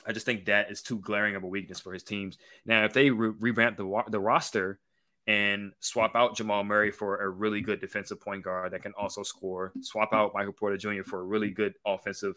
I 0.07 0.13
just 0.13 0.27
think 0.27 0.45
that 0.45 0.71
is 0.71 0.83
too 0.83 0.99
glaring 0.99 1.35
of 1.35 1.43
a 1.45 1.49
weakness 1.49 1.81
for 1.81 1.93
his 1.93 2.05
teams. 2.05 2.39
Now, 2.67 2.85
if 2.85 2.93
they 2.93 3.11
re- 3.11 3.35
revamp 3.41 3.77
the 3.77 4.03
the 4.11 4.21
roster 4.21 4.79
and 5.27 5.73
swap 5.81 6.15
out 6.15 6.37
Jamal 6.37 6.63
Murray 6.63 6.93
for 6.93 7.23
a 7.23 7.29
really 7.29 7.63
good 7.63 7.81
defensive 7.81 8.21
point 8.21 8.45
guard 8.45 8.73
that 8.73 8.83
can 8.83 8.93
also 8.99 9.23
score, 9.23 9.73
swap 9.81 10.13
out 10.13 10.35
Michael 10.35 10.53
Porter 10.53 10.77
Jr. 10.77 11.03
for 11.03 11.21
a 11.21 11.25
really 11.25 11.51
good 11.51 11.75
offensive 11.87 12.37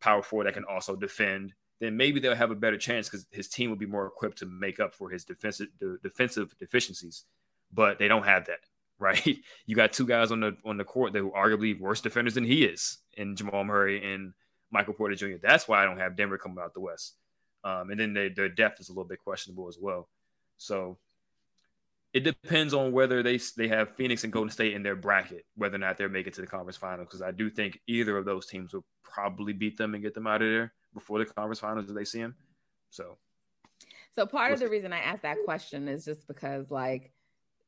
power 0.00 0.22
forward 0.22 0.46
that 0.46 0.54
can 0.54 0.64
also 0.64 0.94
defend, 0.96 1.52
then 1.80 1.96
maybe 1.96 2.20
they'll 2.20 2.34
have 2.34 2.50
a 2.50 2.56
better 2.56 2.76
chance 2.76 3.08
because 3.08 3.26
his 3.30 3.48
team 3.48 3.70
will 3.70 3.76
be 3.76 3.86
more 3.86 4.06
equipped 4.06 4.38
to 4.38 4.46
make 4.46 4.78
up 4.78 4.94
for 4.94 5.10
his 5.10 5.24
defensive 5.24 5.68
defensive 6.02 6.54
deficiencies. 6.58 7.24
But 7.72 7.98
they 7.98 8.08
don't 8.08 8.26
have 8.26 8.46
that, 8.46 8.60
right? 8.98 9.38
You 9.66 9.74
got 9.76 9.92
two 9.92 10.06
guys 10.06 10.30
on 10.30 10.40
the 10.40 10.56
on 10.64 10.76
the 10.76 10.84
court 10.84 11.12
that 11.14 11.24
are 11.24 11.30
arguably 11.30 11.78
worse 11.78 12.00
defenders 12.00 12.34
than 12.34 12.44
he 12.44 12.64
is, 12.64 12.98
in 13.16 13.34
Jamal 13.34 13.64
Murray 13.64 14.12
and 14.12 14.34
Michael 14.70 14.94
Porter 14.94 15.14
Jr. 15.14 15.38
That's 15.42 15.66
why 15.66 15.82
I 15.82 15.86
don't 15.86 15.98
have 15.98 16.16
Denver 16.16 16.38
coming 16.38 16.58
out 16.62 16.74
the 16.74 16.80
West. 16.80 17.14
Um, 17.64 17.90
and 17.90 18.00
then 18.00 18.14
they, 18.14 18.28
their 18.28 18.48
depth 18.48 18.80
is 18.80 18.88
a 18.88 18.92
little 18.92 19.04
bit 19.04 19.22
questionable 19.22 19.68
as 19.68 19.76
well. 19.78 20.08
So 20.56 20.98
it 22.12 22.20
depends 22.24 22.74
on 22.74 22.92
whether 22.92 23.22
they 23.22 23.38
they 23.56 23.68
have 23.68 23.96
Phoenix 23.96 24.24
and 24.24 24.32
Golden 24.32 24.50
State 24.50 24.74
in 24.74 24.82
their 24.82 24.96
bracket, 24.96 25.46
whether 25.56 25.76
or 25.76 25.78
not 25.78 25.96
they're 25.96 26.08
making 26.10 26.34
to 26.34 26.42
the 26.42 26.46
conference 26.46 26.76
finals. 26.76 27.08
Because 27.08 27.22
I 27.22 27.30
do 27.30 27.48
think 27.48 27.80
either 27.86 28.18
of 28.18 28.26
those 28.26 28.46
teams 28.46 28.74
will 28.74 28.84
probably 29.02 29.54
beat 29.54 29.78
them 29.78 29.94
and 29.94 30.02
get 30.02 30.12
them 30.12 30.26
out 30.26 30.42
of 30.42 30.48
there 30.48 30.74
before 30.94 31.18
the 31.18 31.26
conference 31.26 31.60
finals 31.60 31.88
if 31.88 31.94
they 31.94 32.04
see 32.04 32.18
him. 32.18 32.34
So, 32.90 33.16
so 34.14 34.26
part 34.26 34.52
of 34.52 34.60
the 34.60 34.68
reason 34.68 34.92
I 34.92 34.98
asked 34.98 35.22
that 35.22 35.38
question 35.44 35.88
is 35.88 36.04
just 36.04 36.26
because 36.26 36.70
like 36.70 37.12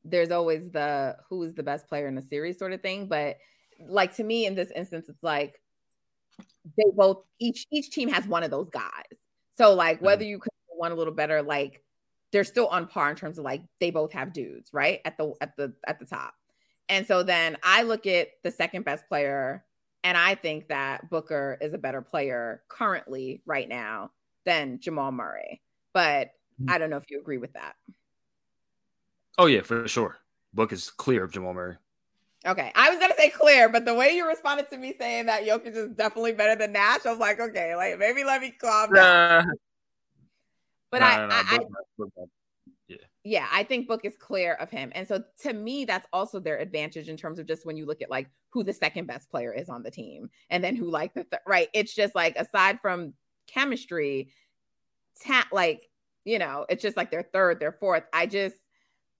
there's 0.03 0.31
always 0.31 0.69
the 0.69 1.17
who 1.29 1.41
is 1.43 1.53
the 1.53 1.63
best 1.63 1.87
player 1.87 2.07
in 2.07 2.15
the 2.15 2.21
series 2.21 2.59
sort 2.59 2.73
of 2.73 2.81
thing, 2.81 3.07
but 3.07 3.37
like 3.87 4.15
to 4.15 4.23
me 4.23 4.45
in 4.45 4.55
this 4.55 4.71
instance, 4.75 5.07
it's 5.09 5.23
like 5.23 5.59
they 6.77 6.83
both 6.95 7.23
each 7.39 7.65
each 7.71 7.89
team 7.91 8.09
has 8.09 8.27
one 8.27 8.43
of 8.43 8.51
those 8.51 8.69
guys. 8.69 9.17
So 9.57 9.73
like 9.73 10.01
whether 10.01 10.23
mm-hmm. 10.23 10.29
you 10.31 10.39
could 10.39 10.51
one 10.75 10.91
a 10.91 10.95
little 10.95 11.13
better, 11.13 11.41
like 11.41 11.81
they're 12.31 12.43
still 12.43 12.67
on 12.67 12.87
par 12.87 13.09
in 13.09 13.15
terms 13.15 13.37
of 13.37 13.45
like 13.45 13.61
they 13.79 13.91
both 13.91 14.11
have 14.11 14.33
dudes 14.33 14.71
right 14.73 14.99
at 15.05 15.17
the 15.17 15.33
at 15.39 15.55
the 15.55 15.73
at 15.87 15.99
the 15.99 16.05
top. 16.05 16.33
And 16.89 17.07
so 17.07 17.23
then 17.23 17.57
I 17.63 17.83
look 17.83 18.05
at 18.05 18.29
the 18.43 18.51
second 18.51 18.83
best 18.83 19.07
player 19.07 19.63
and 20.03 20.17
I 20.17 20.35
think 20.35 20.67
that 20.67 21.09
Booker 21.09 21.57
is 21.61 21.73
a 21.73 21.77
better 21.77 22.01
player 22.01 22.61
currently 22.67 23.41
right 23.45 23.67
now 23.67 24.11
than 24.45 24.79
Jamal 24.79 25.11
Murray. 25.11 25.61
But 25.93 26.31
mm-hmm. 26.61 26.69
I 26.69 26.77
don't 26.77 26.89
know 26.89 26.97
if 26.97 27.09
you 27.09 27.19
agree 27.19 27.37
with 27.37 27.53
that. 27.53 27.75
Oh 29.37 29.45
yeah, 29.45 29.61
for 29.61 29.87
sure. 29.87 30.17
Book 30.53 30.71
is 30.71 30.89
clear 30.89 31.23
of 31.23 31.31
Jamal 31.31 31.53
Murray. 31.53 31.77
Okay, 32.45 32.71
I 32.75 32.89
was 32.89 32.99
gonna 32.99 33.15
say 33.17 33.29
clear, 33.29 33.69
but 33.69 33.85
the 33.85 33.93
way 33.93 34.15
you 34.15 34.27
responded 34.27 34.69
to 34.69 34.77
me 34.77 34.93
saying 34.99 35.27
that 35.27 35.45
Jokic 35.45 35.75
is 35.75 35.89
definitely 35.91 36.33
better 36.33 36.55
than 36.57 36.73
Nash, 36.73 37.05
I 37.05 37.11
was 37.11 37.19
like, 37.19 37.39
okay, 37.39 37.75
like 37.75 37.97
maybe 37.97 38.25
let 38.25 38.41
me 38.41 38.51
calm 38.51 38.91
down. 38.91 39.45
But 40.91 40.99
no, 40.99 41.05
I, 41.07 41.17
no, 41.17 41.27
I, 41.31 41.43
I. 41.47 42.23
yeah, 43.23 43.47
I 43.51 43.63
think 43.63 43.87
Book 43.87 44.01
is 44.03 44.17
clear 44.17 44.55
of 44.55 44.69
him, 44.69 44.91
and 44.93 45.07
so 45.07 45.23
to 45.43 45.53
me, 45.53 45.85
that's 45.85 46.07
also 46.11 46.39
their 46.39 46.57
advantage 46.57 47.07
in 47.07 47.15
terms 47.15 47.39
of 47.39 47.47
just 47.47 47.65
when 47.65 47.77
you 47.77 47.85
look 47.85 48.01
at 48.01 48.09
like 48.11 48.29
who 48.49 48.63
the 48.63 48.73
second 48.73 49.07
best 49.07 49.29
player 49.29 49.53
is 49.53 49.69
on 49.69 49.81
the 49.81 49.91
team, 49.91 50.29
and 50.49 50.63
then 50.63 50.75
who 50.75 50.89
like 50.89 51.13
the 51.13 51.23
th- 51.23 51.41
right. 51.47 51.69
It's 51.73 51.93
just 51.93 52.15
like 52.15 52.35
aside 52.35 52.79
from 52.81 53.13
chemistry, 53.47 54.29
ta- 55.25 55.47
like 55.51 55.89
you 56.25 56.39
know, 56.39 56.65
it's 56.69 56.81
just 56.81 56.97
like 56.97 57.11
their 57.11 57.23
third, 57.23 57.59
their 57.59 57.73
fourth. 57.73 58.03
I 58.13 58.25
just, 58.25 58.55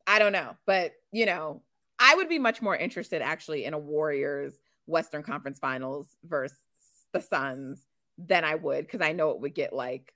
I 0.07 0.19
don't 0.19 0.31
know, 0.31 0.55
but 0.65 0.93
you 1.11 1.25
know, 1.25 1.61
I 1.99 2.15
would 2.15 2.29
be 2.29 2.39
much 2.39 2.61
more 2.61 2.75
interested 2.75 3.21
actually 3.21 3.65
in 3.65 3.73
a 3.73 3.79
Warriors 3.79 4.53
Western 4.85 5.23
Conference 5.23 5.59
Finals 5.59 6.07
versus 6.25 6.57
the 7.13 7.21
Suns 7.21 7.85
than 8.17 8.43
I 8.43 8.55
would 8.55 8.85
because 8.85 9.01
I 9.01 9.13
know 9.13 9.31
it 9.31 9.39
would 9.39 9.55
get 9.55 9.73
like 9.73 10.13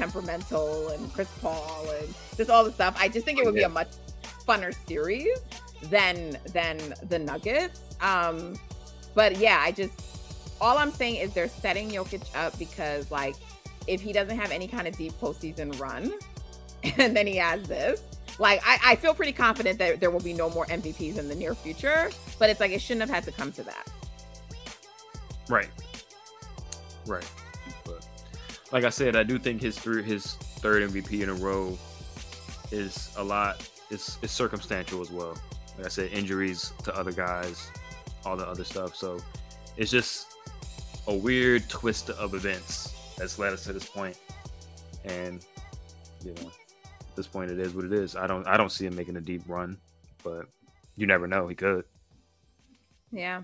temperamental 0.00 0.88
and 0.88 1.12
Chris 1.12 1.28
Paul 1.42 1.86
and 2.00 2.08
just 2.34 2.48
all 2.48 2.64
the 2.64 2.72
stuff. 2.72 2.96
I 2.98 3.06
just 3.06 3.26
think 3.26 3.38
it 3.38 3.44
would 3.44 3.54
be 3.54 3.64
a 3.64 3.68
much 3.68 3.90
funner 4.48 4.74
series 4.88 5.38
than 5.84 6.38
than 6.54 6.78
the 7.10 7.18
Nuggets. 7.18 7.82
Um, 8.00 8.58
but 9.14 9.36
yeah, 9.36 9.58
I 9.60 9.72
just 9.72 9.92
all 10.58 10.78
I'm 10.78 10.90
saying 10.90 11.16
is 11.16 11.34
they're 11.34 11.48
setting 11.48 11.90
Jokic 11.90 12.24
up 12.34 12.58
because 12.58 13.10
like 13.10 13.36
if 13.86 14.00
he 14.00 14.12
doesn't 14.14 14.38
have 14.38 14.50
any 14.50 14.66
kind 14.66 14.88
of 14.88 14.96
deep 14.96 15.12
postseason 15.20 15.78
run, 15.78 16.14
and 16.96 17.14
then 17.14 17.26
he 17.26 17.36
has 17.36 17.62
this, 17.64 18.02
like 18.38 18.62
I, 18.64 18.78
I 18.92 18.96
feel 18.96 19.12
pretty 19.12 19.32
confident 19.32 19.78
that 19.80 20.00
there 20.00 20.10
will 20.10 20.20
be 20.20 20.32
no 20.32 20.48
more 20.48 20.64
MVPs 20.66 21.18
in 21.18 21.28
the 21.28 21.34
near 21.34 21.54
future. 21.54 22.10
But 22.38 22.48
it's 22.48 22.58
like 22.58 22.72
it 22.72 22.80
shouldn't 22.80 23.02
have 23.02 23.10
had 23.10 23.24
to 23.24 23.32
come 23.32 23.52
to 23.52 23.62
that. 23.64 23.86
Right. 25.50 25.68
Right 27.06 27.28
like 28.72 28.84
I 28.84 28.90
said, 28.90 29.16
I 29.16 29.22
do 29.22 29.38
think 29.38 29.62
his 29.62 29.78
through 29.78 30.02
his 30.02 30.34
third 30.34 30.88
MVP 30.90 31.22
in 31.22 31.28
a 31.28 31.34
row 31.34 31.76
is 32.70 33.12
a 33.16 33.24
lot. 33.24 33.68
It's 33.90 34.18
it's 34.22 34.32
circumstantial 34.32 35.00
as 35.00 35.10
well. 35.10 35.36
Like 35.76 35.86
I 35.86 35.88
said, 35.88 36.12
injuries 36.12 36.72
to 36.84 36.96
other 36.96 37.12
guys, 37.12 37.68
all 38.24 38.36
the 38.36 38.46
other 38.46 38.64
stuff. 38.64 38.94
So 38.94 39.18
it's 39.76 39.90
just 39.90 40.34
a 41.06 41.14
weird 41.14 41.68
twist 41.68 42.10
of 42.10 42.34
events 42.34 42.94
that's 43.16 43.38
led 43.38 43.52
us 43.52 43.64
to 43.64 43.72
this 43.72 43.88
point. 43.88 44.16
And 45.04 45.44
you 46.24 46.34
know, 46.34 46.50
at 46.88 47.16
this 47.16 47.26
point, 47.26 47.50
it 47.50 47.58
is 47.58 47.74
what 47.74 47.84
it 47.84 47.92
is. 47.92 48.14
I 48.14 48.26
don't 48.26 48.46
I 48.46 48.56
don't 48.56 48.70
see 48.70 48.86
him 48.86 48.94
making 48.94 49.16
a 49.16 49.20
deep 49.20 49.42
run, 49.48 49.78
but 50.22 50.46
you 50.96 51.06
never 51.06 51.26
know. 51.26 51.48
He 51.48 51.54
could. 51.54 51.84
Yeah. 53.10 53.42